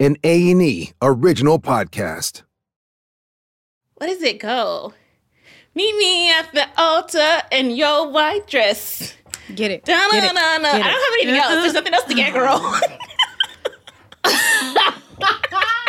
an 0.00 0.16
A&E 0.24 0.92
original 1.02 1.60
podcast. 1.60 2.42
What 3.96 4.06
does 4.06 4.22
it 4.22 4.40
go? 4.40 4.94
Meet 5.74 5.96
me 5.96 6.30
at 6.32 6.52
the 6.52 6.66
altar 6.78 7.42
in 7.52 7.70
your 7.70 8.10
white 8.10 8.46
dress. 8.46 9.14
Get 9.54 9.70
it. 9.70 9.84
Da, 9.84 10.08
Get 10.10 10.22
na, 10.22 10.30
it. 10.30 10.34
na, 10.34 10.56
na. 10.58 10.68
I 10.68 10.72
don't 10.72 10.80
it. 10.80 10.84
have 10.84 11.12
anything 11.20 11.36
else. 11.36 11.54
There's 11.54 11.74
nothing 11.74 11.94
else 11.94 12.04
to 12.04 12.14
get, 12.14 12.32
girl. 12.32 12.80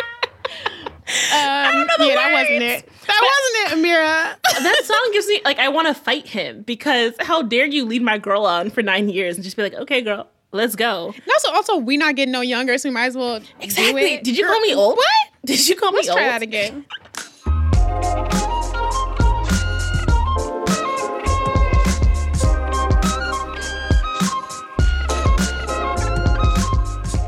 Um, 1.32 1.86
know 1.86 1.94
the 1.98 2.06
yeah, 2.06 2.14
that 2.14 2.32
wasn't 2.32 2.62
it. 2.62 2.88
That 3.06 3.68
wasn't 3.68 3.84
it, 3.84 3.86
Amira. 3.86 4.62
that 4.62 4.82
song 4.84 5.10
gives 5.12 5.26
me 5.26 5.42
like 5.44 5.58
I 5.58 5.68
want 5.68 5.88
to 5.88 5.94
fight 5.94 6.26
him 6.26 6.62
because 6.62 7.14
how 7.20 7.42
dare 7.42 7.66
you 7.66 7.84
lead 7.84 8.02
my 8.02 8.16
girl 8.16 8.46
on 8.46 8.70
for 8.70 8.82
nine 8.82 9.08
years 9.10 9.36
and 9.36 9.44
just 9.44 9.56
be 9.56 9.62
like, 9.62 9.74
okay, 9.74 10.00
girl, 10.00 10.28
let's 10.52 10.76
go. 10.76 11.14
No, 11.26 11.34
so 11.38 11.52
also 11.52 11.76
we 11.78 11.96
not 11.96 12.14
getting 12.16 12.32
no 12.32 12.40
younger, 12.40 12.78
so 12.78 12.88
we 12.88 12.94
might 12.94 13.06
as 13.06 13.16
well 13.16 13.40
do 13.40 13.46
Exactly. 13.60 14.18
Did 14.18 14.36
you 14.36 14.46
call 14.46 14.60
me 14.60 14.74
old? 14.74 14.96
What? 14.96 15.06
Did 15.44 15.66
you 15.68 15.76
call 15.76 15.92
Let's 15.92 16.06
me 16.08 16.14
try 16.14 16.22
old? 16.24 16.32
that 16.32 16.42
again. 16.42 16.86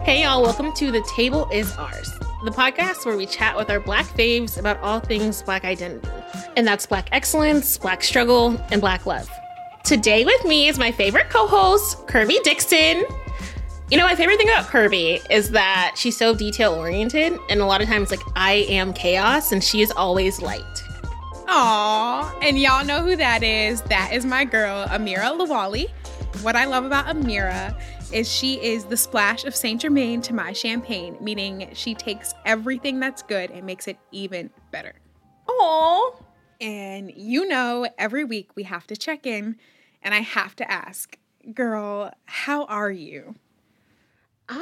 Hey, 0.04 0.22
y'all, 0.22 0.42
welcome 0.42 0.72
to 0.74 0.90
The 0.92 1.02
Table 1.16 1.48
Is 1.50 1.74
Ours, 1.78 2.12
the 2.44 2.50
podcast 2.50 3.06
where 3.06 3.16
we 3.16 3.24
chat 3.24 3.56
with 3.56 3.70
our 3.70 3.80
black 3.80 4.04
faves 4.04 4.58
about 4.58 4.78
all 4.80 5.00
things 5.00 5.42
black 5.42 5.64
identity. 5.64 6.06
And 6.56 6.66
that's 6.66 6.84
black 6.84 7.08
excellence, 7.10 7.78
black 7.78 8.02
struggle, 8.02 8.60
and 8.70 8.82
black 8.82 9.06
love. 9.06 9.30
Today 9.84 10.24
with 10.24 10.46
me 10.46 10.68
is 10.68 10.78
my 10.78 10.90
favorite 10.90 11.28
co 11.28 11.46
host, 11.46 12.06
Kirby 12.06 12.38
Dixon. 12.42 13.04
You 13.90 13.98
know, 13.98 14.06
my 14.06 14.14
favorite 14.14 14.38
thing 14.38 14.48
about 14.48 14.64
Kirby 14.68 15.20
is 15.28 15.50
that 15.50 15.92
she's 15.94 16.16
so 16.16 16.34
detail 16.34 16.72
oriented, 16.72 17.38
and 17.50 17.60
a 17.60 17.66
lot 17.66 17.82
of 17.82 17.88
times, 17.88 18.10
like, 18.10 18.22
I 18.34 18.64
am 18.70 18.94
chaos, 18.94 19.52
and 19.52 19.62
she 19.62 19.82
is 19.82 19.90
always 19.90 20.40
light. 20.40 20.62
Aw, 21.48 22.38
and 22.40 22.58
y'all 22.58 22.82
know 22.86 23.02
who 23.02 23.14
that 23.16 23.42
is. 23.42 23.82
That 23.82 24.14
is 24.14 24.24
my 24.24 24.46
girl, 24.46 24.86
Amira 24.86 25.38
Lawali. 25.38 25.90
What 26.40 26.56
I 26.56 26.64
love 26.64 26.86
about 26.86 27.04
Amira 27.04 27.78
is 28.10 28.26
she 28.26 28.54
is 28.62 28.84
the 28.84 28.96
splash 28.96 29.44
of 29.44 29.54
Saint 29.54 29.82
Germain 29.82 30.22
to 30.22 30.32
my 30.32 30.54
champagne, 30.54 31.18
meaning 31.20 31.68
she 31.74 31.94
takes 31.94 32.32
everything 32.46 33.00
that's 33.00 33.22
good 33.22 33.50
and 33.50 33.66
makes 33.66 33.86
it 33.86 33.98
even 34.12 34.48
better. 34.70 34.94
Aww. 35.46 36.22
And 36.58 37.12
you 37.14 37.46
know, 37.46 37.86
every 37.98 38.24
week 38.24 38.48
we 38.54 38.62
have 38.62 38.86
to 38.86 38.96
check 38.96 39.26
in, 39.26 39.56
and 40.04 40.14
I 40.14 40.20
have 40.20 40.54
to 40.56 40.70
ask, 40.70 41.16
girl, 41.52 42.12
how 42.26 42.66
are 42.66 42.90
you? 42.90 43.34
I'm 44.48 44.60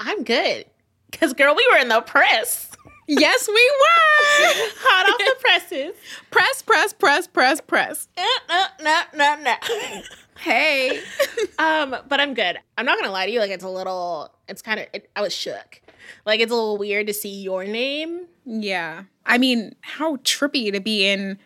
I'm 0.00 0.24
good. 0.24 0.66
Cause 1.12 1.32
girl, 1.32 1.54
we 1.54 1.66
were 1.72 1.78
in 1.78 1.88
the 1.88 2.00
press. 2.02 2.70
Yes, 3.08 3.46
we 3.46 3.54
were. 3.54 4.52
Hot 4.80 5.08
off 5.08 5.18
the 5.18 5.40
presses. 5.40 5.94
press, 6.32 6.60
press, 6.62 6.92
press, 6.92 7.28
press, 7.28 7.60
press. 7.60 8.08
Uh, 8.18 8.22
uh, 8.48 8.66
no, 8.82 9.00
no, 9.14 9.36
no. 9.44 10.02
Hey. 10.40 11.00
um, 11.60 11.94
but 12.08 12.18
I'm 12.18 12.34
good. 12.34 12.58
I'm 12.76 12.84
not 12.84 12.98
gonna 12.98 13.12
lie 13.12 13.26
to 13.26 13.30
you. 13.30 13.38
Like 13.38 13.52
it's 13.52 13.62
a 13.62 13.68
little. 13.68 14.34
It's 14.48 14.60
kind 14.60 14.80
of. 14.80 14.86
It, 14.92 15.08
I 15.14 15.22
was 15.22 15.32
shook. 15.32 15.80
Like 16.24 16.40
it's 16.40 16.50
a 16.50 16.54
little 16.56 16.78
weird 16.78 17.06
to 17.06 17.14
see 17.14 17.42
your 17.42 17.62
name. 17.62 18.26
yeah. 18.44 19.04
I 19.24 19.38
mean, 19.38 19.76
how 19.82 20.16
trippy 20.16 20.72
to 20.72 20.80
be 20.80 21.06
in 21.06 21.38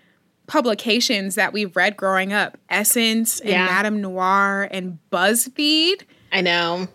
publications 0.50 1.36
that 1.36 1.52
we've 1.52 1.74
read 1.76 1.96
growing 1.96 2.32
up 2.32 2.58
Essence 2.68 3.38
and 3.40 3.50
Yeah. 3.50 3.68
MadameNoire 3.68 4.68
and 4.72 4.98
BuzzFeed. 5.12 6.02
I 6.32 6.40
know. 6.40 6.88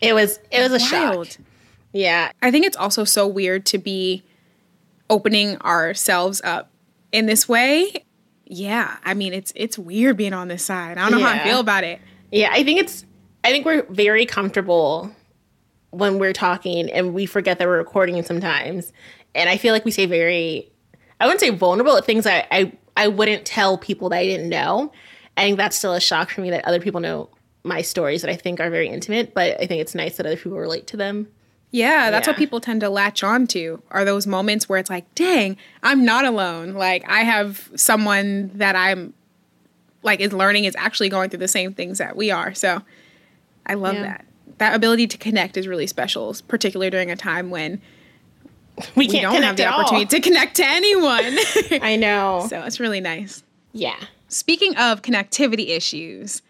It 0.00 0.14
was. 0.14 0.38
It 0.52 0.60
was 0.60 0.70
a 0.70 0.94
Wild. 0.94 1.26
shock. 1.32 1.44
Yeah. 1.92 2.30
I 2.40 2.50
think 2.52 2.64
it's 2.64 2.76
also 2.76 3.02
so 3.04 3.26
weird 3.26 3.66
to 3.66 3.78
be 3.78 4.22
opening 5.10 5.56
ourselves 5.62 6.40
up 6.44 6.70
in 7.12 7.26
this 7.26 7.48
way. 7.48 8.04
Yeah, 8.48 8.96
I 9.04 9.14
mean 9.14 9.32
it's 9.32 9.52
it's 9.56 9.76
weird 9.76 10.16
being 10.16 10.32
on 10.32 10.46
this 10.48 10.64
side. 10.64 10.96
I 10.98 11.08
don't 11.10 11.18
know 11.20 11.26
how 11.26 11.34
I 11.34 11.40
feel 11.40 11.58
about 11.58 11.82
it. 11.82 12.00
Yeah. 12.30 12.50
I 12.52 12.62
think 12.62 12.78
it's. 12.80 13.04
I 13.42 13.50
think 13.50 13.64
we're 13.66 13.82
very 13.90 14.26
comfortable 14.26 15.10
when 15.90 16.18
we're 16.18 16.32
talking, 16.32 16.90
and 16.92 17.14
we 17.14 17.26
forget 17.26 17.58
that 17.58 17.66
we're 17.66 17.78
recording 17.78 18.22
sometimes. 18.22 18.92
And 19.34 19.48
I 19.50 19.56
feel 19.56 19.72
like 19.72 19.84
we 19.84 19.90
say 19.90 20.06
very. 20.06 20.70
I 21.20 21.26
wouldn't 21.26 21.40
say 21.40 21.50
vulnerable 21.50 21.96
at 21.96 22.04
things. 22.04 22.26
I 22.26 22.46
I 22.50 22.72
I 22.96 23.08
wouldn't 23.08 23.44
tell 23.44 23.78
people 23.78 24.08
that 24.10 24.18
I 24.18 24.24
didn't 24.24 24.48
know. 24.48 24.92
I 25.36 25.42
think 25.42 25.56
that's 25.58 25.76
still 25.76 25.92
a 25.94 26.00
shock 26.00 26.30
for 26.30 26.40
me 26.40 26.50
that 26.50 26.64
other 26.64 26.80
people 26.80 27.00
know 27.00 27.28
my 27.62 27.82
stories 27.82 28.22
that 28.22 28.30
I 28.30 28.36
think 28.36 28.60
are 28.60 28.70
very 28.70 28.88
intimate. 28.88 29.34
But 29.34 29.60
I 29.60 29.66
think 29.66 29.80
it's 29.80 29.94
nice 29.94 30.16
that 30.16 30.26
other 30.26 30.36
people 30.36 30.58
relate 30.58 30.86
to 30.88 30.96
them. 30.96 31.28
Yeah, 31.72 32.10
that's 32.10 32.26
what 32.26 32.36
people 32.36 32.60
tend 32.60 32.80
to 32.82 32.88
latch 32.88 33.22
on 33.24 33.46
to 33.48 33.82
are 33.90 34.04
those 34.04 34.26
moments 34.26 34.68
where 34.68 34.78
it's 34.78 34.88
like, 34.88 35.12
dang, 35.14 35.56
I'm 35.82 36.04
not 36.04 36.24
alone. 36.24 36.72
Like 36.74 37.04
I 37.08 37.20
have 37.24 37.68
someone 37.74 38.50
that 38.54 38.76
I'm 38.76 39.12
like 40.02 40.20
is 40.20 40.32
learning 40.32 40.64
is 40.64 40.76
actually 40.76 41.08
going 41.08 41.28
through 41.28 41.40
the 41.40 41.48
same 41.48 41.74
things 41.74 41.98
that 41.98 42.16
we 42.16 42.30
are. 42.30 42.54
So 42.54 42.82
I 43.66 43.74
love 43.74 43.96
Yeah. 43.96 44.02
that. 44.02 44.24
That 44.58 44.74
ability 44.74 45.06
to 45.08 45.18
connect 45.18 45.56
is 45.58 45.66
really 45.68 45.86
special, 45.88 46.34
particularly 46.48 46.88
during 46.88 47.10
a 47.10 47.16
time 47.16 47.50
when 47.50 47.82
We 48.94 49.06
we 49.06 49.08
can't 49.08 49.32
don't 49.32 49.42
have 49.42 49.56
the 49.56 49.66
all. 49.66 49.80
opportunity 49.80 50.06
to 50.06 50.20
connect 50.20 50.56
to 50.56 50.64
anyone. 50.66 51.36
I 51.82 51.96
know. 51.96 52.46
so 52.50 52.62
it's 52.62 52.78
really 52.80 53.00
nice. 53.00 53.42
yeah. 53.72 53.96
Speaking 54.28 54.76
of 54.76 55.02
connectivity 55.02 55.68
issues, 55.68 56.42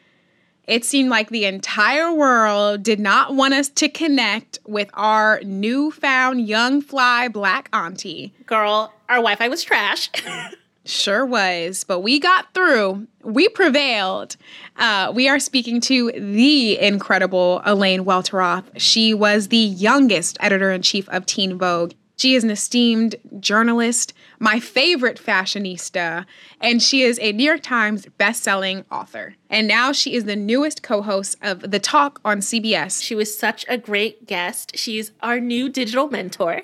it 0.66 0.84
seemed 0.84 1.10
like 1.10 1.28
the 1.28 1.44
entire 1.44 2.10
world 2.12 2.82
did 2.82 2.98
not 2.98 3.34
want 3.34 3.53
us 3.54 3.69
to 3.69 3.88
connect 3.88 4.59
with 4.66 4.88
our 4.94 5.41
newfound 5.44 6.48
young 6.48 6.81
fly 6.81 7.28
black 7.28 7.69
auntie. 7.72 8.32
Girl, 8.47 8.92
our 9.09 9.16
Wi 9.16 9.36
Fi 9.36 9.48
was 9.48 9.62
trash. 9.62 10.10
Sure 10.88 11.26
was, 11.26 11.82
but 11.82 11.98
we 11.98 12.20
got 12.20 12.54
through. 12.54 13.09
We 13.25 13.48
prevailed. 13.48 14.36
Uh, 14.76 15.10
we 15.12 15.28
are 15.28 15.41
speaking 15.41 15.81
to 15.81 16.12
the 16.12 16.78
incredible 16.78 17.60
Elaine 17.65 18.04
Welteroth. 18.04 18.62
She 18.76 19.12
was 19.12 19.48
the 19.48 19.56
youngest 19.56 20.36
editor 20.38 20.70
in 20.70 20.82
chief 20.82 21.09
of 21.09 21.26
Teen 21.26 21.59
Vogue. 21.59 21.94
She 22.16 22.34
is 22.34 22.44
an 22.44 22.50
esteemed 22.50 23.16
journalist, 23.41 24.15
my 24.38 24.59
favorite 24.59 25.21
fashionista, 25.22 26.25
and 26.60 26.82
she 26.82 27.03
is 27.03 27.19
a 27.21 27.32
New 27.32 27.44
York 27.44 27.62
Times 27.62 28.06
best-selling 28.16 28.84
author. 28.91 29.34
And 29.50 29.69
now 29.69 29.93
she 29.93 30.15
is 30.15 30.25
the 30.25 30.37
newest 30.37 30.82
co-host 30.82 31.37
of 31.43 31.71
The 31.71 31.78
Talk 31.78 32.21
on 32.25 32.41
CBS. 32.41 33.03
she 33.03 33.15
was 33.15 33.38
such 33.38 33.66
a 33.69 33.77
great 33.77 34.27
guest. 34.27 34.77
She's 34.77 35.12
our 35.21 35.41
new 35.41 35.69
digital 35.69 36.09
mentor. 36.09 36.62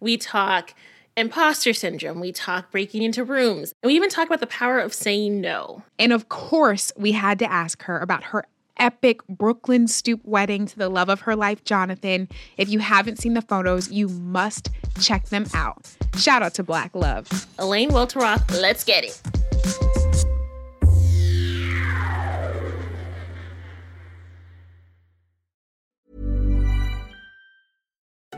We 0.00 0.16
talk 0.16 0.74
imposter 1.16 1.72
syndrome, 1.72 2.20
we 2.20 2.32
talk 2.32 2.70
breaking 2.70 3.02
into 3.02 3.24
rooms, 3.24 3.72
and 3.82 3.88
we 3.88 3.96
even 3.96 4.08
talk 4.08 4.26
about 4.26 4.40
the 4.40 4.46
power 4.46 4.78
of 4.78 4.94
saying 4.94 5.40
no. 5.40 5.82
And 5.98 6.12
of 6.12 6.28
course, 6.28 6.92
we 6.96 7.12
had 7.12 7.38
to 7.40 7.50
ask 7.50 7.82
her 7.84 7.98
about 7.98 8.24
her 8.24 8.46
epic 8.78 9.26
Brooklyn 9.28 9.88
stoop 9.88 10.20
wedding 10.24 10.66
to 10.66 10.78
the 10.78 10.88
love 10.88 11.08
of 11.08 11.20
her 11.22 11.36
life, 11.36 11.64
Jonathan. 11.64 12.28
If 12.56 12.68
you 12.68 12.78
haven't 12.80 13.18
seen 13.18 13.34
the 13.34 13.42
photos, 13.42 13.90
you 13.90 14.08
must 14.08 14.70
check 15.00 15.28
them 15.28 15.46
out. 15.54 15.94
Shout 16.16 16.42
out 16.42 16.54
to 16.54 16.62
Black 16.62 16.94
Love. 16.94 17.46
Elaine 17.58 17.90
Welteroth, 17.90 18.60
let's 18.60 18.84
get 18.84 19.04
it. 19.04 19.20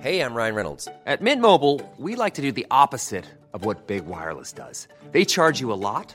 Hey, 0.01 0.23
I'm 0.23 0.33
Ryan 0.33 0.55
Reynolds. 0.55 0.89
At 1.05 1.21
Mint 1.21 1.43
Mobile, 1.43 1.83
we 1.99 2.15
like 2.15 2.33
to 2.35 2.41
do 2.41 2.53
the 2.53 2.65
opposite 2.71 3.27
of 3.53 3.67
what 3.67 3.87
Big 3.87 4.07
Wireless 4.07 4.51
does. 4.51 4.89
They 5.13 5.27
charge 5.27 5.61
you 5.61 5.71
a 5.73 5.77
lot, 5.77 6.15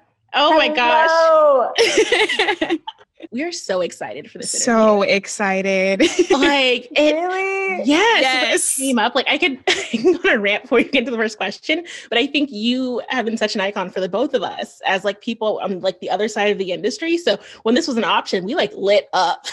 Oh 0.33 0.57
my 0.57 0.69
gosh. 0.69 2.77
We 3.31 3.43
are 3.43 3.51
so 3.51 3.81
excited 3.81 4.29
for 4.31 4.39
this. 4.39 4.63
So 4.63 5.03
excited. 5.03 6.01
like 6.31 6.87
it, 6.91 7.13
really? 7.15 7.83
Yes. 7.85 8.21
Yes. 8.21 8.79
It 8.79 8.81
came 8.81 8.99
up. 8.99 9.15
Like 9.15 9.27
I 9.29 9.37
could 9.37 9.59
I 9.69 9.73
can 9.91 10.13
go 10.17 10.29
on 10.29 10.35
a 10.35 10.39
rant 10.39 10.63
before 10.63 10.79
you 10.79 10.89
get 10.89 11.05
to 11.05 11.11
the 11.11 11.17
first 11.17 11.37
question, 11.37 11.85
but 12.09 12.17
I 12.17 12.27
think 12.27 12.51
you 12.51 13.01
have 13.09 13.25
been 13.25 13.37
such 13.37 13.55
an 13.55 13.61
icon 13.61 13.89
for 13.89 13.99
the 14.01 14.09
both 14.09 14.33
of 14.33 14.41
us 14.43 14.81
as 14.85 15.05
like 15.05 15.21
people 15.21 15.59
on 15.63 15.79
like 15.81 15.99
the 15.99 16.09
other 16.09 16.27
side 16.27 16.51
of 16.51 16.57
the 16.57 16.71
industry. 16.71 17.17
So 17.17 17.37
when 17.63 17.75
this 17.75 17.87
was 17.87 17.95
an 17.95 18.03
option, 18.03 18.43
we 18.43 18.55
like 18.55 18.73
lit 18.75 19.07
up. 19.13 19.45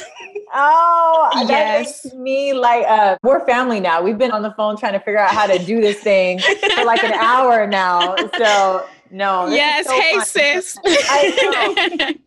Oh, 0.54 1.30
that 1.34 1.46
Yes. 1.48 2.04
makes 2.06 2.14
me 2.14 2.54
like 2.54 2.84
uh 2.88 3.16
we're 3.22 3.44
family 3.46 3.80
now. 3.80 4.02
We've 4.02 4.18
been 4.18 4.32
on 4.32 4.42
the 4.42 4.52
phone 4.52 4.76
trying 4.76 4.94
to 4.94 5.00
figure 5.00 5.18
out 5.20 5.30
how 5.30 5.46
to 5.46 5.58
do 5.58 5.80
this 5.80 6.00
thing 6.00 6.40
for 6.40 6.84
like 6.84 7.04
an 7.04 7.12
hour 7.12 7.66
now. 7.66 8.16
So 8.38 8.86
no. 9.10 9.48
yes. 9.48 9.86
so 9.86 10.00
hey, 10.00 10.16
fun. 10.16 10.24
sis. 10.26 10.76
I 10.84 12.18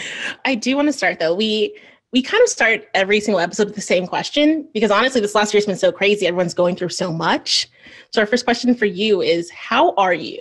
I 0.44 0.54
do 0.54 0.76
want 0.76 0.88
to 0.88 0.92
start 0.92 1.18
though. 1.18 1.34
We 1.34 1.78
we 2.12 2.22
kind 2.22 2.42
of 2.42 2.48
start 2.48 2.88
every 2.94 3.20
single 3.20 3.40
episode 3.40 3.66
with 3.66 3.74
the 3.74 3.80
same 3.80 4.06
question 4.06 4.68
because 4.74 4.90
honestly, 4.90 5.20
this 5.20 5.34
last 5.34 5.54
year's 5.54 5.66
been 5.66 5.76
so 5.76 5.92
crazy. 5.92 6.26
Everyone's 6.26 6.54
going 6.54 6.76
through 6.76 6.90
so 6.90 7.12
much. 7.12 7.68
So 8.10 8.20
our 8.20 8.26
first 8.26 8.44
question 8.44 8.74
for 8.74 8.86
you 8.86 9.22
is 9.22 9.50
how 9.50 9.94
are 9.94 10.14
you? 10.14 10.40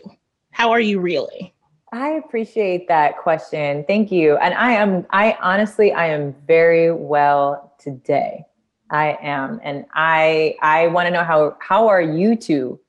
How 0.52 0.72
are 0.72 0.82
you 0.82 1.00
really? 1.00 1.54
I 1.94 2.10
appreciate 2.12 2.88
that 2.88 3.18
question. 3.18 3.84
Thank 3.88 4.12
you. 4.12 4.38
And 4.38 4.54
I 4.54 4.74
am 4.74 5.06
I 5.12 5.38
honestly 5.42 5.92
I 5.92 6.08
am 6.08 6.34
very 6.46 6.92
well 6.92 7.74
today. 7.80 8.46
I 8.90 9.18
am. 9.22 9.60
And 9.64 9.86
I 9.94 10.56
I 10.62 10.88
want 10.88 11.08
to 11.08 11.12
know 11.12 11.24
how 11.24 11.58
how 11.60 11.88
are 11.88 12.02
you 12.02 12.36
two 12.36 12.80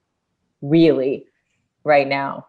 really 0.60 1.26
right 1.84 2.06
now? 2.06 2.46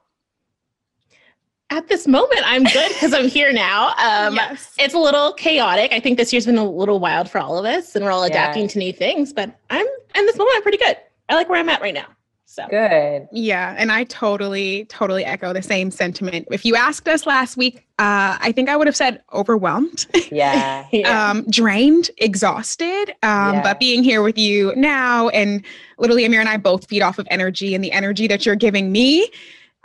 At 1.74 1.88
this 1.88 2.08
moment, 2.08 2.42
I'm 2.46 2.66
good 2.66 2.90
because 2.90 3.14
I'm 3.16 3.28
here 3.28 3.52
now. 3.52 3.96
Um, 3.98 4.36
yes. 4.36 4.74
It's 4.78 4.94
a 4.94 5.00
little 5.00 5.34
chaotic. 5.34 5.92
I 5.92 6.00
think 6.00 6.20
this 6.20 6.32
year's 6.32 6.46
been 6.46 6.60
a 6.60 6.70
little 6.70 7.00
wild 7.00 7.32
for 7.32 7.40
all 7.40 7.58
of 7.58 7.66
us, 7.66 7.96
and 7.96 8.06
we're 8.06 8.12
all 8.12 8.22
Yeah. 8.22 8.28
adapting 8.28 8.68
to 8.70 8.78
new 8.78 8.94
things. 8.94 9.34
But 9.34 9.50
I'm 9.72 9.88
in 10.14 10.26
this 10.28 10.38
moment, 10.38 10.56
I'm 10.56 10.62
pretty 10.62 10.78
good. 10.78 10.96
I 11.30 11.34
like 11.34 11.50
where 11.50 11.60
I'm 11.60 11.68
at 11.70 11.82
right 11.82 11.96
now. 11.96 12.06
So 12.46 12.68
Good. 12.70 13.28
Yeah, 13.32 13.74
and 13.76 13.92
I 13.92 14.04
totally, 14.04 14.86
totally 14.86 15.26
echo 15.26 15.52
the 15.52 15.64
same 15.64 15.90
sentiment. 15.90 16.48
If 16.52 16.64
you 16.64 16.76
asked 16.76 17.08
us 17.08 17.26
last 17.26 17.58
week, 17.58 17.78
uh, 17.98 18.38
I 18.40 18.52
think 18.52 18.70
I 18.70 18.76
would 18.76 18.86
have 18.86 18.96
said 18.96 19.24
overwhelmed, 19.34 20.06
Yeah. 20.32 20.86
yeah. 20.92 21.32
um, 21.32 21.44
drained, 21.50 22.12
exhausted. 22.20 23.10
Um, 23.24 23.54
Yeah. 23.56 23.62
But 23.64 23.80
being 23.80 24.04
here 24.04 24.22
with 24.22 24.38
you 24.38 24.74
now, 24.76 25.30
and 25.30 25.66
literally 25.98 26.24
Amir 26.24 26.40
and 26.42 26.50
I 26.50 26.58
both 26.58 26.88
feed 26.88 27.02
off 27.02 27.18
of 27.18 27.28
energy, 27.32 27.74
and 27.74 27.84
the 27.84 27.92
energy 27.92 28.28
that 28.28 28.46
you're 28.46 28.56
giving 28.56 28.92
me, 28.92 29.28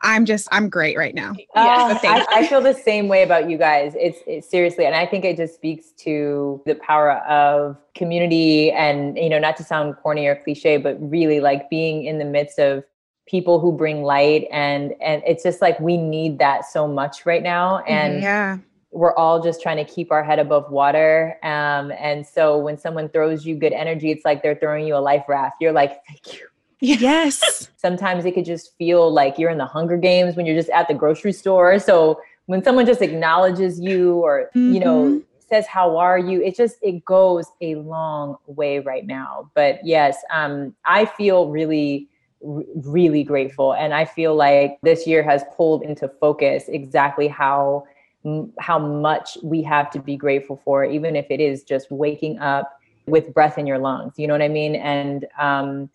I'm 0.00 0.24
just, 0.24 0.48
I'm 0.52 0.68
great 0.68 0.96
right 0.96 1.14
now. 1.14 1.34
But 1.54 2.00
thank 2.00 2.28
I, 2.30 2.40
I 2.40 2.46
feel 2.46 2.60
the 2.60 2.74
same 2.74 3.08
way 3.08 3.22
about 3.22 3.50
you 3.50 3.58
guys. 3.58 3.94
It's, 3.98 4.18
it's 4.26 4.48
seriously, 4.48 4.86
and 4.86 4.94
I 4.94 5.06
think 5.06 5.24
it 5.24 5.36
just 5.36 5.54
speaks 5.54 5.92
to 5.98 6.62
the 6.66 6.76
power 6.76 7.12
of 7.12 7.76
community, 7.94 8.70
and 8.70 9.16
you 9.18 9.28
know, 9.28 9.38
not 9.38 9.56
to 9.56 9.64
sound 9.64 9.96
corny 9.96 10.26
or 10.26 10.36
cliche, 10.36 10.76
but 10.76 10.96
really 11.00 11.40
like 11.40 11.68
being 11.68 12.04
in 12.04 12.18
the 12.18 12.24
midst 12.24 12.58
of 12.58 12.84
people 13.26 13.58
who 13.58 13.72
bring 13.72 14.02
light, 14.02 14.46
and 14.52 14.94
and 15.00 15.22
it's 15.26 15.42
just 15.42 15.60
like 15.60 15.78
we 15.80 15.96
need 15.96 16.38
that 16.38 16.64
so 16.64 16.86
much 16.86 17.26
right 17.26 17.42
now, 17.42 17.78
and 17.80 18.22
yeah, 18.22 18.58
we're 18.90 19.14
all 19.16 19.42
just 19.42 19.60
trying 19.60 19.76
to 19.76 19.84
keep 19.84 20.10
our 20.12 20.22
head 20.22 20.38
above 20.38 20.70
water. 20.70 21.38
Um, 21.42 21.92
and 21.98 22.26
so 22.26 22.56
when 22.58 22.78
someone 22.78 23.08
throws 23.08 23.44
you 23.44 23.56
good 23.56 23.72
energy, 23.72 24.10
it's 24.10 24.24
like 24.24 24.42
they're 24.42 24.56
throwing 24.56 24.86
you 24.86 24.96
a 24.96 24.98
life 24.98 25.24
raft. 25.28 25.56
You're 25.60 25.72
like, 25.72 26.04
thank 26.06 26.38
you. 26.38 26.46
Yes, 26.80 27.70
sometimes 27.76 28.24
it 28.24 28.34
could 28.34 28.44
just 28.44 28.76
feel 28.76 29.12
like 29.12 29.38
you're 29.38 29.50
in 29.50 29.58
the 29.58 29.66
Hunger 29.66 29.96
Games 29.96 30.36
when 30.36 30.46
you're 30.46 30.56
just 30.56 30.70
at 30.70 30.88
the 30.88 30.94
grocery 30.94 31.32
store. 31.32 31.78
So 31.78 32.20
when 32.46 32.62
someone 32.62 32.86
just 32.86 33.02
acknowledges 33.02 33.78
you 33.80 34.16
or, 34.16 34.50
you 34.54 34.80
know, 34.80 35.22
says, 35.48 35.66
How 35.66 35.96
are 35.96 36.18
you? 36.18 36.42
It 36.42 36.56
just, 36.56 36.76
it 36.82 37.04
goes 37.04 37.46
a 37.60 37.76
long 37.76 38.36
way 38.46 38.78
right 38.78 39.06
now. 39.06 39.50
But 39.54 39.84
yes, 39.84 40.18
um, 40.30 40.74
I 40.84 41.06
feel 41.06 41.48
really, 41.48 42.08
r- 42.46 42.62
really 42.84 43.24
grateful. 43.24 43.74
And 43.74 43.94
I 43.94 44.04
feel 44.04 44.34
like 44.34 44.78
this 44.82 45.06
year 45.06 45.22
has 45.22 45.44
pulled 45.56 45.82
into 45.82 46.08
focus 46.20 46.64
exactly 46.68 47.28
how 47.28 47.84
m- 48.24 48.52
how 48.58 48.78
much 48.78 49.38
we 49.42 49.62
have 49.62 49.90
to 49.90 50.00
be 50.00 50.16
grateful 50.16 50.60
for, 50.64 50.84
even 50.84 51.16
if 51.16 51.26
it 51.30 51.40
is 51.40 51.62
just 51.62 51.90
waking 51.90 52.38
up 52.38 52.70
with 53.06 53.32
breath 53.32 53.56
in 53.58 53.66
your 53.66 53.78
lungs. 53.78 54.14
You 54.16 54.26
know 54.26 54.34
what 54.34 54.42
I 54.42 54.48
mean? 54.48 54.74
And 54.74 55.26
um, 55.38 55.88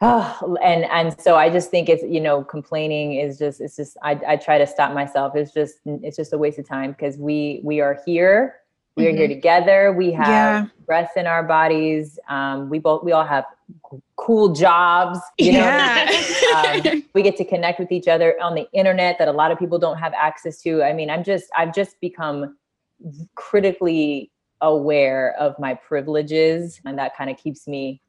Oh, 0.00 0.56
and 0.62 0.84
and 0.84 1.18
so 1.20 1.36
I 1.36 1.50
just 1.50 1.70
think 1.70 1.88
it's 1.88 2.02
you 2.02 2.20
know 2.20 2.42
complaining 2.44 3.14
is 3.14 3.38
just 3.38 3.60
it's 3.60 3.76
just 3.76 3.96
I 4.02 4.20
I 4.26 4.36
try 4.36 4.58
to 4.58 4.66
stop 4.66 4.92
myself. 4.94 5.36
It's 5.36 5.52
just 5.52 5.76
it's 5.84 6.16
just 6.16 6.32
a 6.32 6.38
waste 6.38 6.58
of 6.58 6.68
time 6.68 6.92
because 6.92 7.16
we 7.18 7.60
we 7.64 7.80
are 7.80 7.98
here, 8.06 8.56
we 8.96 9.06
are 9.06 9.12
here 9.12 9.28
together. 9.28 9.92
We 9.92 10.12
have 10.12 10.28
Yeah. 10.28 10.66
breath 10.86 11.12
in 11.16 11.26
our 11.26 11.42
bodies. 11.42 12.18
Um, 12.28 12.68
we 12.70 12.78
both 12.78 13.04
we 13.04 13.12
all 13.12 13.24
have 13.24 13.44
cool 14.16 14.52
jobs. 14.54 15.18
You 15.38 15.52
know, 15.52 15.60
yeah. 15.66 16.22
um, 16.54 17.02
we 17.14 17.22
get 17.22 17.36
to 17.36 17.44
connect 17.44 17.78
with 17.78 17.92
each 17.92 18.08
other 18.08 18.36
on 18.40 18.54
the 18.54 18.66
internet 18.72 19.18
that 19.18 19.28
a 19.28 19.32
lot 19.32 19.50
of 19.50 19.58
people 19.58 19.78
don't 19.78 19.98
have 19.98 20.12
access 20.14 20.60
to. 20.62 20.82
I 20.82 20.92
mean, 20.92 21.10
I'm 21.10 21.24
just 21.24 21.46
I've 21.56 21.74
just 21.74 22.00
become 22.00 22.56
critically 23.34 24.30
aware 24.62 25.34
of 25.38 25.58
my 25.58 25.74
privileges, 25.74 26.80
and 26.84 26.98
that 26.98 27.16
kind 27.16 27.30
of 27.30 27.36
keeps 27.38 27.66
me 27.66 28.00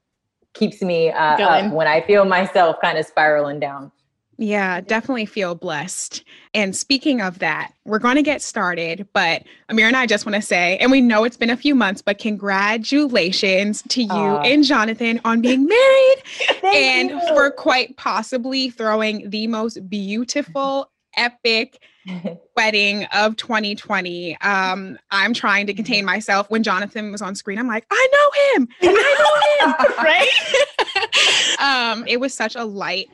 keeps 0.54 0.82
me 0.82 1.10
uh, 1.10 1.38
up 1.38 1.74
when 1.74 1.88
I 1.88 2.02
feel 2.02 2.26
myself 2.26 2.78
kind 2.82 2.98
of 2.98 3.06
spiraling 3.06 3.60
down. 3.60 3.92
Yeah, 4.38 4.82
definitely 4.82 5.28
feel 5.28 5.54
blessed. 5.54 6.24
And 6.56 6.76
speaking 6.76 7.22
of 7.22 7.38
that, 7.40 7.74
we're 7.86 8.00
going 8.00 8.16
to 8.16 8.24
get 8.24 8.42
started. 8.42 9.08
But 9.14 9.44
Amir 9.70 9.86
and 9.86 9.96
I 9.96 10.08
just 10.08 10.26
want 10.26 10.36
to 10.36 10.42
say, 10.42 10.80
and 10.80 10.90
we 10.90 11.00
know 11.00 11.24
it's 11.26 11.38
been 11.38 11.52
a 11.52 11.58
few 11.58 11.76
months, 11.76 12.02
but 12.02 12.18
congratulations 12.18 13.84
to 13.90 14.02
you 14.02 14.10
Aw. 14.10 14.42
and 14.42 14.64
Jonathan 14.64 15.22
on 15.24 15.42
being 15.42 15.68
married 15.68 16.24
and 16.64 17.12
you. 17.12 17.22
for 17.28 17.52
quite 17.52 17.98
possibly 17.98 18.72
throwing 18.72 19.30
the 19.30 19.46
most 19.46 19.88
beautiful, 19.88 20.90
epic 21.18 21.82
wedding 22.58 23.06
of 23.14 23.36
2020. 23.38 24.38
Um, 24.42 24.98
I'm 25.12 25.34
trying 25.34 25.68
to 25.68 25.74
contain 25.74 26.06
myself. 26.06 26.50
When 26.50 26.64
Jonathan 26.64 27.12
was 27.12 27.22
on 27.22 27.36
screen, 27.36 27.60
I'm 27.60 27.68
like, 27.68 27.86
I 27.92 28.08
know 28.12 28.56
him. 28.56 28.68
I 28.82 29.66
know 29.66 29.68
him. 29.68 29.96
right? 29.98 31.60
um, 31.60 32.06
it 32.08 32.20
was 32.20 32.34
such 32.34 32.56
a 32.56 32.64
light 32.64 33.10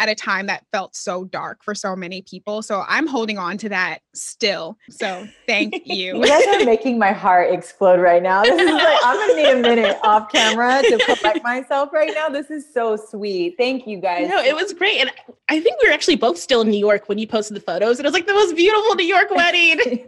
at 0.00 0.08
a 0.08 0.14
time 0.14 0.46
that 0.46 0.64
felt 0.72 0.96
so 0.96 1.24
dark 1.24 1.62
for 1.62 1.74
so 1.74 1.94
many 1.94 2.22
people. 2.22 2.62
So 2.62 2.84
I'm 2.88 3.06
holding 3.06 3.36
on 3.36 3.58
to 3.58 3.68
that 3.68 3.98
still. 4.14 4.78
So 4.88 5.28
thank 5.46 5.74
you. 5.84 6.16
You 6.16 6.24
guys 6.24 6.46
are 6.46 6.64
making 6.64 6.98
my 6.98 7.12
heart 7.12 7.52
explode 7.52 8.00
right 8.00 8.22
now. 8.22 8.42
This 8.42 8.58
is 8.58 8.70
like 8.70 8.98
I'm 9.04 9.28
gonna 9.28 9.42
need 9.42 9.58
a 9.58 9.60
minute 9.60 9.98
off 10.02 10.32
camera 10.32 10.80
to 10.82 10.98
collect 11.04 11.44
myself 11.44 11.92
right 11.92 12.12
now. 12.14 12.30
This 12.30 12.50
is 12.50 12.64
so 12.72 12.96
sweet. 12.96 13.56
Thank 13.58 13.86
you 13.86 13.98
guys. 13.98 14.28
No, 14.28 14.40
it 14.40 14.56
was 14.56 14.72
great. 14.72 15.02
And 15.02 15.12
I 15.50 15.60
think 15.60 15.76
we 15.82 15.88
were 15.88 15.94
actually 15.94 16.16
both 16.16 16.38
still 16.38 16.62
in 16.62 16.70
New 16.70 16.78
York 16.78 17.08
when 17.08 17.18
you 17.18 17.26
posted 17.26 17.54
the 17.54 17.60
photos. 17.60 17.98
And 17.98 18.06
it 18.06 18.08
was 18.08 18.14
like 18.14 18.26
the 18.26 18.34
most 18.34 18.56
beautiful 18.56 18.94
New 18.94 19.04
York 19.04 19.30
wedding. 19.30 19.80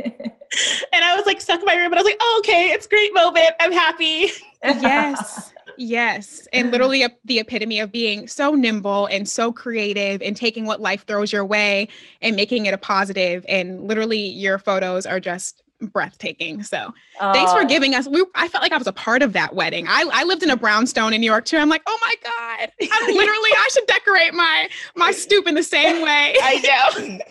and 0.92 1.04
I 1.04 1.14
was 1.14 1.26
like 1.26 1.42
stuck 1.42 1.60
in 1.60 1.66
my 1.66 1.74
room 1.74 1.92
and 1.92 1.96
I 1.96 1.98
was 1.98 2.06
like, 2.06 2.18
oh, 2.18 2.42
okay, 2.42 2.70
it's 2.70 2.86
a 2.86 2.88
great 2.88 3.12
moment. 3.12 3.50
I'm 3.60 3.72
happy. 3.72 4.30
yes. 4.64 5.52
Yes. 5.82 6.46
And 6.52 6.68
mm. 6.68 6.72
literally 6.72 7.02
a, 7.02 7.10
the 7.24 7.40
epitome 7.40 7.80
of 7.80 7.90
being 7.90 8.28
so 8.28 8.54
nimble 8.54 9.06
and 9.06 9.28
so 9.28 9.52
creative 9.52 10.22
and 10.22 10.36
taking 10.36 10.64
what 10.64 10.80
life 10.80 11.04
throws 11.06 11.32
your 11.32 11.44
way 11.44 11.88
and 12.20 12.36
making 12.36 12.66
it 12.66 12.74
a 12.74 12.78
positive. 12.78 13.44
And 13.48 13.88
literally 13.88 14.20
your 14.20 14.58
photos 14.58 15.06
are 15.06 15.18
just 15.18 15.62
breathtaking. 15.80 16.62
So 16.62 16.94
thanks 17.18 17.52
for 17.52 17.62
Oh, 17.62 17.66
giving 17.66 17.96
us. 17.96 18.06
We, 18.06 18.24
I 18.36 18.46
felt 18.46 18.62
like 18.62 18.70
I 18.70 18.78
was 18.78 18.86
a 18.86 18.92
part 18.92 19.22
of 19.22 19.32
that 19.32 19.56
wedding. 19.56 19.86
I, 19.88 20.08
I 20.12 20.22
lived 20.22 20.44
in 20.44 20.50
a 20.50 20.56
brownstone 20.56 21.12
in 21.12 21.20
New 21.20 21.26
York 21.26 21.46
too. 21.46 21.56
I'm 21.56 21.68
like, 21.68 21.82
oh 21.86 21.98
my 22.00 22.14
God. 22.22 22.72
I'm 22.92 23.06
literally, 23.14 23.50
I 23.50 23.68
should 23.72 23.86
decorate 23.88 24.34
my 24.34 24.68
my 24.94 25.10
stoop 25.10 25.48
in 25.48 25.56
the 25.56 25.64
same 25.64 26.00
way. 26.02 26.36
I 26.40 26.92
know. 27.02 27.18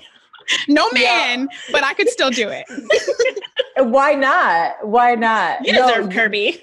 No 0.68 0.90
man, 0.92 1.48
but 1.72 1.82
I 1.86 1.94
could 1.94 2.10
still 2.10 2.30
do 2.30 2.50
it. 2.50 2.66
Why 3.78 4.16
not? 4.16 4.86
Why 4.86 5.16
not? 5.16 5.66
You 5.66 5.72
No, 5.72 5.88
deserve 5.88 6.10
Kirby. 6.10 6.62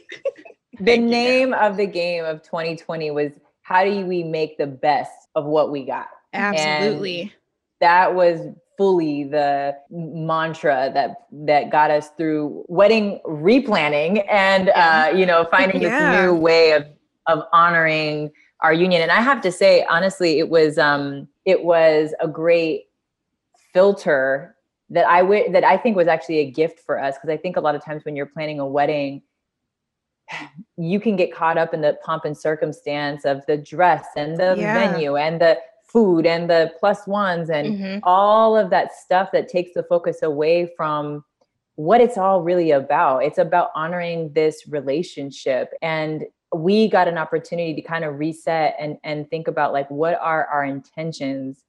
The 0.81 0.99
name 0.99 1.53
of 1.55 1.77
the 1.77 1.87
game 1.87 2.25
of 2.25 2.43
2020 2.43 3.11
was 3.11 3.33
how 3.63 3.85
do 3.85 4.07
we 4.07 4.23
make 4.23 4.57
the 4.59 4.67
best 4.67 5.29
of 5.35 5.45
what 5.45 5.71
we 5.71 5.85
got? 5.85 6.09
Absolutely. 6.33 7.33
that 7.81 8.15
was 8.15 8.41
fully 8.77 9.25
the 9.25 9.77
mantra 9.91 10.91
that 10.95 11.27
that 11.33 11.71
got 11.71 11.91
us 11.91 12.11
through 12.17 12.65
wedding 12.69 13.21
replanning 13.27 14.25
and 14.31 14.69
uh, 14.71 15.11
you 15.15 15.27
know 15.27 15.47
finding 15.51 15.81
Yeah. 15.83 15.99
this 15.99 16.27
new 16.27 16.35
way 16.35 16.73
of 16.73 16.85
of 17.27 17.43
honoring 17.53 18.31
our 18.61 18.73
union. 18.73 19.03
And 19.03 19.11
I 19.11 19.21
have 19.21 19.41
to 19.43 19.53
say, 19.53 19.85
honestly, 19.85 20.39
it 20.39 20.49
was 20.49 20.79
um, 20.79 21.29
it 21.45 21.63
was 21.65 22.15
a 22.21 22.29
great 22.29 22.85
filter 23.73 24.57
that 24.91 25.07
I 25.07 25.21
w- 25.21 25.51
that 25.53 25.65
I 25.65 25.77
think 25.77 25.97
was 25.97 26.09
actually 26.09 26.39
a 26.39 26.51
gift 26.51 26.81
for 26.81 26.99
us 27.03 27.17
because 27.17 27.31
I 27.31 27.37
think 27.37 27.57
a 27.57 27.61
lot 27.61 27.75
of 27.75 27.85
times 27.85 28.05
when 28.05 28.17
you're 28.17 28.27
planning 28.27 28.59
a 28.61 28.67
wedding, 28.67 29.23
you 30.77 31.01
can 31.01 31.17
get 31.17 31.35
caught 31.35 31.59
up 31.59 31.75
in 31.75 31.81
the 31.81 31.99
pomp 32.05 32.25
and 32.25 32.37
circumstance 32.37 33.25
of 33.25 33.45
the 33.47 33.57
dress 33.57 34.07
and 34.17 34.37
the 34.37 34.55
Yeah. 34.57 34.75
venue 34.75 35.17
and 35.17 35.41
the 35.41 35.59
food 35.83 36.27
and 36.27 36.51
the 36.51 36.73
plus 36.79 37.07
ones 37.07 37.49
and 37.49 37.79
Mhm. 37.79 38.01
all 38.03 38.57
of 38.57 38.71
that 38.71 38.93
stuff 38.93 39.31
that 39.33 39.49
takes 39.49 39.73
the 39.73 39.83
focus 39.83 40.23
away 40.23 40.67
from 40.77 41.25
what 41.77 42.01
it's 42.01 42.19
all 42.19 42.43
really 42.43 42.73
about. 42.73 43.25
It's 43.25 43.39
about 43.39 43.71
honoring 43.75 44.33
this 44.33 44.67
relationship. 44.69 45.73
And 45.81 46.27
we 46.55 46.89
got 46.89 47.09
an 47.09 47.17
opportunity 47.17 47.75
to 47.75 47.83
kind 47.83 48.05
of 48.05 48.19
reset 48.19 48.75
and, 48.79 48.99
and 49.05 49.29
think 49.31 49.49
about 49.49 49.73
like 49.73 49.89
what 49.91 50.19
are 50.21 50.47
our 50.47 50.65
intentions 50.65 51.65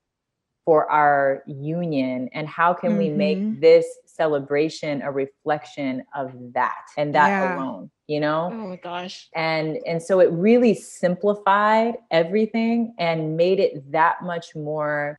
for 0.66 0.90
our 0.90 1.44
union 1.46 2.30
and 2.34 2.48
how 2.48 2.74
can 2.74 2.92
mm-hmm. 2.92 3.00
we 3.00 3.10
make 3.10 3.38
mm-hmm. 3.38 3.60
this 3.60 3.86
celebration 4.20 5.02
a 5.02 5.12
reflection 5.12 6.04
of 6.14 6.34
that 6.54 6.84
and 6.98 7.16
that 7.16 7.30
yeah. 7.30 7.56
alone 7.56 7.90
you 8.08 8.20
know 8.20 8.50
oh 8.52 8.68
my 8.68 8.76
gosh 8.76 9.30
and 9.34 9.78
and 9.88 10.04
so 10.04 10.20
it 10.20 10.30
really 10.32 10.74
simplified 10.74 11.96
everything 12.12 12.94
and 13.00 13.38
made 13.38 13.60
it 13.62 13.90
that 13.90 14.22
much 14.22 14.48
more 14.56 15.18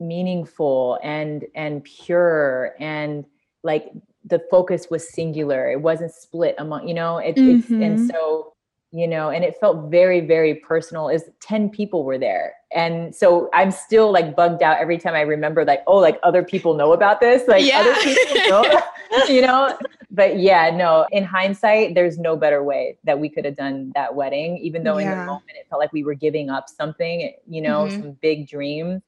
meaningful 0.00 0.98
and 1.02 1.44
and 1.54 1.84
pure 1.84 2.74
and 2.80 3.26
like 3.62 3.90
the 4.24 4.40
focus 4.50 4.86
was 4.90 5.12
singular 5.12 5.70
it 5.70 5.82
wasn't 5.82 6.10
split 6.10 6.54
among 6.58 6.88
you 6.88 6.94
know 6.94 7.18
it, 7.18 7.36
mm-hmm. 7.36 7.58
it's 7.58 7.68
and 7.68 7.98
mm-hmm. 7.98 8.06
so 8.06 8.54
you 8.90 9.06
know 9.06 9.28
and 9.28 9.44
it 9.44 9.54
felt 9.60 9.90
very 9.90 10.20
very 10.20 10.54
personal 10.54 11.10
is 11.10 11.24
10 11.42 11.68
people 11.68 12.04
were 12.04 12.18
there 12.18 12.54
and 12.72 13.14
so 13.14 13.48
i'm 13.52 13.70
still 13.70 14.12
like 14.12 14.36
bugged 14.36 14.62
out 14.62 14.78
every 14.78 14.98
time 14.98 15.14
i 15.14 15.20
remember 15.20 15.64
like 15.64 15.82
oh 15.86 15.96
like 15.96 16.18
other 16.22 16.42
people 16.42 16.74
know 16.74 16.92
about 16.92 17.20
this 17.20 17.46
like 17.48 17.64
yeah. 17.64 17.80
other 17.80 17.94
people 18.02 18.36
know 18.48 19.26
you 19.28 19.40
know 19.40 19.76
but 20.10 20.38
yeah 20.38 20.70
no 20.70 21.06
in 21.10 21.24
hindsight 21.24 21.94
there's 21.94 22.18
no 22.18 22.36
better 22.36 22.62
way 22.62 22.96
that 23.04 23.18
we 23.18 23.28
could 23.28 23.44
have 23.44 23.56
done 23.56 23.90
that 23.94 24.14
wedding 24.14 24.56
even 24.58 24.84
though 24.84 24.98
yeah. 24.98 25.12
in 25.12 25.18
the 25.18 25.24
moment 25.24 25.50
it 25.58 25.66
felt 25.68 25.80
like 25.80 25.92
we 25.92 26.04
were 26.04 26.14
giving 26.14 26.48
up 26.48 26.68
something 26.68 27.32
you 27.48 27.60
know 27.60 27.84
mm-hmm. 27.84 28.00
some 28.00 28.12
big 28.20 28.48
dream 28.48 29.02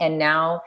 and 0.00 0.18
now 0.18 0.60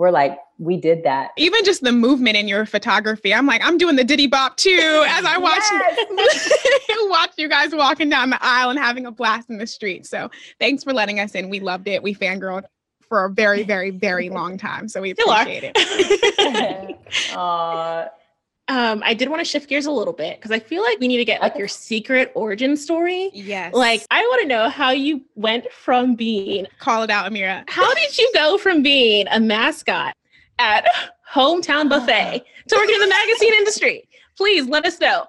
we're 0.00 0.10
like, 0.10 0.38
we 0.56 0.78
did 0.78 1.04
that. 1.04 1.32
Even 1.36 1.62
just 1.62 1.82
the 1.82 1.92
movement 1.92 2.34
in 2.34 2.48
your 2.48 2.64
photography, 2.64 3.34
I'm 3.34 3.44
like, 3.44 3.60
I'm 3.62 3.76
doing 3.76 3.96
the 3.96 4.02
Diddy 4.02 4.26
Bop 4.26 4.56
too 4.56 5.04
as 5.06 5.26
I 5.26 5.36
watch 5.36 5.62
yes. 5.70 6.50
watch 7.10 7.32
you 7.36 7.50
guys 7.50 7.74
walking 7.74 8.08
down 8.08 8.30
the 8.30 8.42
aisle 8.42 8.70
and 8.70 8.78
having 8.78 9.04
a 9.04 9.10
blast 9.10 9.50
in 9.50 9.58
the 9.58 9.66
street. 9.66 10.06
So 10.06 10.30
thanks 10.58 10.82
for 10.82 10.94
letting 10.94 11.20
us 11.20 11.34
in. 11.34 11.50
We 11.50 11.60
loved 11.60 11.86
it. 11.86 12.02
We 12.02 12.14
fangirled 12.14 12.62
for 13.10 13.26
a 13.26 13.30
very, 13.30 13.62
very, 13.62 13.90
very 13.90 14.30
long 14.38 14.56
time. 14.56 14.88
So 14.88 15.02
we 15.02 15.10
appreciate 15.10 15.70
it. 15.76 17.34
uh, 17.36 18.06
um, 18.68 19.02
I 19.04 19.14
did 19.14 19.28
want 19.28 19.40
to 19.40 19.44
shift 19.44 19.68
gears 19.68 19.86
a 19.86 19.90
little 19.90 20.12
bit 20.12 20.38
because 20.38 20.52
I 20.52 20.60
feel 20.60 20.82
like 20.82 21.00
we 21.00 21.08
need 21.08 21.16
to 21.16 21.24
get 21.24 21.40
like 21.40 21.56
your 21.56 21.68
secret 21.68 22.30
origin 22.34 22.76
story. 22.76 23.30
Yes. 23.32 23.74
Like 23.74 24.06
I 24.10 24.20
want 24.22 24.42
to 24.42 24.48
know 24.48 24.68
how 24.68 24.90
you 24.90 25.22
went 25.34 25.70
from 25.72 26.14
being 26.14 26.66
call 26.78 27.02
it 27.02 27.10
out, 27.10 27.30
Amira. 27.30 27.64
How 27.68 27.92
did 27.94 28.16
you 28.16 28.30
go 28.34 28.58
from 28.58 28.82
being 28.82 29.26
a 29.30 29.40
mascot 29.40 30.14
at 30.58 30.86
Hometown 31.32 31.88
Buffet 31.88 32.44
to 32.68 32.76
working 32.76 32.94
in 32.94 33.00
the 33.00 33.08
magazine 33.08 33.54
industry? 33.54 34.08
Please 34.36 34.66
let 34.66 34.86
us 34.86 35.00
know. 35.00 35.26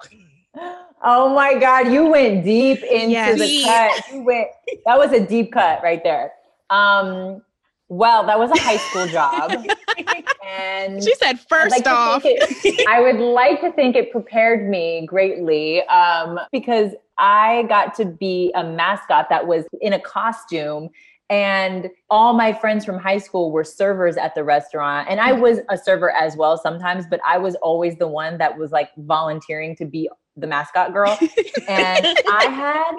Oh 1.04 1.34
my 1.34 1.56
God, 1.56 1.92
you 1.92 2.06
went 2.06 2.46
deep 2.46 2.84
into 2.84 3.10
yes. 3.10 3.40
the 3.40 3.64
cut. 3.64 4.14
You 4.14 4.24
went 4.24 4.50
that 4.86 4.98
was 5.00 5.12
a 5.14 5.26
deep 5.26 5.52
cut 5.52 5.82
right 5.82 6.04
there. 6.04 6.34
Um, 6.70 7.42
well, 7.92 8.26
that 8.26 8.40
was 8.40 8.50
a 8.52 8.62
high 8.62 8.78
school 8.78 9.06
job. 9.08 9.52
and 10.48 11.04
she 11.04 11.14
said, 11.16 11.42
first 11.42 11.72
like 11.72 11.86
off, 11.86 12.22
it, 12.24 12.88
I 12.88 13.02
would 13.02 13.20
like 13.20 13.60
to 13.60 13.72
think 13.74 13.98
it 13.98 14.14
prepared 14.14 14.70
me 14.70 15.06
greatly 15.06 15.84
um, 15.88 16.40
because 16.54 16.94
I 17.18 17.64
got 17.64 17.94
to 17.96 18.06
be 18.06 18.54
a 18.56 18.64
mascot 18.64 19.28
that 19.30 19.46
was 19.46 19.66
in 19.82 19.92
a 19.92 20.00
costume. 20.00 20.88
And 21.30 21.90
all 22.10 22.34
my 22.34 22.54
friends 22.54 22.86
from 22.86 22.98
high 22.98 23.18
school 23.18 23.52
were 23.52 23.66
servers 23.66 24.16
at 24.16 24.36
the 24.36 24.46
restaurant. 24.46 25.10
And 25.10 25.20
I 25.20 25.34
was 25.34 25.60
a 25.68 25.78
server 25.78 26.12
as 26.12 26.38
well 26.38 26.58
sometimes, 26.58 27.04
but 27.10 27.20
I 27.28 27.40
was 27.40 27.56
always 27.56 27.98
the 27.98 28.08
one 28.08 28.38
that 28.38 28.58
was 28.58 28.72
like 28.72 28.92
volunteering 29.00 29.76
to 29.76 29.86
be 29.86 30.10
the 30.38 30.48
mascot 30.48 30.94
girl. 30.94 31.18
and 31.68 32.06
I 32.32 32.46
had 32.46 32.94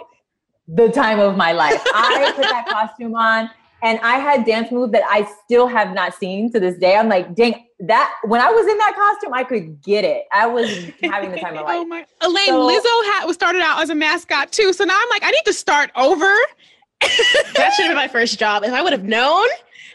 the 0.68 0.90
time 0.90 1.18
of 1.18 1.34
my 1.34 1.52
life. 1.52 1.80
I 1.86 2.30
put 2.36 2.42
that 2.42 2.66
costume 2.68 3.14
on 3.14 3.48
and 3.82 3.98
I 4.00 4.18
had 4.18 4.46
dance 4.46 4.70
moves 4.70 4.92
that 4.92 5.02
I 5.08 5.28
still 5.44 5.66
have 5.66 5.92
not 5.92 6.14
seen 6.14 6.52
to 6.52 6.60
this 6.60 6.78
day. 6.78 6.96
I'm 6.96 7.08
like, 7.08 7.34
dang, 7.34 7.66
that 7.80 8.14
when 8.24 8.40
I 8.40 8.50
was 8.50 8.66
in 8.66 8.78
that 8.78 8.94
costume, 8.94 9.34
I 9.34 9.42
could 9.42 9.82
get 9.82 10.04
it. 10.04 10.24
I 10.32 10.46
was 10.46 10.68
having 11.02 11.32
the 11.32 11.38
time 11.38 11.56
of 11.56 11.60
oh 11.62 11.64
life. 11.64 11.76
oh 11.78 11.84
my, 11.84 12.06
Elaine, 12.20 12.46
so, 12.46 12.68
Lizzo 12.68 13.04
had 13.12 13.24
was 13.26 13.34
started 13.34 13.60
out 13.60 13.82
as 13.82 13.90
a 13.90 13.94
mascot 13.94 14.52
too. 14.52 14.72
So 14.72 14.84
now 14.84 14.96
I'm 14.96 15.08
like, 15.10 15.24
I 15.24 15.30
need 15.30 15.44
to 15.46 15.52
start 15.52 15.90
over. 15.96 16.32
that 17.00 17.72
should 17.74 17.86
have 17.86 17.90
been 17.90 17.96
my 17.96 18.08
first 18.08 18.38
job. 18.38 18.62
If 18.62 18.72
I 18.72 18.82
would 18.82 18.92
have 18.92 19.04
known, 19.04 19.48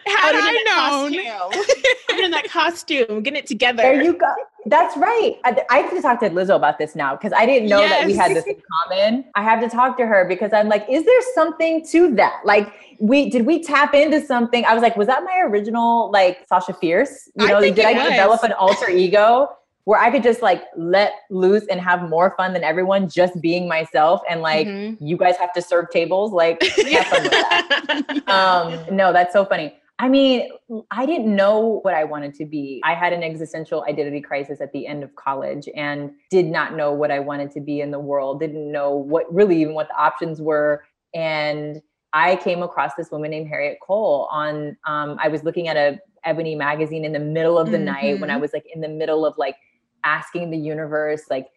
had 0.10 0.36
I 0.36 0.52
known, 0.66 1.14
costume, 1.14 2.20
in 2.24 2.32
that 2.32 2.50
costume, 2.50 3.24
getting 3.24 3.40
it 3.40 3.48
together. 3.48 3.84
There 3.84 4.02
you 4.02 4.14
go. 4.14 4.34
That's 4.66 4.98
right. 4.98 5.38
I, 5.46 5.64
I 5.70 5.78
have 5.80 5.92
to 5.92 6.02
talk 6.02 6.20
to 6.20 6.30
Lizzo 6.30 6.56
about 6.56 6.78
this 6.78 6.96
now 6.96 7.16
because 7.16 7.32
I 7.32 7.46
didn't 7.46 7.70
know 7.70 7.80
yes. 7.80 8.02
that 8.02 8.06
we 8.06 8.16
had 8.16 8.36
this 8.36 8.46
in 8.46 8.62
common. 8.86 9.26
I 9.36 9.44
have 9.44 9.62
to 9.62 9.70
talk 9.70 9.98
to 9.98 10.06
her 10.06 10.26
because 10.28 10.52
I'm 10.52 10.68
like, 10.68 10.86
is 10.90 11.06
there 11.06 11.22
something 11.34 11.86
to 11.88 12.14
that? 12.16 12.42
Like, 12.44 12.74
we 13.00 13.30
did 13.30 13.46
we 13.46 13.64
tap 13.64 13.94
into 13.94 14.26
something? 14.26 14.66
I 14.66 14.74
was 14.74 14.84
like, 14.84 14.98
was 14.98 15.08
that 15.08 15.24
my 15.24 15.40
original 15.46 16.12
like 16.12 16.46
Sasha 16.48 16.74
Fierce? 16.74 17.30
You 17.36 17.48
know, 17.48 17.58
I 17.58 17.72
did 17.72 17.80
I 17.80 17.94
was. 17.94 18.10
develop 18.10 18.44
an 18.44 18.54
alter 18.54 18.90
ego? 18.90 19.50
where 19.88 20.02
I 20.02 20.12
could 20.12 20.22
just 20.22 20.42
like 20.42 20.66
let 20.76 21.14
loose 21.30 21.66
and 21.68 21.80
have 21.80 22.10
more 22.10 22.34
fun 22.36 22.52
than 22.52 22.62
everyone 22.62 23.08
just 23.08 23.40
being 23.40 23.70
myself. 23.70 24.20
And 24.30 24.42
like, 24.42 24.68
mm-hmm. 24.68 25.02
you 25.02 25.16
guys 25.16 25.38
have 25.38 25.54
to 25.54 25.62
serve 25.62 25.90
tables. 25.92 26.34
Like, 26.34 26.62
um, 28.28 28.84
no, 28.92 29.14
that's 29.14 29.32
so 29.32 29.46
funny. 29.46 29.74
I 30.00 30.10
mean, 30.10 30.50
I 30.92 31.08
didn't 31.08 31.36
know 31.36 31.80
what 31.82 31.96
I 31.96 32.04
wanted 32.04 32.36
to 32.36 32.46
be. 32.46 32.82
I 32.84 32.94
had 32.94 33.14
an 33.14 33.24
existential 33.24 33.84
identity 33.90 34.22
crisis 34.22 34.62
at 34.62 34.72
the 34.72 34.86
end 34.86 35.04
of 35.04 35.16
college 35.16 35.68
and 35.76 36.12
did 36.30 36.46
not 36.46 36.76
know 36.76 36.94
what 36.94 37.10
I 37.10 37.20
wanted 37.20 37.52
to 37.54 37.62
be 37.62 37.82
in 37.82 37.90
the 37.90 38.00
world, 38.00 38.40
didn't 38.40 38.72
know 38.72 38.92
what 38.92 39.34
really 39.34 39.60
even 39.60 39.74
what 39.74 39.88
the 39.88 39.96
options 39.96 40.40
were. 40.40 40.84
And 41.16 41.82
I 42.14 42.36
came 42.36 42.62
across 42.62 42.94
this 42.96 43.10
woman 43.10 43.32
named 43.32 43.50
Harriette 43.50 43.80
Cole 43.82 44.28
on, 44.32 44.78
um, 44.86 45.18
I 45.20 45.30
was 45.30 45.44
looking 45.44 45.68
at 45.68 45.78
a 45.78 46.00
Ebony 46.24 46.54
magazine 46.56 47.04
in 47.04 47.14
the 47.14 47.20
middle 47.20 47.58
of 47.58 47.72
the 47.72 47.78
mm-hmm. 47.78 47.86
night 47.86 48.22
when 48.22 48.30
I 48.30 48.34
mm-hmm. 48.34 48.42
was 48.42 48.54
like 48.54 48.66
in 48.72 48.82
the 48.82 48.88
middle 48.88 49.26
of 49.26 49.34
like 49.38 49.56
asking 50.04 50.52
the 50.52 50.58
universe, 50.58 51.24
like, 51.30 51.48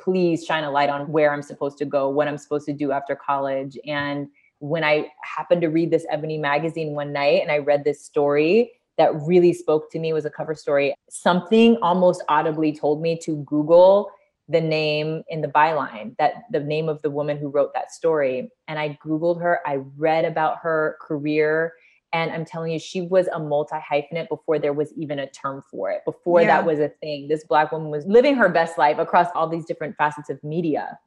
please 0.00 0.44
shine 0.44 0.62
a 0.62 0.70
light 0.70 0.88
on 0.88 1.10
where 1.10 1.32
I'm 1.32 1.42
supposed 1.42 1.78
to 1.78 1.84
go, 1.84 2.08
what 2.08 2.28
I'm 2.28 2.38
supposed 2.38 2.66
to 2.66 2.72
do 2.72 2.92
after 2.92 3.16
college. 3.16 3.76
And 3.84 4.28
when 4.60 4.84
I 4.84 5.10
happened 5.22 5.62
to 5.62 5.68
read 5.68 5.90
this 5.90 6.06
Ebony 6.10 6.38
magazine 6.38 6.94
one 6.94 7.12
night 7.12 7.42
and 7.42 7.50
I 7.50 7.58
read 7.58 7.84
this 7.84 8.04
story 8.04 8.72
that 8.96 9.14
really 9.22 9.52
spoke 9.52 9.90
to 9.92 9.98
me 9.98 10.12
was 10.12 10.24
a 10.24 10.30
cover 10.30 10.54
story. 10.54 10.94
Something 11.08 11.76
almost 11.80 12.22
audibly 12.28 12.72
told 12.72 13.00
me 13.00 13.18
to 13.22 13.36
Google 13.44 14.10
the 14.48 14.60
name 14.60 15.22
in 15.28 15.40
the 15.40 15.48
byline, 15.48 16.16
that 16.18 16.44
the 16.50 16.60
name 16.60 16.88
of 16.88 17.00
the 17.02 17.10
woman 17.10 17.36
who 17.36 17.48
wrote 17.48 17.72
that 17.74 17.92
story. 17.92 18.50
And 18.66 18.78
I 18.78 18.98
Googled 19.04 19.40
her, 19.40 19.60
I 19.66 19.76
read 19.96 20.24
about 20.24 20.58
her 20.62 20.96
career. 21.00 21.74
And 22.14 22.30
I'm 22.30 22.46
telling 22.46 22.72
you, 22.72 22.78
she 22.78 23.02
was 23.02 23.28
a 23.28 23.38
multi 23.38 23.76
hyphenate 23.76 24.30
before 24.30 24.58
there 24.58 24.72
was 24.72 24.92
even 24.96 25.18
a 25.18 25.30
term 25.30 25.62
for 25.70 25.90
it, 25.90 26.00
before 26.06 26.40
yeah. 26.40 26.46
that 26.46 26.64
was 26.64 26.78
a 26.78 26.88
thing. 26.88 27.28
This 27.28 27.44
Black 27.44 27.70
woman 27.70 27.90
was 27.90 28.06
living 28.06 28.34
her 28.36 28.48
best 28.48 28.78
life 28.78 28.98
across 28.98 29.28
all 29.34 29.46
these 29.46 29.66
different 29.66 29.94
facets 29.96 30.30
of 30.30 30.42
media. 30.42 30.98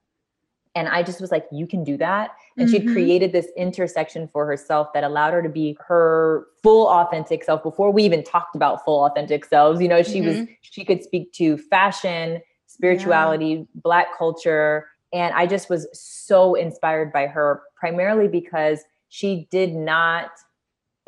And 0.76 0.88
I 0.88 1.04
just 1.04 1.20
was 1.20 1.32
like, 1.32 1.46
you 1.52 1.68
can 1.68 1.84
do 1.84 1.98
that. 1.98 2.32
And 2.58 2.70
mm-hmm. 2.70 2.88
she 2.88 2.94
created 2.94 3.34
this 3.34 3.48
intersection 3.58 4.30
for 4.32 4.46
herself 4.46 4.94
that 4.94 5.04
allowed 5.04 5.34
her 5.34 5.42
to 5.42 5.50
be 5.50 5.78
her 5.86 6.48
full 6.64 6.88
authentic 6.88 7.44
self 7.44 7.62
before 7.62 7.92
we 7.92 8.04
even 8.04 8.24
talked 8.24 8.56
about 8.56 8.86
full 8.86 9.06
authentic 9.06 9.44
selves. 9.44 9.82
You 9.82 9.90
know, 9.90 10.02
she 10.02 10.22
mm-hmm. 10.22 10.40
was, 10.40 10.48
she 10.62 10.86
could 10.86 11.04
speak 11.04 11.34
to 11.34 11.58
fashion, 11.58 12.42
spirituality, 12.68 13.48
yeah. 13.48 13.64
Black 13.76 14.18
culture. 14.18 14.88
And 15.14 15.34
I 15.36 15.46
just 15.46 15.70
was 15.70 15.88
so 15.92 16.56
inspired 16.56 17.12
by 17.12 17.28
her, 17.28 17.64
primarily 17.76 18.30
because 18.30 18.80
she 19.10 19.50
did 19.52 19.74
not 19.74 20.32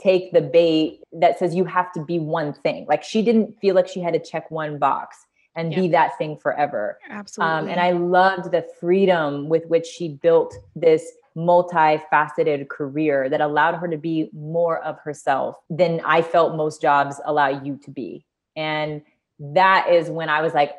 take 0.01 0.33
the 0.33 0.41
bait 0.41 0.99
that 1.13 1.39
says 1.39 1.55
you 1.55 1.63
have 1.63 1.91
to 1.93 2.03
be 2.03 2.19
one 2.19 2.53
thing. 2.53 2.85
Like 2.89 3.01
she 3.03 3.21
didn't 3.21 3.57
feel 3.61 3.75
like 3.75 3.87
she 3.87 4.01
had 4.01 4.13
to 4.13 4.19
check 4.19 4.51
one 4.51 4.77
box 4.77 5.25
and 5.55 5.71
yeah. 5.71 5.79
be 5.79 5.87
that 5.89 6.17
thing 6.17 6.37
forever. 6.37 6.99
Absolutely. 7.09 7.53
Um, 7.53 7.67
and 7.67 7.79
I 7.79 7.91
loved 7.91 8.51
the 8.51 8.65
freedom 8.79 9.49
with 9.49 9.65
which 9.67 9.85
she 9.85 10.09
built 10.09 10.55
this 10.75 11.11
multifaceted 11.35 12.67
career 12.69 13.29
that 13.29 13.41
allowed 13.41 13.75
her 13.75 13.87
to 13.87 13.97
be 13.97 14.29
more 14.33 14.79
of 14.83 14.99
herself 14.99 15.57
than 15.69 16.01
I 16.05 16.21
felt 16.21 16.55
most 16.55 16.81
jobs 16.81 17.19
allow 17.25 17.47
you 17.47 17.79
to 17.83 17.91
be. 17.91 18.25
And 18.55 19.01
that 19.39 19.89
is 19.89 20.09
when 20.09 20.29
I 20.29 20.41
was 20.41 20.53
like, 20.53 20.75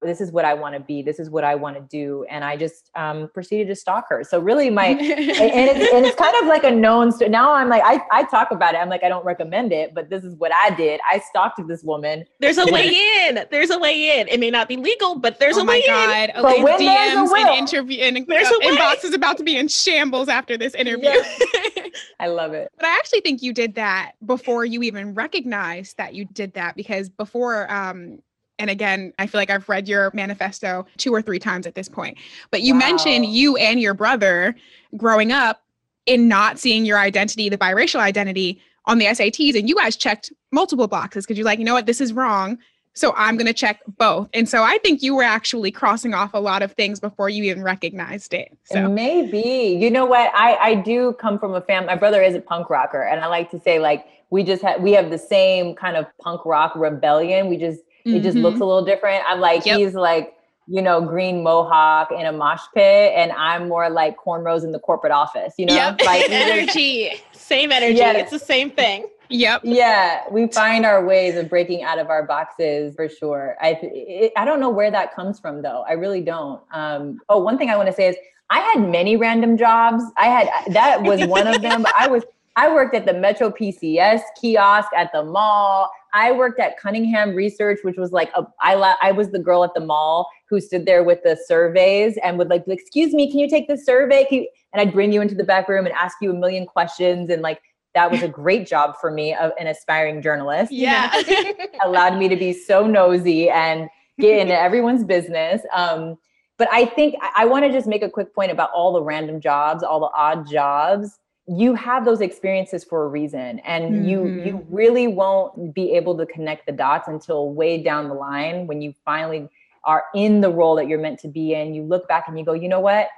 this 0.00 0.20
is 0.20 0.30
what 0.30 0.44
I 0.44 0.54
want 0.54 0.74
to 0.74 0.80
be. 0.80 1.02
This 1.02 1.18
is 1.18 1.28
what 1.28 1.44
I 1.44 1.54
want 1.54 1.76
to 1.76 1.82
do. 1.82 2.24
And 2.30 2.44
I 2.44 2.56
just 2.56 2.90
um, 2.94 3.28
proceeded 3.34 3.66
to 3.68 3.74
stalk 3.74 4.06
her. 4.10 4.22
So 4.22 4.38
really 4.38 4.70
my, 4.70 4.86
and, 4.86 5.00
it's, 5.00 5.92
and 5.92 6.06
it's 6.06 6.16
kind 6.16 6.34
of 6.40 6.46
like 6.46 6.64
a 6.64 6.70
known 6.70 7.10
story. 7.10 7.30
Now 7.30 7.52
I'm 7.52 7.68
like, 7.68 7.82
I, 7.84 8.00
I 8.12 8.24
talk 8.24 8.50
about 8.52 8.74
it. 8.74 8.78
I'm 8.78 8.88
like, 8.88 9.02
I 9.02 9.08
don't 9.08 9.24
recommend 9.24 9.72
it, 9.72 9.94
but 9.94 10.08
this 10.08 10.22
is 10.22 10.36
what 10.36 10.52
I 10.54 10.70
did. 10.70 11.00
I 11.10 11.18
stalked 11.18 11.60
this 11.66 11.82
woman. 11.82 12.24
There's 12.38 12.58
a 12.58 12.66
way 12.66 12.96
in. 13.26 13.40
There's 13.50 13.70
a 13.70 13.78
way 13.78 14.20
in. 14.20 14.28
It 14.28 14.38
may 14.38 14.50
not 14.50 14.68
be 14.68 14.76
legal, 14.76 15.16
but 15.18 15.40
there's 15.40 15.56
oh 15.56 15.62
a 15.62 15.64
way 15.64 15.78
in. 15.78 15.90
Oh 15.90 16.06
my 16.06 16.26
God. 16.26 16.36
in. 16.36 16.42
But 16.42 16.62
when 16.62 16.80
DMs 16.80 17.36
and 17.36 17.58
interview 17.58 18.00
and 18.02 18.26
there's 18.28 18.46
uh, 18.46 18.58
inbox 18.62 19.04
is 19.04 19.14
about 19.14 19.36
to 19.38 19.44
be 19.44 19.56
in 19.56 19.66
shambles 19.66 20.28
after 20.28 20.56
this 20.56 20.74
interview. 20.74 21.10
I 22.20 22.28
love 22.28 22.52
it. 22.52 22.70
But 22.76 22.86
I 22.86 22.96
actually 22.96 23.20
think 23.20 23.42
you 23.42 23.52
did 23.52 23.74
that 23.74 24.12
before 24.24 24.64
you 24.64 24.82
even 24.82 25.14
recognized 25.14 25.96
that 25.96 26.14
you 26.14 26.24
did 26.26 26.54
that 26.54 26.76
because 26.76 27.08
before 27.08 27.70
um 27.72 28.20
And 28.58 28.70
again, 28.70 29.12
I 29.18 29.26
feel 29.26 29.40
like 29.40 29.50
I've 29.50 29.68
read 29.68 29.88
your 29.88 30.10
manifesto 30.14 30.86
two 30.96 31.12
or 31.14 31.22
three 31.22 31.38
times 31.38 31.66
at 31.66 31.74
this 31.74 31.88
point. 31.88 32.18
But 32.50 32.62
you 32.62 32.74
Wow. 32.74 32.80
mentioned 32.80 33.26
you 33.26 33.56
and 33.56 33.80
your 33.80 33.94
brother 33.94 34.54
growing 34.96 35.32
up 35.32 35.62
in 36.06 36.28
not 36.28 36.58
seeing 36.58 36.84
your 36.84 36.98
identity, 36.98 37.48
the 37.48 37.58
biracial 37.58 38.00
identity 38.00 38.60
on 38.86 38.98
the 38.98 39.06
SATs. 39.06 39.56
And 39.58 39.68
you 39.68 39.76
guys 39.76 39.96
checked 39.96 40.32
multiple 40.50 40.88
boxes 40.88 41.24
because 41.24 41.36
you're 41.36 41.44
like, 41.44 41.58
you 41.58 41.64
know 41.64 41.74
what, 41.74 41.86
this 41.86 42.00
is 42.00 42.12
wrong. 42.12 42.58
So 42.94 43.14
I'm 43.16 43.36
going 43.36 43.46
to 43.46 43.52
check 43.52 43.80
both. 43.96 44.28
And 44.34 44.48
so 44.48 44.64
I 44.64 44.78
think 44.78 45.02
you 45.02 45.14
were 45.14 45.22
actually 45.22 45.70
crossing 45.70 46.14
off 46.14 46.34
a 46.34 46.40
lot 46.40 46.62
of 46.62 46.72
things 46.72 46.98
before 46.98 47.28
you 47.28 47.44
even 47.44 47.62
recognized 47.62 48.34
it. 48.34 48.56
So 48.64 48.88
Maybe. 48.88 49.78
You 49.80 49.88
know 49.88 50.04
what? 50.04 50.32
I, 50.34 50.56
I 50.56 50.74
do 50.74 51.12
come 51.12 51.38
from 51.38 51.54
a 51.54 51.60
family. 51.60 51.86
My 51.86 51.94
brother 51.94 52.22
is 52.22 52.34
a 52.34 52.40
punk 52.40 52.70
rocker. 52.70 53.02
And 53.02 53.20
I 53.20 53.26
like 53.26 53.52
to 53.52 53.60
say, 53.60 53.78
like, 53.78 54.06
we 54.30 54.42
just 54.42 54.62
have 54.62 54.80
we 54.82 54.92
have 54.92 55.10
the 55.10 55.18
same 55.18 55.74
kind 55.74 55.96
of 55.96 56.06
punk 56.20 56.44
rock 56.44 56.72
rebellion. 56.74 57.48
We 57.48 57.56
just 57.56 57.80
it 58.04 58.20
just 58.20 58.36
looks 58.36 58.60
a 58.60 58.64
little 58.64 58.84
different. 58.84 59.24
I'm 59.26 59.40
like, 59.40 59.66
Yep. 59.66 59.78
he's 59.78 59.94
like, 59.94 60.34
you 60.66 60.82
know, 60.82 61.00
green 61.00 61.42
mohawk 61.42 62.12
in 62.12 62.26
a 62.26 62.32
mosh 62.32 62.62
pit, 62.74 63.12
and 63.16 63.32
I'm 63.32 63.68
more 63.68 63.88
like 63.88 64.16
cornrows 64.18 64.64
in 64.64 64.72
the 64.72 64.78
corporate 64.78 65.12
office, 65.12 65.54
you 65.56 65.66
know? 65.66 65.74
Yep. 65.74 66.00
Like 66.04 66.30
energy. 66.30 67.12
Same 67.32 67.72
energy. 67.72 67.96
Yes. 67.96 68.16
It's 68.16 68.30
the 68.30 68.46
same 68.46 68.70
thing. 68.70 69.06
Yep. 69.30 69.60
yeah 69.64 70.22
we 70.30 70.46
find 70.46 70.86
our 70.86 71.04
ways 71.04 71.36
of 71.36 71.50
breaking 71.50 71.82
out 71.82 71.98
of 71.98 72.08
our 72.08 72.26
boxes 72.26 72.94
for 72.94 73.10
sure 73.10 73.56
i 73.60 73.78
it, 73.82 74.32
i 74.38 74.44
don't 74.46 74.58
know 74.58 74.70
where 74.70 74.90
that 74.90 75.14
comes 75.14 75.38
from 75.38 75.60
though 75.60 75.84
i 75.86 75.92
really 75.92 76.22
don't 76.22 76.62
um 76.72 77.20
oh 77.28 77.38
one 77.38 77.58
thing 77.58 77.68
i 77.68 77.76
want 77.76 77.88
to 77.88 77.92
say 77.92 78.08
is 78.08 78.16
i 78.48 78.58
had 78.60 78.88
many 78.88 79.16
random 79.18 79.58
jobs 79.58 80.02
i 80.16 80.24
had 80.24 80.48
that 80.72 81.02
was 81.02 81.26
one 81.26 81.46
of 81.46 81.60
them 81.60 81.84
i 81.98 82.08
was 82.08 82.24
i 82.56 82.72
worked 82.72 82.94
at 82.94 83.04
the 83.04 83.12
metro 83.12 83.50
pcs 83.50 84.22
kiosk 84.40 84.88
at 84.96 85.12
the 85.12 85.22
mall 85.22 85.90
i 86.12 86.32
worked 86.32 86.60
at 86.60 86.78
cunningham 86.78 87.34
research 87.34 87.78
which 87.82 87.96
was 87.96 88.12
like 88.12 88.30
a 88.34 88.44
i 88.62 88.74
la- 88.74 88.96
i 89.02 89.12
was 89.12 89.30
the 89.30 89.38
girl 89.38 89.64
at 89.64 89.74
the 89.74 89.80
mall 89.80 90.28
who 90.48 90.60
stood 90.60 90.86
there 90.86 91.04
with 91.04 91.22
the 91.22 91.38
surveys 91.46 92.18
and 92.22 92.38
would 92.38 92.48
like 92.48 92.64
excuse 92.68 93.12
me 93.14 93.30
can 93.30 93.38
you 93.38 93.48
take 93.48 93.68
the 93.68 93.76
survey 93.76 94.24
Can 94.28 94.38
you-" 94.42 94.48
and 94.72 94.80
i'd 94.80 94.92
bring 94.92 95.12
you 95.12 95.20
into 95.20 95.34
the 95.34 95.44
back 95.44 95.68
room 95.68 95.86
and 95.86 95.94
ask 95.94 96.16
you 96.20 96.30
a 96.30 96.34
million 96.34 96.66
questions 96.66 97.30
and 97.30 97.42
like 97.42 97.60
that 97.94 98.10
was 98.10 98.22
a 98.22 98.28
great 98.28 98.66
job 98.66 98.94
for 99.00 99.10
me, 99.10 99.34
of 99.34 99.52
an 99.58 99.66
aspiring 99.66 100.22
journalist. 100.22 100.70
Yeah. 100.70 101.10
allowed 101.84 102.16
me 102.18 102.28
to 102.28 102.36
be 102.36 102.52
so 102.52 102.86
nosy 102.86 103.50
and 103.50 103.88
get 104.20 104.38
into 104.38 104.58
everyone's 104.60 105.04
business. 105.04 105.62
Um, 105.74 106.16
but 106.58 106.68
I 106.72 106.84
think 106.84 107.16
I, 107.20 107.42
I 107.42 107.44
want 107.46 107.64
to 107.64 107.72
just 107.72 107.86
make 107.86 108.02
a 108.02 108.10
quick 108.10 108.34
point 108.34 108.50
about 108.50 108.70
all 108.72 108.92
the 108.92 109.02
random 109.02 109.40
jobs, 109.40 109.82
all 109.82 110.00
the 110.00 110.10
odd 110.14 110.48
jobs. 110.48 111.18
You 111.48 111.74
have 111.74 112.04
those 112.04 112.20
experiences 112.20 112.84
for 112.84 113.04
a 113.04 113.08
reason, 113.08 113.58
and 113.60 114.06
you 114.06 114.24
Mhm. 114.24 114.44
you 114.44 114.66
really 114.68 115.08
won't 115.08 115.74
be 115.74 115.92
able 115.92 116.16
to 116.18 116.26
connect 116.26 116.66
the 116.66 116.72
dots 116.72 117.08
until 117.08 117.52
way 117.52 117.82
down 117.82 118.08
the 118.08 118.14
line 118.14 118.66
when 118.66 118.82
you 118.82 118.92
finally 119.04 119.48
are 119.84 120.04
in 120.14 120.42
the 120.42 120.50
role 120.50 120.74
that 120.76 120.88
you're 120.88 120.98
meant 120.98 121.18
to 121.20 121.28
be 121.28 121.54
in. 121.54 121.72
You 121.72 121.84
look 121.84 122.06
back 122.06 122.28
and 122.28 122.38
you 122.38 122.44
go, 122.44 122.52
you 122.52 122.68
know 122.68 122.80
what? 122.80 123.08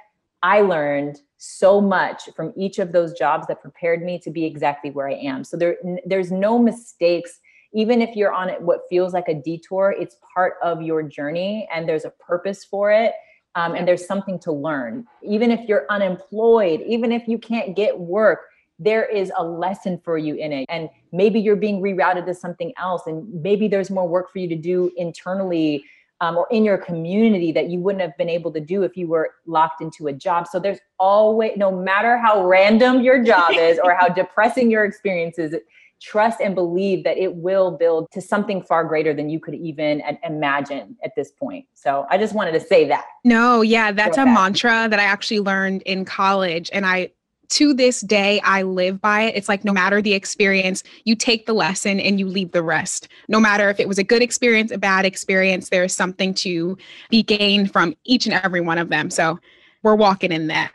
I 0.43 0.61
learned 0.61 1.19
so 1.37 1.81
much 1.81 2.29
from 2.35 2.53
each 2.55 2.79
of 2.79 2.93
those 2.93 3.13
jobs 3.13 3.47
that 3.47 3.61
prepared 3.61 4.01
me 4.01 4.17
to 4.19 4.31
be 4.31 4.45
exactly 4.45 4.91
where 4.91 5.09
I 5.09 5.15
am. 5.15 5.43
So 5.43 5.57
there, 5.57 5.77
there's 6.05 6.31
no 6.31 6.57
mistakes. 6.57 7.39
Even 7.73 8.01
if 8.01 8.15
you're 8.15 8.33
on 8.33 8.49
it, 8.49 8.61
what 8.61 8.81
feels 8.89 9.13
like 9.13 9.27
a 9.27 9.33
detour, 9.33 9.93
it's 9.97 10.15
part 10.33 10.55
of 10.63 10.81
your 10.81 11.03
journey, 11.03 11.67
and 11.73 11.87
there's 11.87 12.05
a 12.05 12.09
purpose 12.11 12.63
for 12.63 12.91
it, 12.91 13.13
um, 13.55 13.75
and 13.75 13.87
there's 13.87 14.05
something 14.05 14.39
to 14.39 14.51
learn. 14.51 15.05
Even 15.23 15.51
if 15.51 15.67
you're 15.67 15.85
unemployed, 15.89 16.81
even 16.81 17.11
if 17.11 17.27
you 17.27 17.37
can't 17.37 17.75
get 17.75 17.97
work, 17.97 18.41
there 18.79 19.05
is 19.05 19.31
a 19.37 19.43
lesson 19.43 20.01
for 20.03 20.17
you 20.17 20.35
in 20.35 20.51
it, 20.51 20.65
and 20.69 20.89
maybe 21.11 21.39
you're 21.39 21.55
being 21.55 21.81
rerouted 21.81 22.25
to 22.25 22.33
something 22.33 22.73
else, 22.79 23.03
and 23.05 23.31
maybe 23.41 23.67
there's 23.67 23.89
more 23.89 24.07
work 24.07 24.31
for 24.31 24.39
you 24.39 24.49
to 24.49 24.55
do 24.55 24.91
internally 24.97 25.83
um, 26.21 26.37
or 26.37 26.47
in 26.51 26.63
your 26.63 26.77
community 26.77 27.51
that 27.51 27.69
you 27.69 27.79
wouldn't 27.79 28.01
have 28.01 28.15
been 28.17 28.29
able 28.29 28.51
to 28.53 28.59
do 28.59 28.83
if 28.83 28.95
you 28.95 29.07
were 29.07 29.31
locked 29.47 29.81
into 29.81 30.07
a 30.07 30.13
job. 30.13 30.47
So 30.47 30.59
there's 30.59 30.79
always, 30.99 31.53
no 31.57 31.71
matter 31.71 32.17
how 32.17 32.45
random 32.45 33.01
your 33.01 33.23
job 33.23 33.53
is 33.53 33.79
or 33.83 33.95
how 33.95 34.07
depressing 34.13 34.69
your 34.69 34.85
experience 34.85 35.39
is, 35.39 35.55
trust 36.01 36.41
and 36.41 36.55
believe 36.55 37.03
that 37.03 37.17
it 37.17 37.35
will 37.35 37.71
build 37.71 38.09
to 38.11 38.21
something 38.21 38.61
far 38.61 38.83
greater 38.83 39.13
than 39.13 39.29
you 39.29 39.39
could 39.39 39.53
even 39.53 40.01
imagine 40.23 40.97
at 41.03 41.15
this 41.15 41.31
point. 41.31 41.65
So 41.73 42.07
I 42.09 42.17
just 42.17 42.33
wanted 42.33 42.53
to 42.53 42.59
say 42.59 42.87
that. 42.87 43.05
No, 43.23 43.61
yeah, 43.61 43.91
that's 43.91 44.17
a 44.17 44.25
mantra 44.25 44.87
that 44.89 44.99
I 44.99 45.03
actually 45.03 45.39
learned 45.39 45.83
in 45.83 46.03
college. 46.03 46.69
And 46.73 46.85
I, 46.85 47.11
to 47.49 47.73
this 47.73 48.01
day, 48.01 48.39
I 48.41 48.63
live 48.63 48.99
by 48.99 49.23
it. 49.23 49.35
It's 49.35 49.47
like 49.47 49.63
no 49.63 49.73
matter 49.73 50.01
the 50.01 50.13
experience, 50.13 50.83
you 51.03 51.15
take 51.15 51.45
the 51.45 51.53
lesson 51.53 51.99
and 51.99 52.19
you 52.19 52.27
leave 52.27 52.51
the 52.51 52.63
rest. 52.63 53.07
No 53.27 53.39
matter 53.39 53.69
if 53.69 53.79
it 53.79 53.87
was 53.87 53.99
a 53.99 54.03
good 54.03 54.23
experience, 54.23 54.71
a 54.71 54.77
bad 54.79 55.05
experience, 55.05 55.69
there 55.69 55.83
is 55.83 55.93
something 55.93 56.33
to 56.35 56.77
be 57.09 57.21
gained 57.21 57.71
from 57.71 57.95
each 58.05 58.25
and 58.25 58.33
every 58.33 58.61
one 58.61 58.79
of 58.79 58.89
them. 58.89 59.11
So 59.11 59.39
we're 59.83 59.95
walking 59.95 60.31
in 60.31 60.47
that. 60.47 60.73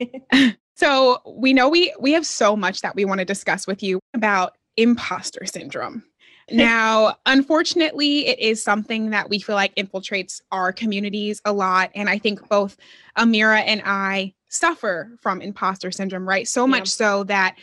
so 0.74 1.22
we 1.26 1.52
know 1.52 1.68
we 1.68 1.94
we 1.98 2.12
have 2.12 2.26
so 2.26 2.56
much 2.56 2.82
that 2.82 2.94
we 2.94 3.04
want 3.04 3.18
to 3.18 3.24
discuss 3.24 3.66
with 3.66 3.82
you 3.82 3.98
about 4.14 4.57
imposter 4.78 5.44
syndrome. 5.44 6.04
Now, 6.50 7.16
unfortunately, 7.26 8.26
it 8.26 8.38
is 8.38 8.62
something 8.62 9.10
that 9.10 9.28
we 9.28 9.38
feel 9.38 9.54
like 9.54 9.74
infiltrates 9.74 10.40
our 10.50 10.72
communities 10.72 11.42
a 11.44 11.52
lot. 11.52 11.90
And 11.94 12.08
I 12.08 12.16
think 12.16 12.48
both 12.48 12.78
Amira 13.18 13.62
and 13.66 13.82
I 13.84 14.32
suffer 14.48 15.10
from 15.20 15.42
imposter 15.42 15.90
syndrome, 15.90 16.26
right? 16.26 16.48
So 16.48 16.66
much 16.66 16.88
so 16.88 17.24
that 17.24 17.56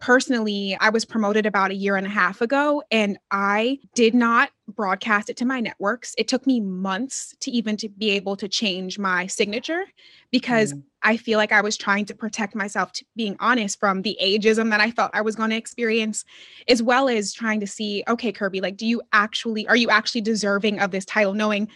personally, 0.00 0.76
I 0.80 0.90
was 0.90 1.04
promoted 1.04 1.44
about 1.46 1.70
a 1.70 1.74
year 1.74 1.96
and 1.96 2.06
a 2.06 2.10
half 2.10 2.40
ago 2.40 2.82
and 2.90 3.18
I 3.30 3.78
did 3.94 4.14
not 4.14 4.50
broadcast 4.68 5.28
it 5.28 5.36
to 5.38 5.44
my 5.44 5.60
networks. 5.60 6.14
It 6.18 6.28
took 6.28 6.46
me 6.46 6.60
months 6.60 7.34
to 7.40 7.50
even 7.50 7.76
to 7.78 7.88
be 7.88 8.10
able 8.10 8.36
to 8.36 8.48
change 8.48 8.98
my 8.98 9.26
signature 9.26 9.84
because 10.30 10.72
mm. 10.72 10.82
I 11.02 11.16
feel 11.16 11.38
like 11.38 11.52
I 11.52 11.60
was 11.60 11.76
trying 11.76 12.04
to 12.06 12.14
protect 12.14 12.54
myself, 12.54 12.92
to 12.92 13.04
being 13.16 13.36
honest, 13.40 13.80
from 13.80 14.02
the 14.02 14.16
ageism 14.22 14.70
that 14.70 14.80
I 14.80 14.90
felt 14.90 15.10
I 15.14 15.20
was 15.20 15.36
going 15.36 15.50
to 15.50 15.56
experience, 15.56 16.24
as 16.68 16.82
well 16.82 17.08
as 17.08 17.32
trying 17.32 17.60
to 17.60 17.66
see, 17.66 18.02
okay, 18.08 18.32
Kirby, 18.32 18.60
like, 18.60 18.76
do 18.76 18.86
you 18.86 19.00
actually, 19.12 19.66
are 19.68 19.76
you 19.76 19.90
actually 19.90 20.20
deserving 20.20 20.80
of 20.80 20.90
this 20.90 21.04
title? 21.04 21.34
Knowing 21.34 21.68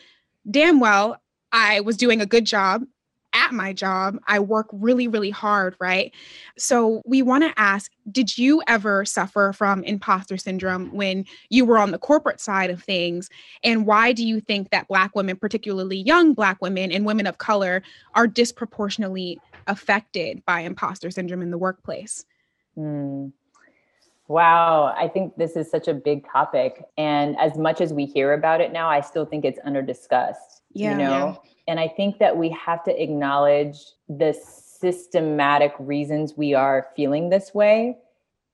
damn 0.51 0.81
well 0.81 1.21
I 1.53 1.81
was 1.81 1.97
doing 1.97 2.21
a 2.21 2.27
good 2.27 2.47
job 2.47 2.85
at 3.35 3.53
my 3.53 3.73
job. 3.73 4.19
I 4.27 4.39
work 4.39 4.69
really, 4.73 5.09
really 5.09 5.31
hard, 5.31 5.77
right? 5.81 6.13
So 6.57 7.03
we 7.05 7.23
want 7.23 7.45
to 7.45 7.61
ask 7.61 7.91
Did 8.11 8.37
you 8.37 8.63
ever 8.67 9.05
suffer 9.05 9.53
from 9.53 9.85
imposter 9.85 10.37
syndrome 10.37 10.93
when 10.93 11.25
you 11.51 11.65
were 11.65 11.79
on 11.79 11.91
the 11.91 11.99
corporate 11.99 12.41
side 12.41 12.71
of 12.71 12.83
things? 12.83 13.29
And 13.63 13.87
why 13.87 14.13
do 14.13 14.27
you 14.27 14.41
think 14.41 14.71
that 14.71 14.89
Black 14.89 15.15
women, 15.15 15.37
particularly 15.37 15.99
young 15.99 16.35
Black 16.35 16.61
women 16.61 16.93
and 16.93 17.07
women 17.07 17.27
of 17.27 17.39
color, 17.39 17.83
are 18.15 18.27
disproportionately 18.27 19.39
affected 19.67 20.45
by 20.47 20.61
imposter 20.61 21.11
syndrome 21.11 21.43
in 21.43 21.51
the 21.51 21.59
workplace? 21.59 22.25
Hmm. 22.75 23.29
Wow, 24.29 24.95
I 24.97 25.09
think 25.09 25.37
this 25.37 25.57
is 25.57 25.71
such 25.71 25.89
a 25.89 25.95
big 25.95 26.27
topic. 26.27 26.83
And 26.97 27.37
as 27.39 27.59
much 27.59 27.81
as 27.83 27.93
we 27.93 28.07
hear 28.07 28.33
about 28.33 28.63
it 28.63 28.73
now, 28.73 28.89
I 28.89 29.03
still 29.03 29.27
think 29.27 29.45
it's 29.45 29.59
under 29.63 29.83
discussed. 29.83 30.62
Yeah. 30.75 30.93
You 30.93 30.99
know? 30.99 31.43
And 31.69 31.79
I 31.79 31.89
think 31.89 32.19
that 32.19 32.37
we 32.37 32.49
have 32.51 32.83
to 32.85 33.03
acknowledge 33.03 33.79
the 34.09 34.35
systematic 34.35 35.73
reasons 35.79 36.37
we 36.37 36.55
are 36.55 36.89
feeling 36.97 37.31
this 37.31 37.55
way. 37.55 37.99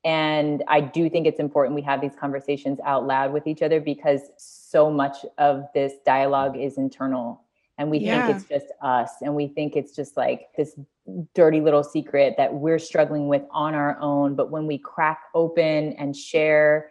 And 0.05 0.63
I 0.69 0.81
do 0.81 1.09
think 1.11 1.27
it's 1.27 1.41
important 1.41 1.75
we 1.75 1.83
have 1.83 2.01
these 2.01 2.15
conversations 2.19 2.79
out 2.85 3.07
loud 3.07 3.33
with 3.33 3.47
each 3.47 3.63
other 3.63 3.81
because 3.81 4.23
so 4.37 4.91
much 4.91 5.17
of 5.39 5.65
this 5.75 5.95
dialogue 6.05 6.57
is 6.57 6.79
internal. 6.79 7.43
And 7.79 7.91
we 7.91 7.99
Yeah. 7.99 8.27
think 8.27 8.37
it's 8.37 8.49
just 8.49 8.67
us. 8.83 9.11
And 9.23 9.35
we 9.35 9.49
think 9.49 9.77
it's 9.77 9.95
just 9.95 10.17
like 10.17 10.49
this 10.57 10.79
dirty 11.35 11.61
little 11.61 11.83
secret 11.85 12.35
that 12.37 12.53
we're 12.55 12.79
struggling 12.79 13.29
with 13.29 13.43
on 13.51 13.75
our 13.75 13.99
own. 14.01 14.35
But 14.35 14.51
when 14.51 14.67
we 14.67 14.79
crack 14.79 15.21
open 15.35 15.95
and 15.95 16.15
share 16.15 16.91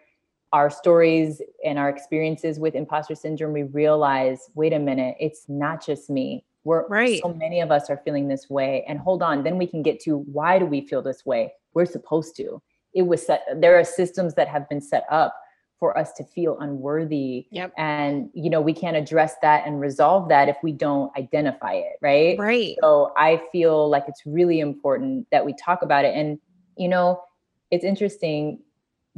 our 0.54 0.70
stories 0.70 1.42
and 1.66 1.78
our 1.78 1.90
experiences 1.90 2.60
with 2.60 2.76
imposter 2.76 3.16
syndrome, 3.16 3.54
we 3.54 3.64
realize 3.64 4.50
wait 4.56 4.74
a 4.74 4.80
minute, 4.80 5.16
it's 5.20 5.46
not 5.48 5.86
just 5.86 6.10
me. 6.10 6.46
We're 6.64 6.88
Right. 6.88 7.22
so 7.22 7.34
many 7.34 7.62
of 7.62 7.72
us 7.72 7.90
are 7.90 7.98
feeling 7.98 8.28
this 8.28 8.50
way. 8.50 8.84
And 8.88 9.00
hold 9.00 9.22
on, 9.24 9.44
then 9.44 9.58
we 9.58 9.68
can 9.68 9.82
get 9.84 10.00
to 10.02 10.20
why 10.20 10.60
do 10.60 10.66
we 10.66 10.82
feel 10.82 11.02
this 11.02 11.26
way? 11.26 11.54
We're 11.74 11.86
supposed 11.86 12.36
to. 12.38 12.62
It 12.94 13.04
was 13.04 13.26
set, 13.26 13.44
there 13.56 13.80
are 13.80 13.84
systems 13.84 14.34
that 14.36 14.48
have 14.48 14.68
been 14.70 14.82
set 14.82 15.06
up 15.10 15.36
for 15.80 15.98
us 15.98 16.12
to 16.14 16.24
feel 16.24 16.58
unworthy. 16.60 17.48
Yep. 17.52 17.74
And 17.78 18.30
you 18.34 18.50
know, 18.50 18.62
we 18.62 18.74
can't 18.74 18.98
address 18.98 19.36
that 19.42 19.66
and 19.68 19.80
resolve 19.80 20.30
that 20.30 20.50
if 20.50 20.58
we 20.64 20.72
don't 20.72 21.16
identify 21.18 21.74
it, 21.74 21.98
right? 22.02 22.38
Right. 22.40 22.76
So 22.82 23.14
I 23.16 23.42
feel 23.52 23.88
like 23.90 24.06
it's 24.08 24.24
really 24.26 24.60
important 24.60 25.28
that 25.32 25.46
we 25.46 25.54
talk 25.54 25.84
about 25.84 26.04
it. 26.04 26.16
And, 26.16 26.40
you 26.78 26.88
know, 26.88 27.22
it's 27.70 27.84
interesting 27.84 28.60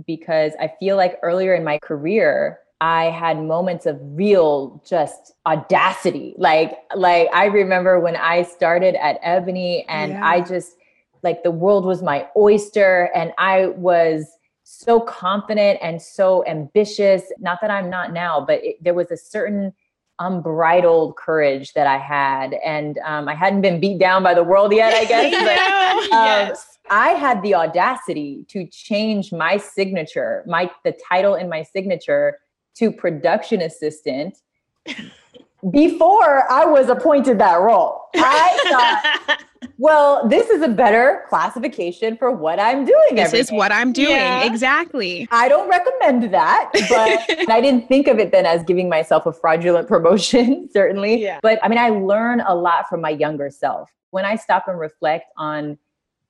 because 0.06 0.54
I 0.60 0.74
feel 0.80 0.96
like 0.98 1.20
earlier 1.24 1.54
in 1.56 1.64
my 1.64 1.80
career, 1.80 2.60
I 2.82 3.06
had 3.06 3.42
moments 3.42 3.86
of 3.86 4.00
real 4.02 4.82
just 4.88 5.34
audacity. 5.46 6.34
Like, 6.38 6.78
like 6.96 7.28
I 7.34 7.46
remember 7.46 8.00
when 8.00 8.16
I 8.16 8.44
started 8.44 8.96
at 8.96 9.20
Ebony 9.22 9.86
and 9.90 10.18
I 10.18 10.42
just 10.42 10.76
like 11.22 11.44
the 11.44 11.52
world 11.52 11.86
was 11.86 12.02
my 12.02 12.28
oyster 12.38 13.12
and 13.14 13.34
I 13.38 13.68
was 13.68 14.26
so 14.64 15.02
confident 15.02 15.80
and 15.82 16.02
so 16.02 16.46
ambitious. 16.46 17.24
Not 17.40 17.60
that 17.62 17.72
I'm 17.72 17.90
not 17.90 18.14
now, 18.14 18.40
but 18.40 18.64
it, 18.64 18.82
there 18.82 18.94
was 18.94 19.12
a 19.12 19.18
certain 19.18 19.74
unbridled 20.20 21.16
courage 21.16 21.74
that 21.74 21.88
I 21.88 21.98
had. 21.98 22.54
And 22.66 22.98
um, 23.06 23.28
I 23.28 23.36
hadn't 23.36 23.62
been 23.62 23.80
beat 23.80 24.00
down 24.00 24.24
by 24.24 24.34
the 24.34 24.44
world 24.44 24.74
yet, 24.74 24.94
I 24.94 25.06
guess. 25.06 25.32
but, 26.10 26.16
um, 26.16 26.26
yes. 26.26 26.78
I 26.90 27.10
had 27.10 27.42
the 27.42 27.56
audacity 27.56 28.46
to 28.50 28.66
change 28.68 29.32
my 29.32 29.58
signature, 29.58 30.44
my 30.48 30.72
the 30.84 30.98
title 31.08 31.36
in 31.36 31.50
my 31.50 31.64
signature 31.64 32.40
to 32.76 32.92
production 32.92 33.62
assistant 33.62 34.38
before 35.72 36.52
I 36.52 36.66
was 36.66 36.90
appointed 36.90 37.40
that 37.40 37.60
role. 37.60 38.06
I 38.16 39.18
thought, 39.28 39.44
well, 39.80 40.28
this 40.28 40.50
is 40.50 40.62
a 40.62 40.68
better 40.68 41.24
classification 41.30 42.18
for 42.18 42.32
what 42.34 42.60
I'm 42.60 42.84
doing. 42.84 43.16
This 43.16 43.34
is 43.34 43.48
day. 43.48 43.56
what 43.56 43.72
I'm 43.72 43.94
doing. 43.94 44.10
Yeah. 44.10 44.44
Exactly. 44.44 45.26
I 45.32 45.48
don't 45.48 45.70
recommend 45.70 46.34
that, 46.34 46.70
but 46.74 47.50
I 47.50 47.62
didn't 47.62 47.88
think 47.88 48.08
of 48.08 48.20
it 48.20 48.34
then 48.34 48.46
as 48.46 48.62
giving 48.64 48.90
myself 48.90 49.26
a 49.26 49.32
fraudulent 49.32 49.88
promotion, 49.88 50.68
certainly. 50.74 51.22
Yeah. 51.22 51.40
But 51.42 51.60
I 51.64 51.70
mean, 51.70 51.78
I 51.78 51.90
learn 51.90 52.42
a 52.42 52.54
lot 52.54 52.90
from 52.90 53.00
my 53.00 53.12
younger 53.12 53.50
self. 53.50 53.90
When 54.12 54.26
I 54.26 54.36
stop 54.36 54.68
and 54.68 54.78
reflect 54.78 55.32
on 55.38 55.78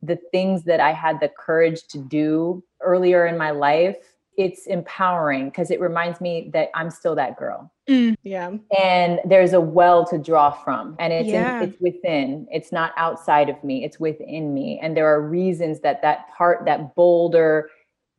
the 0.04 0.20
things 0.32 0.64
that 0.66 0.80
I 0.80 0.94
had 0.94 1.20
the 1.20 1.30
courage 1.30 1.88
to 1.88 1.98
do 1.98 2.64
earlier 2.82 3.26
in 3.26 3.36
my 3.36 3.50
life, 3.50 3.98
it's 4.38 4.68
empowering 4.68 5.50
because 5.50 5.72
it 5.72 5.82
reminds 5.82 6.22
me 6.22 6.52
that 6.54 6.70
I'm 6.76 6.92
still 6.92 7.16
that 7.16 7.36
girl. 7.36 7.74
Mm, 7.90 8.16
yeah. 8.24 8.52
And 8.80 9.20
there's 9.26 9.54
a 9.54 9.60
well 9.60 10.06
to 10.08 10.18
draw 10.18 10.52
from 10.52 10.96
and 11.00 11.12
it's 11.12 11.30
yeah. 11.30 11.62
in, 11.62 11.70
it's 11.70 11.82
within. 11.82 12.48
It's 12.52 12.72
not 12.72 12.94
outside 12.98 13.50
of 13.50 13.62
me, 13.64 13.84
it's 13.84 14.00
within 14.00 14.54
me. 14.54 14.80
And 14.82 14.96
there 14.96 15.08
are 15.08 15.22
reasons 15.22 15.80
that 15.82 16.02
that 16.04 16.30
part 16.30 16.66
that 16.66 16.96
bolder, 16.96 17.70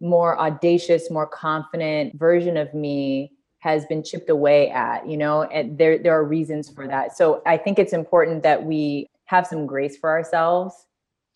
more 0.01 0.39
audacious, 0.39 1.11
more 1.11 1.27
confident 1.27 2.19
version 2.19 2.57
of 2.57 2.75
me 2.75 3.33
has 3.61 3.87
been 3.87 4.03
chipped 4.03 4.31
away 4.31 4.71
at, 4.71 5.07
you 5.07 5.17
know, 5.17 5.43
and 5.45 5.79
there 5.79 5.99
there 5.99 6.15
are 6.15 6.25
reasons 6.25 6.69
for 6.69 6.89
that. 6.89 7.17
So 7.17 7.43
I 7.47 7.57
think 7.57 7.79
it's 7.79 7.93
important 7.93 8.43
that 8.43 8.65
we 8.65 9.07
have 9.27 9.47
some 9.47 9.67
grace 9.67 9.97
for 9.97 10.11
ourselves 10.11 10.87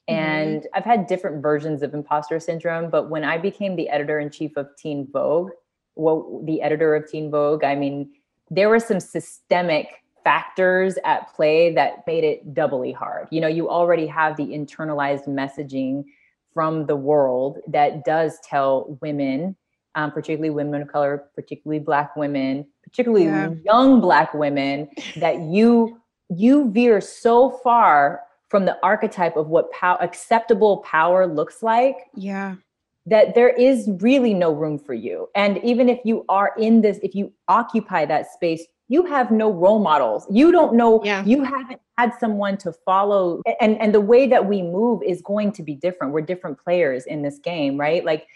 Mm-hmm. 0.09 0.21
And. 0.21 0.67
I've 0.75 0.85
had 0.85 1.07
different 1.07 1.43
versions 1.43 1.83
of 1.83 1.95
imposter 1.95 2.39
syndrome, 2.41 2.91
but 2.91 3.09
when 3.09 3.25
I 3.25 3.39
became 3.39 3.77
the 3.77 3.89
editor 3.89 4.21
in 4.21 4.31
chief 4.31 4.57
of 4.57 4.69
Teen 4.77 5.09
Vogue, 5.13 5.51
well, 5.97 6.43
the 6.45 6.61
editor 6.61 6.95
of 6.95 7.09
Teen 7.11 7.31
Vogue, 7.31 7.65
I 7.65 7.75
mean, 7.75 8.13
there 8.55 8.69
were 8.69 8.81
some 8.81 9.01
systemic 9.01 10.05
factors 10.23 10.97
at 11.05 11.35
play 11.35 11.75
that 11.75 12.07
made 12.07 12.25
it 12.25 12.55
doubly 12.55 12.93
hard. 12.93 13.29
You 13.31 13.41
know, 13.41 13.49
you 13.49 13.69
already 13.69 14.07
have 14.07 14.37
the 14.37 14.47
internalized 14.47 15.29
messaging 15.29 16.05
from 16.53 16.87
the 16.87 16.97
world 16.97 17.59
that 17.69 18.05
does 18.05 18.39
tell 18.43 18.97
women, 19.03 19.57
um, 19.97 20.13
particularly 20.13 20.51
women 20.51 20.83
of 20.83 20.89
color, 20.89 21.25
particularly 21.35 21.81
Black 21.81 22.17
women, 22.17 22.67
particularly 22.83 23.27
yeah. 23.27 23.51
young 23.65 24.01
Black 24.01 24.33
women, 24.33 24.89
that 25.17 25.41
you 25.41 26.01
you 26.31 26.71
veer 26.71 27.01
so 27.01 27.51
far 27.63 28.23
from 28.49 28.65
the 28.65 28.79
archetype 28.83 29.37
of 29.37 29.49
what 29.49 29.71
pow- 29.73 29.99
acceptable 30.01 30.79
power 30.79 31.27
looks 31.27 31.63
like. 31.63 31.97
Yeah. 32.15 32.55
That 33.07 33.35
there 33.35 33.51
is 33.51 33.91
really 34.01 34.33
no 34.33 34.53
room 34.53 34.79
for 34.79 34.95
you. 34.95 35.29
And 35.35 35.63
even 35.63 35.89
if 35.89 36.01
you 36.05 36.25
are 36.29 36.53
in 36.59 36.81
this, 36.81 36.99
if 37.03 37.15
you 37.15 37.33
occupy 37.49 38.07
that 38.07 38.33
space, 38.33 38.65
you 38.89 39.05
have 39.07 39.31
no 39.31 39.51
role 39.51 39.79
models. 39.79 40.27
You 40.31 40.53
don't 40.53 40.75
know, 40.75 41.03
yeah. 41.05 41.25
you 41.25 41.43
haven't 41.43 41.81
had 41.99 42.13
someone 42.19 42.57
to 42.59 42.73
follow. 42.73 43.43
And, 43.61 43.81
and 43.81 43.95
the 43.95 44.01
way 44.01 44.27
that 44.29 44.47
we 44.47 44.63
move 44.63 45.03
is 45.03 45.23
going 45.23 45.53
to 45.53 45.63
be 45.63 45.75
different. 45.75 46.13
We're 46.13 46.23
different 46.23 46.63
players 46.63 47.07
in 47.07 47.23
this 47.23 47.39
game, 47.39 47.79
right? 47.79 48.05
Like 48.05 48.27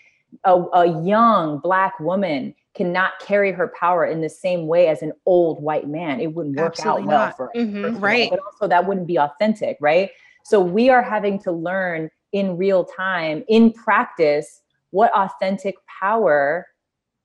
a, 0.45 0.63
a 0.75 1.03
young 1.03 1.59
Black 1.59 1.99
woman 2.01 2.55
cannot 2.75 3.19
carry 3.21 3.53
her 3.53 3.73
power 3.79 4.07
in 4.07 4.21
the 4.21 4.29
same 4.29 4.67
way 4.67 4.89
as 4.89 5.03
an 5.03 5.13
old 5.27 5.63
white 5.63 5.89
man. 5.89 6.21
It 6.21 6.35
wouldn't 6.35 6.57
work 6.57 6.75
Absolutely 6.79 7.03
out 7.03 7.09
well 7.09 7.27
not. 7.27 7.37
for 7.37 7.51
mm-hmm. 7.55 7.99
right. 7.99 8.31
But 8.31 8.41
also 8.47 8.69
that 8.69 8.87
wouldn't 8.87 9.07
be 9.07 9.19
authentic, 9.19 9.77
right? 9.81 10.11
So 10.45 10.61
we 10.61 10.89
are 10.89 11.03
having 11.03 11.39
to 11.41 11.53
learn 11.53 12.11
in 12.33 12.57
real 12.57 12.85
time, 12.85 13.45
in 13.49 13.73
practice, 13.73 14.63
what 14.91 15.13
authentic 15.15 15.75
power 16.01 16.67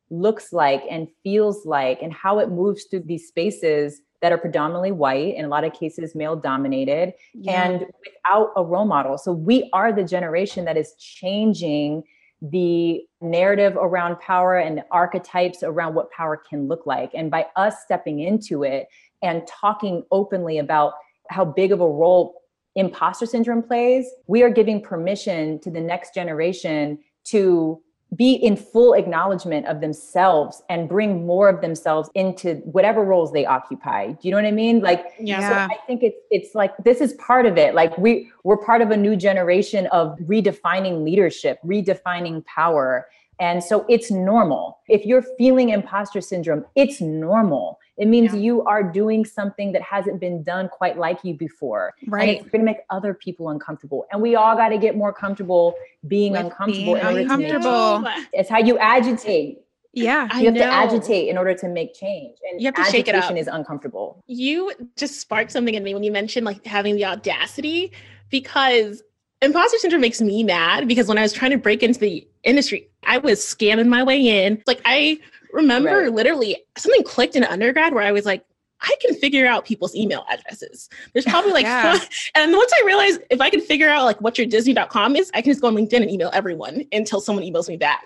looks 0.10 0.54
like 0.54 0.84
and 0.90 1.08
feels 1.24 1.66
like 1.66 2.02
and 2.02 2.14
how 2.14 2.40
it 2.40 2.50
moves 2.50 2.86
through 2.86 3.04
these 3.06 3.28
spaces 3.28 4.02
that 4.22 4.32
are 4.32 4.38
predominantly 4.38 4.92
white 4.92 5.36
in 5.36 5.44
a 5.44 5.48
lot 5.48 5.64
of 5.64 5.74
cases 5.74 6.14
male 6.14 6.36
dominated 6.36 7.14
yeah. 7.34 7.64
and 7.64 7.80
without 7.80 8.52
a 8.56 8.64
role 8.64 8.86
model 8.86 9.18
so 9.18 9.32
we 9.32 9.70
are 9.74 9.92
the 9.92 10.04
generation 10.04 10.66
that 10.66 10.78
is 10.78 10.94
changing 11.00 12.04
the 12.52 13.02
narrative 13.22 13.78
around 13.78 14.20
power 14.20 14.58
and 14.58 14.78
the 14.78 14.86
archetypes 14.92 15.64
around 15.64 15.96
what 15.96 16.12
power 16.12 16.36
can 16.38 16.68
look 16.68 16.86
like. 16.86 17.10
And 17.14 17.32
by 17.32 17.48
us 17.56 17.76
stepping 17.84 18.20
into 18.20 18.64
it 18.64 18.88
and 19.22 19.48
talking 19.48 20.04
openly 20.12 20.58
about 20.58 20.94
how 21.30 21.46
big 21.46 21.72
of 21.72 21.80
a 21.80 21.88
role 21.88 22.42
imposter 22.76 23.26
syndrome 23.26 23.64
plays, 23.64 24.08
we 24.28 24.44
are 24.44 24.50
giving 24.50 24.82
permission 24.82 25.60
to 25.60 25.70
the 25.70 25.82
next 25.82 26.14
generation 26.14 27.00
to 27.26 27.82
be 28.16 28.34
in 28.34 28.56
full 28.56 28.94
acknowledgement 28.94 29.66
of 29.66 29.82
themselves 29.82 30.62
and 30.70 30.88
bring 30.88 31.26
more 31.26 31.50
of 31.50 31.62
themselves 31.62 32.10
into 32.16 32.56
whatever 32.66 33.04
roles 33.04 33.32
they 33.32 33.46
occupy. 33.46 34.08
Do 34.08 34.18
you 34.22 34.32
know 34.32 34.38
what 34.38 34.46
I 34.46 34.52
mean? 34.52 34.82
Like, 34.82 35.14
yeah. 35.20 35.50
So 35.50 35.74
I 35.74 35.78
think 35.88 36.04
it's 36.04 36.20
it's 36.30 36.56
like 36.56 36.76
this 36.84 37.02
is 37.02 37.14
part 37.14 37.46
of 37.46 37.58
it. 37.58 37.74
Like 37.74 37.98
we 37.98 38.30
we're 38.44 38.58
part 38.58 38.82
of 38.82 38.92
a 38.92 38.98
new 38.98 39.16
generation 39.16 39.88
of 39.88 40.18
redefining 40.20 41.04
leadership, 41.04 41.60
redefining 41.66 42.46
power. 42.46 43.08
And 43.40 43.64
so 43.64 43.86
it's 43.90 44.12
normal. 44.12 44.80
If 44.88 45.06
you're 45.06 45.24
feeling 45.38 45.70
imposter 45.70 46.22
syndrome, 46.22 46.66
it's 46.76 47.02
normal. 47.02 47.80
It 47.98 48.08
means 48.08 48.34
yeah. 48.34 48.40
you 48.40 48.64
are 48.64 48.84
doing 48.84 49.24
something 49.24 49.72
that 49.74 49.82
hasn't 49.82 50.20
been 50.20 50.44
done 50.44 50.68
quite 50.70 50.98
like 50.98 51.20
you 51.24 51.36
before. 51.36 51.94
Right. 52.08 52.22
And 52.22 52.38
it's 52.38 52.50
going 52.50 52.62
to 52.62 52.66
make 52.66 52.78
other 52.90 53.14
people 53.14 53.50
uncomfortable. 53.50 54.06
And 54.12 54.22
we 54.22 54.36
all 54.36 54.56
got 54.56 54.70
to 54.70 54.78
get 54.78 54.96
more 54.96 55.14
comfortable 55.14 55.76
being 56.08 56.32
With 56.32 56.42
uncomfortable. 56.42 56.96
Being 56.96 57.30
uncomfortable. 57.30 58.04
It's 58.34 58.50
how 58.50 58.60
you 58.60 58.78
agitate. 58.80 59.60
Yeah, 59.96 60.24
you 60.40 60.46
have 60.46 60.56
to 60.56 60.64
agitate 60.64 61.30
in 61.30 61.38
order 61.38 61.54
to 61.54 61.68
make 61.68 61.94
change, 61.94 62.40
and 62.50 62.60
you 62.60 62.66
have 62.66 62.74
to 62.74 62.84
shake 62.86 63.08
it 63.08 63.14
up. 63.14 63.32
is 63.36 63.46
uncomfortable. 63.46 64.24
You 64.26 64.72
just 64.98 65.22
sparked 65.22 65.52
something 65.52 65.76
in 65.76 65.84
me 65.84 65.94
when 65.94 66.02
you 66.02 66.12
mentioned 66.12 66.48
like 66.48 66.66
having 66.66 66.96
the 66.96 67.06
audacity, 67.06 67.92
because 68.32 69.04
imposter 69.44 69.78
syndrome 69.78 70.02
makes 70.02 70.20
me 70.20 70.44
mad. 70.44 70.88
Because 70.88 71.08
when 71.08 71.20
I 71.20 71.22
was 71.22 71.32
trying 71.32 71.52
to 71.52 71.60
break 71.60 71.84
into 71.84 72.00
the 72.00 72.28
industry, 72.44 72.90
I 73.04 73.20
was 73.20 73.40
scamming 73.40 73.86
my 73.86 74.02
way 74.02 74.46
in. 74.46 74.64
Like 74.66 74.82
I 74.84 75.20
remember 75.54 76.02
right. 76.02 76.12
literally 76.12 76.58
something 76.78 77.04
clicked 77.04 77.36
in 77.36 77.44
undergrad 77.44 77.94
where 77.94 78.04
I 78.04 78.12
was 78.12 78.26
like, 78.26 78.44
I 78.84 78.96
can 79.00 79.16
figure 79.16 79.48
out 79.48 79.64
people's 79.64 79.96
email 79.96 80.26
addresses. 80.30 80.90
There's 81.14 81.24
probably 81.24 81.54
like, 81.54 81.64
yeah. 81.64 81.98
and 82.36 82.52
once 82.52 82.72
I 82.76 82.84
realized 82.86 83.22
if 83.30 83.40
I 83.40 83.50
can 83.50 83.62
figure 83.62 83.88
out 83.88 84.04
like 84.04 84.20
what 84.20 84.38
your 84.38 84.46
Disney.com 84.46 85.16
is, 85.16 85.32
I 85.34 85.42
can 85.42 85.52
just 85.52 85.62
go 85.62 85.68
on 85.68 85.76
LinkedIn 85.76 86.02
and 86.02 86.12
email 86.12 86.30
everyone 86.34 86.84
until 86.92 87.22
someone 87.22 87.46
emails 87.46 87.70
me 87.70 87.78
back. 87.78 88.04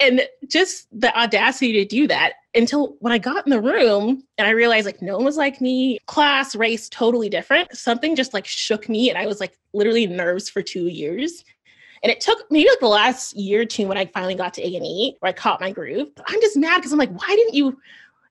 And 0.00 0.26
just 0.48 0.88
the 0.98 1.16
audacity 1.16 1.72
to 1.74 1.84
do 1.84 2.08
that 2.08 2.34
until 2.54 2.96
when 3.00 3.12
I 3.12 3.18
got 3.18 3.46
in 3.46 3.50
the 3.50 3.60
room 3.60 4.24
and 4.38 4.46
I 4.46 4.50
realized 4.50 4.86
like 4.86 5.02
no 5.02 5.16
one 5.16 5.26
was 5.26 5.36
like 5.36 5.60
me, 5.60 5.98
class, 6.06 6.56
race, 6.56 6.88
totally 6.88 7.28
different. 7.28 7.76
Something 7.76 8.16
just 8.16 8.32
like 8.32 8.46
shook 8.46 8.88
me 8.88 9.10
and 9.10 9.18
I 9.18 9.26
was 9.26 9.40
like 9.40 9.58
literally 9.74 10.06
nerves 10.06 10.48
for 10.48 10.62
two 10.62 10.86
years. 10.86 11.44
And 12.04 12.12
it 12.12 12.20
took 12.20 12.38
maybe 12.50 12.68
like 12.68 12.80
the 12.80 12.86
last 12.86 13.34
year 13.34 13.62
or 13.62 13.64
two 13.64 13.88
when 13.88 13.96
I 13.96 14.04
finally 14.04 14.34
got 14.34 14.52
to 14.54 14.62
A&E 14.62 15.16
where 15.20 15.30
I 15.30 15.32
caught 15.32 15.60
my 15.60 15.72
groove. 15.72 16.08
I'm 16.26 16.40
just 16.42 16.56
mad 16.56 16.76
because 16.76 16.92
I'm 16.92 16.98
like, 16.98 17.10
why 17.10 17.28
didn't 17.28 17.54
you 17.54 17.76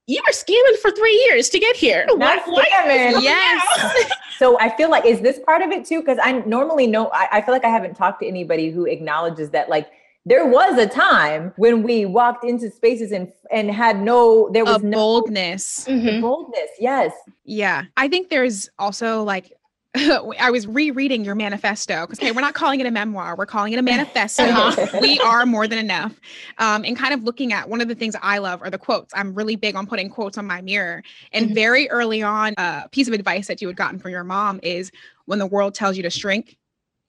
you 0.05 0.21
were 0.27 0.33
scamming 0.33 0.77
for 0.81 0.91
three 0.91 1.25
years 1.27 1.49
to 1.49 1.59
get 1.59 1.75
here. 1.75 2.05
Not 2.09 2.45
what, 2.47 2.67
scamming. 2.67 3.21
Yes. 3.23 4.11
so 4.37 4.59
I 4.59 4.75
feel 4.75 4.89
like 4.89 5.05
is 5.05 5.21
this 5.21 5.39
part 5.39 5.61
of 5.61 5.71
it 5.71 5.85
too? 5.85 6.01
Because 6.01 6.17
I 6.21 6.39
normally 6.39 6.87
know 6.87 7.09
I, 7.13 7.27
I, 7.31 7.41
feel 7.41 7.53
like 7.53 7.63
I 7.63 7.69
haven't 7.69 7.95
talked 7.95 8.19
to 8.21 8.27
anybody 8.27 8.69
who 8.69 8.85
acknowledges 8.85 9.49
that 9.51 9.69
like 9.69 9.89
there 10.25 10.45
was 10.45 10.77
a 10.77 10.87
time 10.87 11.53
when 11.55 11.83
we 11.83 12.05
walked 12.05 12.43
into 12.43 12.69
spaces 12.69 13.11
and 13.11 13.31
and 13.51 13.71
had 13.71 14.01
no 14.01 14.49
there 14.51 14.65
was 14.65 14.83
a 14.83 14.85
no 14.85 14.97
boldness. 14.97 15.85
Mm-hmm. 15.85 16.21
Boldness, 16.21 16.69
yes. 16.79 17.13
Yeah. 17.45 17.83
I 17.97 18.07
think 18.07 18.29
there's 18.29 18.69
also 18.79 19.23
like 19.23 19.53
I 20.39 20.49
was 20.49 20.65
rereading 20.65 21.23
your 21.23 21.35
manifesto 21.35 22.01
because 22.01 22.17
okay, 22.17 22.31
we're 22.31 22.41
not 22.41 22.55
calling 22.55 22.79
it 22.79 22.87
a 22.87 22.91
memoir, 22.91 23.35
we're 23.35 23.45
calling 23.45 23.73
it 23.73 23.79
a 23.79 23.83
manifesto. 23.83 24.43
Uh-huh. 24.53 24.99
we 25.01 25.19
are 25.19 25.45
more 25.45 25.67
than 25.67 25.79
enough. 25.79 26.19
Um, 26.57 26.85
and 26.85 26.95
kind 26.97 27.13
of 27.13 27.23
looking 27.23 27.53
at 27.53 27.69
one 27.69 27.81
of 27.81 27.87
the 27.87 27.95
things 27.95 28.15
I 28.21 28.37
love 28.37 28.61
are 28.61 28.69
the 28.69 28.77
quotes. 28.77 29.13
I'm 29.15 29.33
really 29.33 29.55
big 29.55 29.75
on 29.75 29.87
putting 29.87 30.09
quotes 30.09 30.37
on 30.37 30.45
my 30.45 30.61
mirror. 30.61 31.03
And 31.31 31.47
mm-hmm. 31.47 31.55
very 31.55 31.89
early 31.89 32.21
on, 32.21 32.53
a 32.57 32.87
piece 32.91 33.07
of 33.07 33.13
advice 33.13 33.47
that 33.47 33.61
you 33.61 33.67
had 33.67 33.75
gotten 33.75 33.99
from 33.99 34.11
your 34.11 34.23
mom 34.23 34.59
is 34.63 34.91
when 35.25 35.39
the 35.39 35.45
world 35.45 35.75
tells 35.75 35.97
you 35.97 36.03
to 36.03 36.09
shrink, 36.09 36.57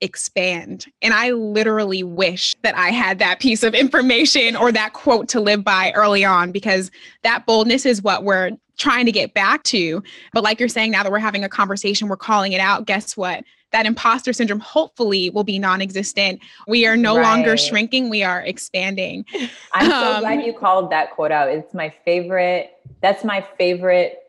expand. 0.01 0.85
And 1.01 1.13
I 1.13 1.31
literally 1.31 2.03
wish 2.03 2.55
that 2.63 2.75
I 2.77 2.89
had 2.89 3.19
that 3.19 3.39
piece 3.39 3.63
of 3.63 3.73
information 3.73 4.55
or 4.55 4.71
that 4.71 4.93
quote 4.93 5.27
to 5.29 5.39
live 5.39 5.63
by 5.63 5.91
early 5.95 6.25
on 6.25 6.51
because 6.51 6.91
that 7.23 7.45
boldness 7.45 7.85
is 7.85 8.01
what 8.01 8.23
we're 8.23 8.51
trying 8.77 9.05
to 9.05 9.11
get 9.11 9.33
back 9.33 9.63
to. 9.63 10.03
But 10.33 10.43
like 10.43 10.59
you're 10.59 10.69
saying, 10.69 10.91
now 10.91 11.03
that 11.03 11.11
we're 11.11 11.19
having 11.19 11.43
a 11.43 11.49
conversation, 11.49 12.07
we're 12.07 12.17
calling 12.17 12.53
it 12.53 12.59
out. 12.59 12.85
Guess 12.85 13.17
what? 13.17 13.43
that 13.75 13.85
imposter 13.85 14.31
syndrome 14.31 14.61
hopefully 14.61 15.29
will 15.31 15.43
be 15.43 15.59
non-existent. 15.59 16.39
We 16.65 16.85
are 16.85 16.95
no 16.95 17.17
right. 17.17 17.23
longer 17.23 17.57
shrinking, 17.57 18.09
we 18.09 18.23
are 18.23 18.41
expanding. 18.41 19.25
I'm 19.73 19.89
so 19.89 20.13
um, 20.13 20.21
glad 20.21 20.45
you 20.45 20.53
called 20.53 20.89
that 20.91 21.11
quote 21.11 21.31
out. 21.31 21.49
It's 21.49 21.73
my 21.73 21.89
favorite. 21.89 22.71
That's 23.01 23.25
my 23.25 23.45
favorite 23.57 24.19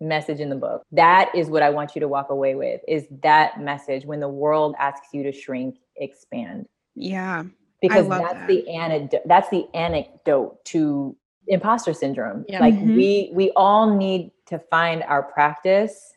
message 0.00 0.40
in 0.40 0.48
the 0.48 0.56
book. 0.56 0.82
That 0.92 1.30
is 1.34 1.48
what 1.48 1.62
I 1.62 1.68
want 1.68 1.94
you 1.94 2.00
to 2.00 2.08
walk 2.08 2.30
away 2.30 2.54
with 2.54 2.80
is 2.88 3.06
that 3.22 3.60
message 3.60 4.06
when 4.06 4.20
the 4.20 4.28
world 4.28 4.74
asks 4.78 5.08
you 5.12 5.22
to 5.24 5.32
shrink, 5.32 5.76
expand. 5.96 6.66
Yeah. 6.94 7.44
Because 7.82 8.08
that's 8.08 8.32
that. 8.32 8.48
the 8.48 8.66
anecdote 8.70 9.22
that's 9.26 9.50
the 9.50 9.66
anecdote 9.74 10.64
to 10.66 11.14
imposter 11.48 11.92
syndrome. 11.92 12.44
Yeah. 12.48 12.60
Like 12.60 12.74
mm-hmm. 12.74 12.96
we 12.96 13.30
we 13.32 13.50
all 13.56 13.94
need 13.94 14.30
to 14.46 14.58
find 14.58 15.02
our 15.04 15.22
practice 15.22 16.14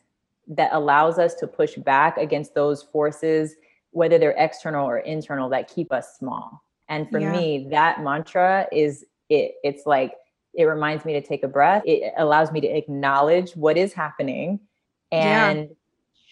that 0.48 0.70
allows 0.72 1.18
us 1.18 1.34
to 1.34 1.46
push 1.46 1.76
back 1.76 2.16
against 2.16 2.54
those 2.54 2.82
forces 2.82 3.54
whether 3.90 4.18
they're 4.18 4.34
external 4.36 4.86
or 4.86 4.98
internal 4.98 5.48
that 5.48 5.68
keep 5.68 5.92
us 5.92 6.16
small. 6.18 6.62
And 6.88 7.10
for 7.10 7.18
yeah. 7.18 7.32
me 7.32 7.68
that 7.70 8.02
mantra 8.02 8.66
is 8.72 9.04
it 9.28 9.54
it's 9.62 9.86
like 9.86 10.14
it 10.54 10.64
reminds 10.64 11.04
me 11.04 11.12
to 11.12 11.20
take 11.20 11.42
a 11.42 11.48
breath. 11.48 11.82
It 11.84 12.12
allows 12.16 12.50
me 12.50 12.60
to 12.60 12.66
acknowledge 12.66 13.52
what 13.52 13.76
is 13.76 13.92
happening 13.92 14.60
and 15.12 15.68
yeah. 15.68 15.74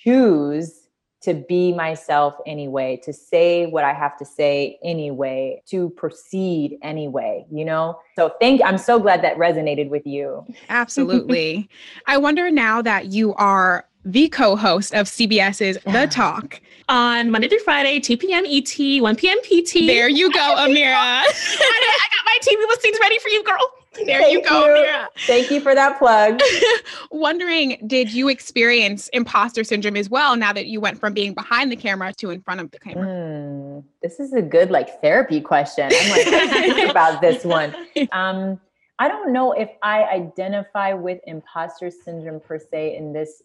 choose 0.02 0.85
to 1.22 1.34
be 1.34 1.72
myself 1.72 2.34
anyway, 2.46 3.00
to 3.04 3.12
say 3.12 3.66
what 3.66 3.84
I 3.84 3.92
have 3.92 4.16
to 4.18 4.24
say 4.24 4.78
anyway, 4.84 5.62
to 5.66 5.90
proceed 5.90 6.78
anyway, 6.82 7.46
you 7.50 7.64
know? 7.64 7.98
So 8.14 8.34
thank 8.40 8.62
I'm 8.62 8.78
so 8.78 8.98
glad 8.98 9.22
that 9.22 9.36
resonated 9.36 9.88
with 9.88 10.06
you. 10.06 10.44
Absolutely. 10.68 11.68
I 12.06 12.18
wonder 12.18 12.50
now 12.50 12.82
that 12.82 13.06
you 13.06 13.34
are 13.34 13.86
the 14.06 14.28
co-host 14.28 14.94
of 14.94 15.06
CBS's 15.06 15.78
The 15.84 16.06
Talk 16.06 16.60
on 16.88 17.28
Monday 17.32 17.48
through 17.48 17.58
Friday, 17.58 17.98
2 17.98 18.16
p.m. 18.16 18.44
ET, 18.46 19.02
1 19.02 19.16
p.m. 19.16 19.38
PT. 19.42 19.86
There 19.86 20.08
you 20.08 20.32
go, 20.32 20.38
Amira. 20.56 20.94
I, 20.94 21.24
I 21.26 22.08
got 22.14 22.24
my 22.24 22.38
TV 22.40 22.68
listings 22.68 22.98
ready 23.00 23.18
for 23.18 23.28
you, 23.28 23.42
girl. 23.42 23.58
There 24.04 24.20
Thank 24.20 24.32
you 24.32 24.48
go, 24.48 24.66
you. 24.66 24.82
Mira. 24.82 25.08
Thank 25.26 25.50
you 25.50 25.60
for 25.60 25.74
that 25.74 25.98
plug. 25.98 26.40
Wondering, 27.10 27.82
did 27.86 28.12
you 28.12 28.28
experience 28.28 29.08
imposter 29.08 29.64
syndrome 29.64 29.96
as 29.96 30.08
well 30.08 30.36
now 30.36 30.52
that 30.52 30.66
you 30.66 30.80
went 30.80 31.00
from 31.00 31.12
being 31.12 31.34
behind 31.34 31.72
the 31.72 31.76
camera 31.76 32.12
to 32.18 32.30
in 32.30 32.42
front 32.42 32.60
of 32.60 32.70
the 32.70 32.78
camera? 32.78 33.06
Mm, 33.06 33.84
this 34.02 34.20
is 34.20 34.34
a 34.34 34.42
good 34.42 34.70
like 34.70 35.00
therapy 35.00 35.40
question. 35.40 35.90
I'm 35.92 36.10
like 36.10 36.26
think 36.26 36.90
about 36.90 37.20
this 37.20 37.44
one. 37.44 37.74
Um, 38.12 38.60
I 38.98 39.08
don't 39.08 39.32
know 39.32 39.52
if 39.52 39.70
I 39.82 40.04
identify 40.04 40.92
with 40.92 41.20
imposter 41.26 41.90
syndrome 41.90 42.40
per 42.40 42.58
se 42.58 42.96
in 42.96 43.12
this 43.12 43.42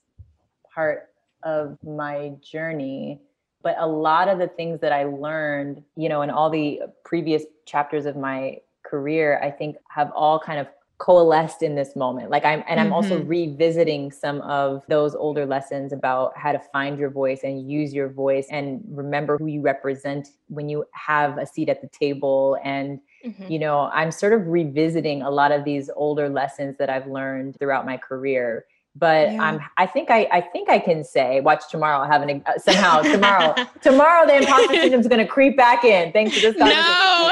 part 0.73 1.10
of 1.43 1.77
my 1.84 2.34
journey 2.41 3.19
but 3.63 3.75
a 3.77 3.88
lot 3.88 4.27
of 4.27 4.39
the 4.39 4.47
things 4.47 4.79
that 4.81 4.91
I 4.91 5.05
learned, 5.05 5.84
you 5.95 6.10
know, 6.10 6.21
in 6.21 6.29
all 6.29 6.49
the 6.49 6.81
previous 7.03 7.43
chapters 7.65 8.05
of 8.05 8.17
my 8.17 8.57
career, 8.84 9.39
I 9.43 9.51
think 9.51 9.77
have 9.89 10.12
all 10.15 10.39
kind 10.39 10.60
of 10.60 10.67
coalesced 10.97 11.63
in 11.63 11.73
this 11.73 11.95
moment. 11.95 12.29
Like 12.29 12.45
I'm 12.45 12.63
and 12.67 12.79
I'm 12.79 12.88
mm-hmm. 12.88 12.93
also 12.93 13.23
revisiting 13.23 14.12
some 14.12 14.41
of 14.41 14.84
those 14.88 15.15
older 15.15 15.47
lessons 15.47 15.93
about 15.93 16.38
how 16.38 16.51
to 16.51 16.60
find 16.60 16.99
your 16.99 17.10
voice 17.10 17.41
and 17.43 17.69
use 17.69 17.91
your 17.91 18.10
voice 18.10 18.47
and 18.51 18.84
remember 18.88 19.38
who 19.39 19.47
you 19.47 19.62
represent 19.62 20.29
when 20.47 20.69
you 20.69 20.86
have 20.93 21.39
a 21.39 21.45
seat 21.45 21.69
at 21.69 21.81
the 21.81 21.88
table 21.88 22.57
and 22.63 22.99
mm-hmm. 23.25 23.51
you 23.51 23.57
know, 23.57 23.89
I'm 23.93 24.12
sort 24.12 24.34
of 24.34 24.45
revisiting 24.45 25.23
a 25.23 25.31
lot 25.31 25.51
of 25.51 25.63
these 25.63 25.89
older 25.95 26.29
lessons 26.29 26.77
that 26.77 26.89
I've 26.89 27.07
learned 27.07 27.57
throughout 27.57 27.84
my 27.84 27.97
career 27.97 28.65
but 28.95 29.32
yeah. 29.32 29.41
I'm 29.41 29.60
I 29.77 29.86
think 29.86 30.10
I 30.10 30.27
I 30.32 30.41
think 30.41 30.69
I 30.69 30.80
can 30.80 31.04
say 31.04 31.41
watch 31.41 31.63
tomorrow 31.69 32.06
having 32.08 32.43
uh, 32.45 32.58
somehow 32.58 33.01
tomorrow 33.13 33.56
tomorrow 33.82 34.25
the 34.25 34.38
imposter 34.38 34.73
syndrome 34.82 35.01
is 35.01 35.08
going 35.08 35.25
to 35.25 35.27
creep 35.27 35.56
back 35.56 35.84
in 35.84 36.12
thanks 36.12 36.36
to 36.36 36.41
this 36.41 36.58
no 36.58 37.32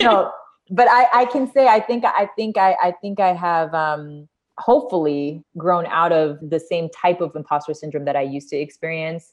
no 0.00 0.32
but 0.70 0.88
I, 0.88 1.06
I 1.12 1.24
can 1.26 1.50
say 1.52 1.68
I 1.68 1.80
think 1.80 2.04
I 2.04 2.28
think 2.34 2.56
I, 2.56 2.76
I 2.82 2.94
think 3.02 3.20
I 3.20 3.34
have 3.34 3.74
um, 3.74 4.28
hopefully 4.58 5.44
grown 5.56 5.86
out 5.86 6.12
of 6.12 6.38
the 6.40 6.60
same 6.60 6.88
type 6.90 7.20
of 7.20 7.34
imposter 7.36 7.74
syndrome 7.74 8.04
that 8.06 8.16
I 8.16 8.22
used 8.22 8.48
to 8.50 8.56
experience. 8.56 9.32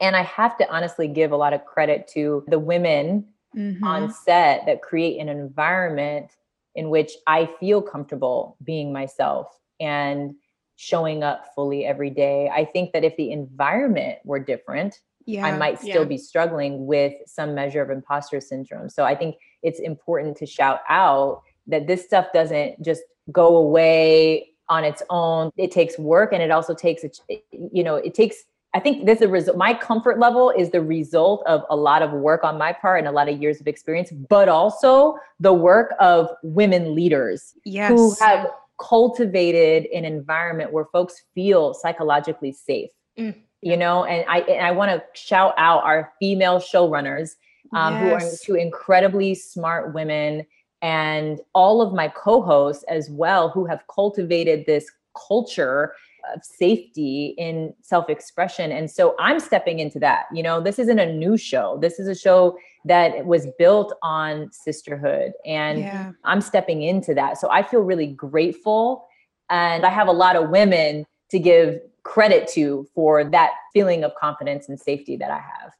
And 0.00 0.14
I 0.14 0.22
have 0.22 0.56
to 0.58 0.70
honestly 0.72 1.08
give 1.08 1.32
a 1.32 1.36
lot 1.36 1.52
of 1.52 1.64
credit 1.64 2.06
to 2.08 2.44
the 2.48 2.58
women 2.58 3.26
mm-hmm. 3.56 3.82
on 3.82 4.12
set 4.12 4.66
that 4.66 4.82
create 4.82 5.18
an 5.18 5.28
environment 5.28 6.30
in 6.74 6.90
which 6.90 7.12
I 7.26 7.48
feel 7.58 7.80
comfortable 7.80 8.56
being 8.62 8.92
myself 8.92 9.58
and 9.80 10.34
showing 10.76 11.22
up 11.22 11.54
fully 11.54 11.84
every 11.84 12.10
day. 12.10 12.50
I 12.54 12.64
think 12.64 12.92
that 12.92 13.02
if 13.02 13.16
the 13.16 13.32
environment 13.32 14.18
were 14.24 14.38
different, 14.38 15.00
yeah, 15.24 15.44
I 15.44 15.56
might 15.56 15.80
still 15.80 16.02
yeah. 16.02 16.04
be 16.04 16.18
struggling 16.18 16.86
with 16.86 17.14
some 17.26 17.54
measure 17.54 17.82
of 17.82 17.90
imposter 17.90 18.40
syndrome. 18.40 18.88
So 18.88 19.04
I 19.04 19.14
think 19.16 19.36
it's 19.62 19.80
important 19.80 20.36
to 20.36 20.46
shout 20.46 20.80
out 20.88 21.42
that 21.66 21.86
this 21.86 22.04
stuff 22.04 22.26
doesn't 22.32 22.80
just 22.82 23.02
go 23.32 23.56
away 23.56 24.50
on 24.68 24.84
its 24.84 25.02
own. 25.10 25.50
It 25.56 25.72
takes 25.72 25.98
work 25.98 26.32
and 26.32 26.42
it 26.42 26.50
also 26.50 26.74
takes, 26.74 27.04
you 27.50 27.82
know, 27.82 27.96
it 27.96 28.14
takes, 28.14 28.36
I 28.74 28.78
think 28.78 29.06
this 29.06 29.16
is 29.16 29.22
a 29.22 29.28
result. 29.28 29.56
My 29.56 29.74
comfort 29.74 30.18
level 30.18 30.50
is 30.50 30.70
the 30.70 30.82
result 30.82 31.42
of 31.46 31.62
a 31.70 31.76
lot 31.76 32.02
of 32.02 32.12
work 32.12 32.44
on 32.44 32.58
my 32.58 32.72
part 32.72 33.00
and 33.00 33.08
a 33.08 33.12
lot 33.12 33.28
of 33.28 33.40
years 33.40 33.60
of 33.60 33.66
experience, 33.66 34.12
but 34.12 34.48
also 34.48 35.16
the 35.40 35.52
work 35.52 35.94
of 35.98 36.30
women 36.42 36.94
leaders 36.94 37.54
yes. 37.64 37.90
who 37.90 38.14
have 38.20 38.48
cultivated 38.78 39.86
an 39.92 40.04
environment 40.04 40.72
where 40.72 40.86
folks 40.92 41.22
feel 41.34 41.74
psychologically 41.74 42.52
safe. 42.52 42.90
Mm 43.18 43.34
you 43.62 43.76
know 43.76 44.04
and 44.04 44.24
i 44.28 44.40
and 44.42 44.64
i 44.64 44.70
want 44.70 44.90
to 44.90 45.02
shout 45.20 45.54
out 45.56 45.82
our 45.82 46.12
female 46.20 46.58
showrunners 46.58 47.30
um, 47.74 47.94
yes. 47.94 48.02
who 48.02 48.10
are 48.12 48.30
two 48.44 48.54
incredibly 48.54 49.34
smart 49.34 49.92
women 49.92 50.46
and 50.82 51.40
all 51.54 51.80
of 51.80 51.92
my 51.92 52.08
co-hosts 52.08 52.84
as 52.88 53.10
well 53.10 53.48
who 53.48 53.64
have 53.64 53.82
cultivated 53.92 54.64
this 54.66 54.90
culture 55.28 55.94
of 56.34 56.44
safety 56.44 57.34
in 57.38 57.72
self-expression 57.82 58.70
and 58.70 58.90
so 58.90 59.14
i'm 59.18 59.40
stepping 59.40 59.78
into 59.78 59.98
that 59.98 60.26
you 60.32 60.42
know 60.42 60.60
this 60.60 60.78
isn't 60.78 60.98
a 60.98 61.12
new 61.12 61.36
show 61.36 61.78
this 61.80 61.98
is 61.98 62.08
a 62.08 62.14
show 62.14 62.56
that 62.86 63.26
was 63.26 63.46
built 63.58 63.92
on 64.02 64.50
sisterhood 64.52 65.32
and 65.44 65.80
yeah. 65.80 66.12
i'm 66.24 66.40
stepping 66.40 66.82
into 66.82 67.14
that 67.14 67.38
so 67.38 67.50
i 67.50 67.62
feel 67.62 67.80
really 67.80 68.06
grateful 68.06 69.06
and 69.50 69.84
i 69.84 69.90
have 69.90 70.08
a 70.08 70.12
lot 70.12 70.36
of 70.36 70.50
women 70.50 71.04
to 71.30 71.38
give 71.38 71.80
credit 72.06 72.48
to 72.48 72.86
for 72.94 73.24
that 73.24 73.50
feeling 73.72 74.04
of 74.04 74.14
confidence 74.14 74.68
and 74.68 74.78
safety 74.78 75.16
that 75.16 75.30
I 75.30 75.38
have 75.38 75.72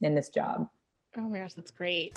in 0.00 0.14
this 0.14 0.30
job. 0.30 0.66
Oh 1.16 1.20
my 1.20 1.38
gosh, 1.38 1.52
that's 1.52 1.70
great. 1.70 2.16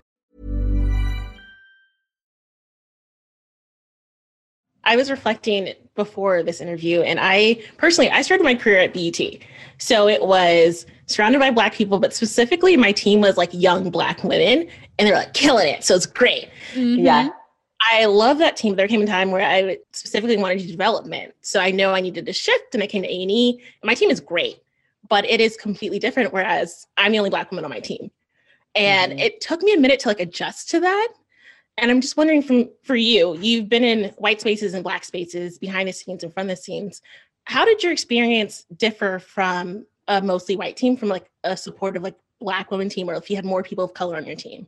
I 4.83 4.95
was 4.95 5.11
reflecting 5.11 5.73
before 5.95 6.43
this 6.43 6.61
interview 6.61 7.01
and 7.01 7.19
I 7.21 7.61
personally 7.77 8.09
I 8.09 8.21
started 8.21 8.43
my 8.43 8.55
career 8.55 8.79
at 8.79 8.93
BET. 8.93 9.19
So 9.77 10.07
it 10.07 10.25
was 10.25 10.85
surrounded 11.05 11.39
by 11.39 11.51
black 11.51 11.73
people, 11.73 11.99
but 11.99 12.13
specifically 12.13 12.77
my 12.77 12.91
team 12.91 13.21
was 13.21 13.37
like 13.37 13.49
young 13.53 13.89
black 13.89 14.23
women 14.23 14.67
and 14.97 15.07
they're 15.07 15.15
like 15.15 15.33
killing 15.33 15.67
it. 15.67 15.83
So 15.83 15.95
it's 15.95 16.05
great. 16.05 16.49
Mm-hmm. 16.73 17.05
Yeah. 17.05 17.29
I 17.89 18.05
love 18.05 18.37
that 18.37 18.57
team. 18.57 18.75
There 18.75 18.87
came 18.87 19.01
a 19.01 19.07
time 19.07 19.31
where 19.31 19.47
I 19.47 19.77
specifically 19.91 20.37
wanted 20.37 20.59
to 20.59 20.65
do 20.65 20.71
development. 20.71 21.33
So 21.41 21.59
I 21.59 21.71
know 21.71 21.93
I 21.93 22.01
needed 22.01 22.27
to 22.27 22.33
shift 22.33 22.73
and 22.73 22.83
I 22.83 22.87
came 22.87 23.01
to 23.01 23.09
A&E. 23.09 23.59
My 23.83 23.95
team 23.95 24.11
is 24.11 24.19
great, 24.19 24.57
but 25.09 25.25
it 25.25 25.41
is 25.41 25.57
completely 25.57 25.97
different. 25.97 26.31
Whereas 26.31 26.87
I'm 26.97 27.11
the 27.11 27.17
only 27.17 27.31
black 27.31 27.49
woman 27.49 27.65
on 27.65 27.71
my 27.71 27.79
team. 27.79 28.11
And 28.75 29.13
mm-hmm. 29.13 29.19
it 29.19 29.41
took 29.41 29.61
me 29.63 29.73
a 29.73 29.79
minute 29.79 29.99
to 30.01 30.09
like 30.09 30.19
adjust 30.19 30.69
to 30.69 30.79
that 30.81 31.09
and 31.81 31.89
I'm 31.89 31.99
just 31.99 32.15
wondering 32.15 32.43
from 32.43 32.69
for 32.83 32.95
you, 32.95 33.35
you've 33.37 33.67
been 33.67 33.83
in 33.83 34.09
white 34.17 34.39
spaces 34.39 34.75
and 34.75 34.83
black 34.83 35.03
spaces, 35.03 35.57
behind 35.57 35.89
the 35.89 35.93
scenes 35.93 36.23
and 36.23 36.31
front 36.31 36.49
of 36.49 36.55
the 36.55 36.61
scenes. 36.61 37.01
How 37.45 37.65
did 37.65 37.81
your 37.81 37.91
experience 37.91 38.65
differ 38.77 39.17
from 39.17 39.85
a 40.07 40.21
mostly 40.21 40.55
white 40.55 40.77
team 40.77 40.95
from 40.95 41.09
like 41.09 41.29
a 41.43 41.57
supportive 41.57 42.03
like 42.03 42.15
black 42.39 42.69
woman 42.69 42.87
team 42.87 43.09
or 43.09 43.15
if 43.15 43.29
you 43.29 43.35
had 43.35 43.45
more 43.45 43.63
people 43.63 43.83
of 43.83 43.95
color 43.95 44.15
on 44.15 44.25
your 44.25 44.35
team? 44.35 44.67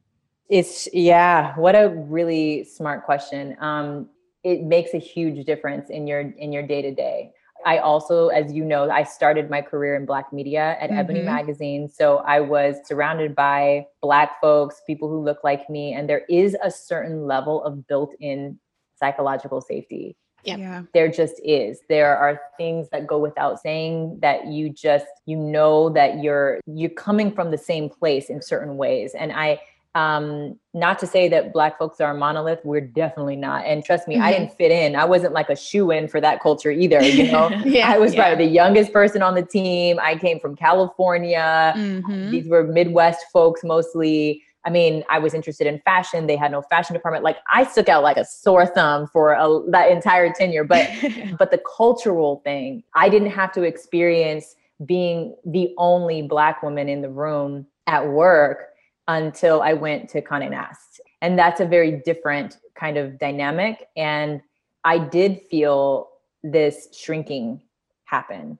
It's 0.49 0.89
yeah, 0.91 1.55
what 1.55 1.75
a 1.75 1.89
really 1.89 2.63
smart 2.63 3.05
question. 3.05 3.55
Um, 3.59 4.09
it 4.43 4.63
makes 4.63 4.95
a 4.95 4.99
huge 4.99 5.45
difference 5.45 5.91
in 5.91 6.07
your 6.07 6.19
in 6.19 6.51
your 6.51 6.63
day 6.63 6.81
to 6.81 6.93
day. 6.93 7.31
I 7.65 7.77
also, 7.77 8.27
as 8.27 8.53
you 8.53 8.63
know, 8.63 8.89
I 8.89 9.03
started 9.03 9.49
my 9.49 9.61
career 9.61 9.95
in 9.95 10.05
Black 10.05 10.31
media 10.31 10.77
at 10.79 10.89
mm-hmm. 10.89 10.99
Ebony 10.99 11.21
Magazine. 11.21 11.89
So 11.89 12.17
I 12.17 12.39
was 12.39 12.75
surrounded 12.85 13.35
by 13.35 13.87
Black 14.01 14.39
folks, 14.41 14.81
people 14.85 15.09
who 15.09 15.23
look 15.23 15.43
like 15.43 15.69
me, 15.69 15.93
and 15.93 16.09
there 16.09 16.23
is 16.29 16.55
a 16.63 16.71
certain 16.71 17.25
level 17.25 17.63
of 17.63 17.87
built 17.87 18.13
in 18.19 18.59
psychological 18.95 19.61
safety. 19.61 20.15
Yep. 20.45 20.59
Yeah. 20.59 20.81
There 20.93 21.09
just 21.09 21.35
is. 21.43 21.79
There 21.87 22.17
are 22.17 22.41
things 22.57 22.89
that 22.91 23.07
go 23.07 23.17
without 23.17 23.61
saying 23.61 24.19
that 24.21 24.47
you 24.47 24.69
just 24.69 25.05
you 25.25 25.37
know 25.37 25.89
that 25.91 26.21
you're 26.21 26.59
you're 26.65 26.89
coming 26.89 27.31
from 27.31 27.51
the 27.51 27.57
same 27.57 27.89
place 27.89 28.29
in 28.29 28.41
certain 28.41 28.75
ways. 28.75 29.13
And 29.15 29.31
I 29.31 29.61
um 29.95 30.59
not 30.73 30.97
to 30.97 31.05
say 31.05 31.27
that 31.29 31.53
black 31.53 31.77
folks 31.77 32.01
are 32.01 32.11
a 32.11 32.17
monolith 32.17 32.59
we're 32.63 32.81
definitely 32.81 33.35
not. 33.35 33.63
And 33.65 33.83
trust 33.85 34.07
me 34.07 34.15
mm-hmm. 34.15 34.23
i 34.23 34.31
didn't 34.31 34.53
fit 34.53 34.71
in. 34.71 34.95
I 34.95 35.05
wasn't 35.05 35.33
like 35.33 35.49
a 35.49 35.55
shoe 35.55 35.91
in 35.91 36.07
for 36.07 36.19
that 36.19 36.41
culture 36.41 36.71
either 36.71 37.01
you 37.03 37.23
know? 37.31 37.49
Yeah, 37.63 37.91
i 37.91 37.97
was 37.99 38.13
yeah. 38.13 38.21
probably 38.21 38.47
the 38.47 38.51
youngest 38.51 38.91
person 38.91 39.21
on 39.21 39.35
the 39.35 39.45
team. 39.45 39.99
I 40.01 40.17
came 40.17 40.39
from 40.39 40.55
california. 40.55 41.73
Mm-hmm. 41.75 42.31
these 42.31 42.47
were 42.47 42.63
midwest 42.63 43.25
folks 43.31 43.63
mostly. 43.63 44.41
I 44.65 44.71
mean 44.71 45.03
i 45.11 45.19
was 45.19 45.33
interested 45.35 45.67
in 45.67 45.79
fashion. 45.85 46.25
They 46.25 46.37
had 46.37 46.51
no 46.51 46.63
fashion 46.63 46.95
department. 46.95 47.23
Like 47.23 47.37
i 47.51 47.63
stuck 47.63 47.89
out 47.89 48.01
like 48.01 48.17
a 48.17 48.25
sore 48.25 48.65
thumb 48.65 49.07
for 49.07 49.33
a, 49.33 49.59
that 49.69 49.91
entire 49.91 50.33
tenure. 50.33 50.63
But 50.63 50.89
but 51.37 51.51
the 51.51 51.61
cultural 51.77 52.41
thing 52.43 52.83
i 52.95 53.09
didn't 53.09 53.29
have 53.31 53.51
to 53.53 53.61
experience 53.61 54.55
being 54.85 55.35
the 55.45 55.73
only 55.77 56.23
black 56.23 56.63
woman 56.63 56.89
in 56.89 57.01
the 57.01 57.09
room 57.09 57.65
at 57.87 58.07
work 58.07 58.72
until 59.07 59.61
I 59.61 59.73
went 59.73 60.09
to 60.09 60.21
Condé 60.21 60.49
Nast. 60.49 61.01
And 61.21 61.37
that's 61.37 61.59
a 61.59 61.65
very 61.65 62.01
different 62.05 62.57
kind 62.75 62.97
of 62.97 63.19
dynamic. 63.19 63.87
And 63.95 64.41
I 64.83 64.97
did 64.97 65.41
feel 65.49 66.09
this 66.43 66.87
shrinking 66.93 67.61
happen. 68.05 68.57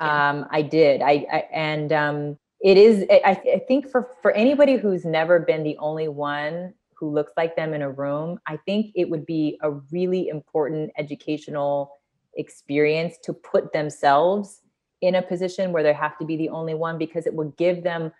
Yeah. 0.00 0.30
Um, 0.30 0.46
I 0.50 0.62
did. 0.62 1.02
I, 1.02 1.26
I 1.32 1.44
and 1.52 1.92
um, 1.92 2.38
it 2.60 2.78
is. 2.78 3.04
I, 3.10 3.40
I 3.54 3.62
think 3.66 3.90
for 3.90 4.10
for 4.22 4.30
anybody 4.32 4.76
who's 4.76 5.04
never 5.04 5.40
been 5.40 5.64
the 5.64 5.76
only 5.78 6.08
one 6.08 6.74
who 6.94 7.10
looks 7.10 7.32
like 7.36 7.56
them 7.56 7.74
in 7.74 7.82
a 7.82 7.90
room, 7.90 8.38
I 8.46 8.58
think 8.58 8.92
it 8.94 9.08
would 9.10 9.26
be 9.26 9.58
a 9.62 9.70
really 9.70 10.28
important 10.28 10.92
educational 10.96 11.92
experience 12.34 13.16
to 13.24 13.32
put 13.32 13.72
themselves 13.72 14.62
in 15.00 15.16
a 15.16 15.22
position 15.22 15.72
where 15.72 15.82
they 15.82 15.92
have 15.92 16.18
to 16.18 16.24
be 16.24 16.36
the 16.36 16.48
only 16.48 16.74
one 16.74 16.98
because 16.98 17.26
it 17.26 17.34
will 17.34 17.52
give 17.56 17.84
them 17.84 18.12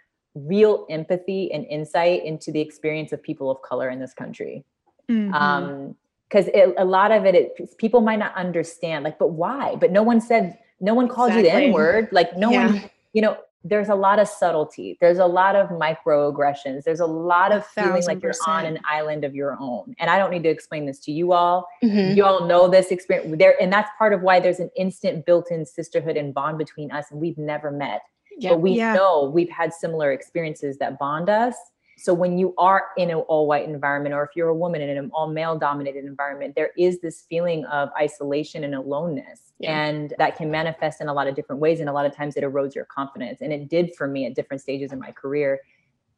real 0.46 0.87
empathy 0.90 1.51
and 1.53 1.64
insight 1.66 2.24
into 2.24 2.53
the 2.53 2.61
experience 2.61 3.12
of 3.12 3.22
people 3.22 3.51
of 3.51 3.62
color 3.62 3.88
in 3.88 3.98
this 3.98 4.14
country. 4.14 4.64
Mm-hmm. 5.11 5.35
Um, 5.35 5.96
because 6.29 6.48
a 6.55 6.85
lot 6.85 7.11
of 7.11 7.24
it, 7.24 7.35
it, 7.35 7.79
people 7.79 8.03
might 8.03 8.18
not 8.18 8.35
understand, 8.35 9.03
like, 9.03 9.18
but 9.18 9.29
why? 9.29 9.77
But 9.77 9.92
no 9.92 10.03
one 10.03 10.20
said, 10.20 10.59
no 10.79 10.92
one 10.92 11.09
called 11.09 11.31
exactly. 11.31 11.48
you 11.48 11.62
the 11.62 11.66
N 11.68 11.72
word. 11.72 12.09
Like, 12.12 12.37
no 12.37 12.51
yeah. 12.51 12.66
one, 12.66 12.90
you 13.14 13.22
know, 13.22 13.38
there's 13.64 13.88
a 13.88 13.94
lot 13.94 14.18
of 14.18 14.29
subtlety. 14.29 14.98
There's 15.01 15.18
a 15.18 15.27
lot 15.27 15.57
of 15.57 15.70
microaggressions. 15.70 16.85
There's 16.85 17.01
a 17.01 17.07
lot 17.07 17.51
of 17.51 17.66
feeling 17.66 18.05
like 18.05 18.22
you're 18.22 18.35
on 18.46 18.66
an 18.66 18.79
island 18.88 19.24
of 19.24 19.35
your 19.35 19.57
own. 19.59 19.94
And 19.98 20.11
I 20.11 20.18
don't 20.18 20.31
need 20.31 20.42
to 20.42 20.51
explain 20.51 20.85
this 20.85 20.98
to 21.01 21.12
you 21.12 21.33
all. 21.33 21.66
Mm-hmm. 21.83 22.16
You 22.16 22.24
all 22.24 22.46
know 22.46 22.68
this 22.68 22.88
experience 22.88 23.35
there. 23.38 23.61
And 23.61 23.72
that's 23.72 23.90
part 23.98 24.12
of 24.12 24.20
why 24.20 24.38
there's 24.38 24.61
an 24.61 24.70
instant 24.77 25.24
built-in 25.24 25.64
sisterhood 25.64 26.16
and 26.18 26.35
bond 26.35 26.59
between 26.59 26.92
us. 26.92 27.07
And 27.11 27.20
we've 27.20 27.38
never 27.38 27.70
met 27.70 28.03
yeah. 28.38 28.51
but 28.51 28.61
we 28.61 28.72
yeah. 28.72 28.94
know 28.94 29.31
we've 29.33 29.51
had 29.51 29.72
similar 29.72 30.12
experiences 30.12 30.79
that 30.79 30.98
bond 30.98 31.29
us. 31.29 31.55
So 31.98 32.14
when 32.14 32.38
you 32.38 32.55
are 32.59 32.88
in 32.96 33.11
an 33.11 33.16
all 33.16 33.48
white 33.48 33.68
environment, 33.68 34.14
or 34.14 34.22
if 34.22 34.31
you're 34.37 34.48
a 34.48 34.55
woman 34.55 34.81
in 34.81 34.96
an 34.96 35.11
all 35.12 35.29
male 35.29 35.59
dominated 35.59 36.05
environment, 36.05 36.55
there 36.55 36.70
is 36.79 37.01
this 37.01 37.24
feeling 37.29 37.64
of 37.64 37.88
isolation 38.01 38.62
and 38.62 38.74
aloneness. 38.74 39.53
Yeah. 39.59 39.87
And 39.87 40.14
that 40.18 40.37
can 40.37 40.48
manifest 40.48 41.01
in 41.01 41.09
a 41.09 41.12
lot 41.12 41.27
of 41.27 41.35
different 41.35 41.61
ways. 41.61 41.81
And 41.81 41.88
a 41.88 41.92
lot 41.92 42.07
of 42.07 42.14
times 42.14 42.37
it 42.37 42.44
erodes 42.44 42.74
your 42.74 42.85
confidence. 42.85 43.40
And 43.40 43.53
it 43.53 43.68
did 43.68 43.96
for 43.96 44.07
me 44.07 44.27
at 44.27 44.37
different 44.37 44.61
stages 44.61 44.92
in 44.92 45.01
my 45.01 45.11
career. 45.11 45.59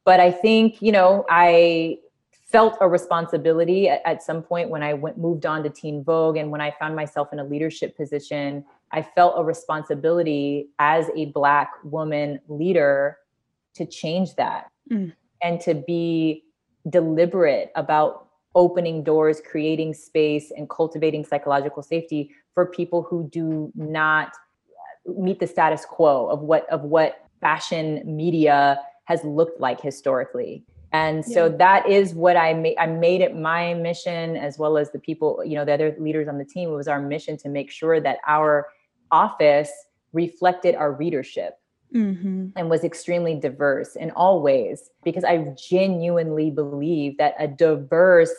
But 0.04 0.20
I 0.20 0.30
think, 0.30 0.83
you 0.83 0.92
know, 0.92 1.24
I 1.30 1.98
felt 2.50 2.76
a 2.80 2.88
responsibility 2.88 3.88
at, 3.88 4.02
at 4.04 4.22
some 4.22 4.42
point 4.42 4.68
when 4.68 4.83
I 4.83 4.92
went 4.92 5.16
moved 5.16 5.46
on 5.46 5.62
to 5.62 5.70
Teen 5.70 6.04
Vogue 6.04 6.37
and 6.37 6.50
when 6.50 6.61
I 6.61 6.74
found 6.78 6.94
myself 6.94 7.33
in 7.33 7.38
a 7.38 7.44
leadership 7.44 7.96
position 7.96 8.64
I 8.92 9.03
felt 9.03 9.35
a 9.37 9.44
responsibility 9.44 10.68
as 10.79 11.09
a 11.16 11.26
Black 11.26 11.70
woman 11.85 12.40
leader 12.48 13.18
to 13.74 13.87
change 13.87 14.35
that 14.35 14.70
mm. 14.90 15.12
and 15.42 15.61
to 15.61 15.74
be 15.74 16.44
deliberate 16.88 17.70
about 17.76 18.29
opening 18.55 19.05
doors, 19.05 19.40
creating 19.48 19.94
space, 19.94 20.50
and 20.50 20.68
cultivating 20.68 21.24
psychological 21.24 21.83
safety 21.83 22.31
for 22.55 22.66
people 22.66 23.03
who 23.03 23.29
do 23.31 23.70
not 23.74 24.33
meet 25.07 25.38
the 25.38 25.46
status 25.46 25.85
quo 25.85 26.26
of 26.29 26.40
what 26.40 26.68
of 26.68 26.83
what 26.83 27.26
fashion 27.40 28.03
media 28.05 28.79
has 29.05 29.24
looked 29.24 29.61
like 29.61 29.81
historically. 29.81 30.64
And 30.92 31.24
so 31.24 31.46
yeah. 31.46 31.57
that 31.59 31.88
is 31.88 32.14
what 32.14 32.37
I 32.37 32.53
made. 32.53 32.76
I 32.76 32.87
made 32.87 33.20
it 33.20 33.37
my 33.37 33.74
mission, 33.74 34.37
as 34.37 34.59
well 34.59 34.76
as 34.76 34.90
the 34.90 34.98
people, 34.98 35.42
you 35.44 35.55
know, 35.55 35.64
the 35.64 35.74
other 35.74 35.94
leaders 36.00 36.26
on 36.26 36.38
the 36.38 36.44
team. 36.44 36.70
It 36.70 36.74
was 36.74 36.88
our 36.88 37.00
mission 37.00 37.37
to 37.38 37.48
make 37.48 37.70
sure 37.70 38.00
that 38.00 38.18
our 38.26 38.66
office 39.11 39.70
reflected 40.12 40.75
our 40.75 40.92
readership 40.92 41.59
mm-hmm. 41.94 42.49
and 42.57 42.70
was 42.70 42.85
extremely 42.85 43.35
diverse 43.35 43.96
in 43.96 44.11
all 44.12 44.42
ways 44.42 44.90
because 45.05 45.25
I 45.25 45.55
genuinely 45.57 46.51
believe 46.51 47.18
that 47.18 47.35
a 47.38 47.49
diverse 47.49 48.35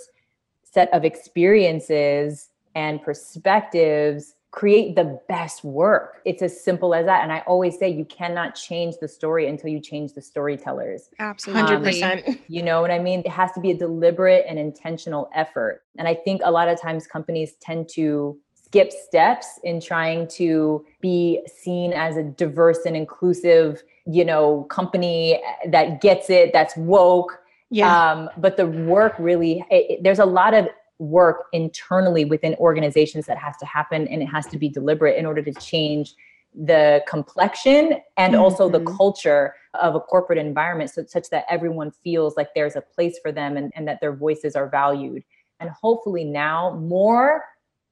set 0.64 0.94
of 0.94 1.04
experiences 1.04 2.50
and 2.76 3.02
perspectives 3.02 4.36
create 4.52 4.98
the 4.98 5.20
best 5.30 5.64
work. 5.64 6.22
It's 6.26 6.42
as 6.42 6.62
simple 6.62 6.94
as 6.94 7.06
that. 7.06 7.24
And 7.24 7.32
I 7.32 7.40
always 7.48 7.80
say 7.80 7.90
you 7.90 8.04
cannot 8.04 8.54
change 8.54 8.96
the 9.00 9.08
story 9.08 9.48
until 9.48 9.70
you 9.70 9.80
change 9.80 10.14
the 10.14 10.22
storytellers. 10.22 11.10
Absolutely. 11.20 12.04
Um, 12.04 12.20
100%. 12.20 12.40
You 12.50 12.62
know 12.62 12.82
what 12.82 12.92
I 12.92 13.00
mean? 13.00 13.22
It 13.22 13.30
has 13.30 13.54
to 13.54 13.62
be 13.62 13.72
a 13.72 13.78
deliberate 13.78 14.46
and 14.48 14.60
intentional 14.60 15.30
effort. 15.34 15.84
And 15.98 16.06
I 16.06 16.16
think 16.16 16.42
a 16.44 16.52
lot 16.52 16.68
of 16.68 16.80
times 16.82 17.08
companies 17.08 17.54
tend 17.62 17.88
to 17.94 18.38
skip 18.72 18.92
steps 18.94 19.60
in 19.64 19.82
trying 19.82 20.26
to 20.26 20.86
be 21.02 21.42
seen 21.46 21.92
as 21.92 22.16
a 22.16 22.24
diverse 22.24 22.86
and 22.86 22.96
inclusive, 22.96 23.84
you 24.06 24.24
know, 24.24 24.64
company 24.70 25.42
that 25.68 26.00
gets 26.00 26.30
it, 26.30 26.54
that's 26.54 26.78
woke. 26.78 27.40
Yeah. 27.70 28.12
Um, 28.12 28.30
but 28.38 28.56
the 28.56 28.68
work 28.68 29.14
really, 29.20 29.66
it, 29.70 30.02
there's 30.04 30.20
a 30.20 30.26
lot 30.26 30.54
of 30.54 30.70
work 31.00 31.48
internally 31.52 32.24
within 32.24 32.56
organizations 32.56 33.26
that 33.26 33.38
has 33.38 33.58
to 33.58 33.66
happen 33.66 34.08
and 34.08 34.22
it 34.22 34.28
has 34.28 34.48
to 34.48 34.58
be 34.58 34.70
deliberate 34.70 35.18
in 35.18 35.26
order 35.26 35.42
to 35.42 35.54
change 35.56 36.14
the 36.54 37.04
complexion 37.08 38.00
and 38.18 38.34
mm-hmm. 38.34 38.42
also 38.42 38.70
the 38.70 38.80
mm-hmm. 38.80 38.96
culture 38.96 39.54
of 39.74 39.96
a 39.96 40.00
corporate 40.00 40.38
environment 40.38 40.90
so, 40.90 41.04
such 41.08 41.30
that 41.30 41.46
everyone 41.50 41.92
feels 42.04 42.38
like 42.38 42.50
there's 42.56 42.76
a 42.76 42.82
place 42.82 43.20
for 43.22 43.32
them 43.32 43.58
and, 43.58 43.72
and 43.76 43.88
that 43.88 44.00
their 44.00 44.14
voices 44.14 44.56
are 44.56 44.70
valued 44.70 45.24
and 45.60 45.70
hopefully 45.70 46.24
now 46.24 46.76
more 46.76 47.44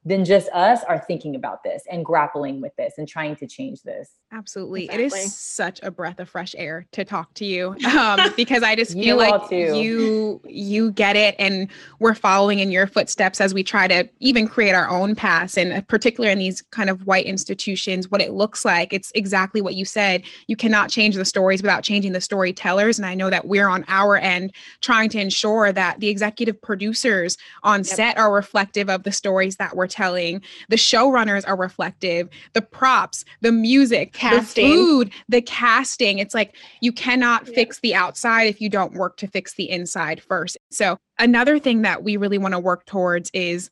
than 0.04 0.24
just 0.24 0.48
us 0.50 0.82
are 0.84 0.98
thinking 0.98 1.34
about 1.34 1.62
this 1.62 1.82
and 1.90 2.06
grappling 2.06 2.62
with 2.62 2.74
this 2.76 2.94
and 2.96 3.06
trying 3.06 3.36
to 3.36 3.46
change 3.46 3.82
this. 3.82 4.12
Absolutely. 4.32 4.84
Exactly. 4.84 5.04
It 5.04 5.24
is 5.26 5.36
such 5.36 5.78
a 5.82 5.90
breath 5.90 6.20
of 6.20 6.28
fresh 6.30 6.54
air 6.56 6.86
to 6.92 7.04
talk 7.04 7.34
to 7.34 7.44
you 7.44 7.76
um, 7.98 8.32
because 8.34 8.62
I 8.62 8.76
just 8.76 8.94
feel 8.94 9.18
like 9.18 9.50
you 9.50 10.40
you 10.46 10.92
get 10.92 11.16
it 11.16 11.34
and 11.38 11.68
we're 11.98 12.14
following 12.14 12.60
in 12.60 12.70
your 12.70 12.86
footsteps 12.86 13.42
as 13.42 13.52
we 13.52 13.62
try 13.62 13.88
to 13.88 14.08
even 14.20 14.48
create 14.48 14.72
our 14.72 14.88
own 14.88 15.14
paths 15.14 15.58
and 15.58 15.72
uh, 15.72 15.82
particularly 15.82 16.32
in 16.32 16.38
these 16.38 16.62
kind 16.70 16.88
of 16.88 17.06
white 17.06 17.26
institutions 17.26 18.10
what 18.10 18.22
it 18.22 18.32
looks 18.32 18.64
like. 18.64 18.94
It's 18.94 19.12
exactly 19.14 19.60
what 19.60 19.74
you 19.74 19.84
said. 19.84 20.22
You 20.46 20.56
cannot 20.56 20.88
change 20.88 21.14
the 21.14 21.26
stories 21.26 21.60
without 21.60 21.82
changing 21.82 22.12
the 22.12 22.22
storytellers 22.22 22.98
and 22.98 23.04
I 23.04 23.14
know 23.14 23.28
that 23.28 23.46
we're 23.46 23.68
on 23.68 23.84
our 23.88 24.16
end 24.16 24.54
trying 24.80 25.10
to 25.10 25.20
ensure 25.20 25.72
that 25.72 26.00
the 26.00 26.08
executive 26.08 26.60
producers 26.62 27.36
on 27.64 27.80
yep. 27.80 27.86
set 27.86 28.18
are 28.18 28.32
reflective 28.32 28.88
of 28.88 29.02
the 29.02 29.12
stories 29.12 29.56
that 29.56 29.76
we're 29.76 29.89
telling. 29.90 30.42
The 30.68 30.76
showrunners 30.76 31.46
are 31.46 31.56
reflective, 31.56 32.28
the 32.54 32.62
props, 32.62 33.24
the 33.40 33.52
music 33.52 34.12
casting. 34.12 34.70
the 34.70 34.76
food, 34.76 35.12
the 35.28 35.42
casting. 35.42 36.18
It's 36.18 36.34
like 36.34 36.56
you 36.80 36.92
cannot 36.92 37.46
yeah. 37.46 37.54
fix 37.54 37.80
the 37.80 37.94
outside 37.94 38.44
if 38.44 38.60
you 38.60 38.68
don't 38.68 38.94
work 38.94 39.16
to 39.18 39.26
fix 39.26 39.54
the 39.54 39.68
inside 39.68 40.22
first. 40.22 40.56
So, 40.70 40.96
another 41.18 41.58
thing 41.58 41.82
that 41.82 42.02
we 42.02 42.16
really 42.16 42.38
want 42.38 42.52
to 42.52 42.60
work 42.60 42.86
towards 42.86 43.30
is 43.34 43.70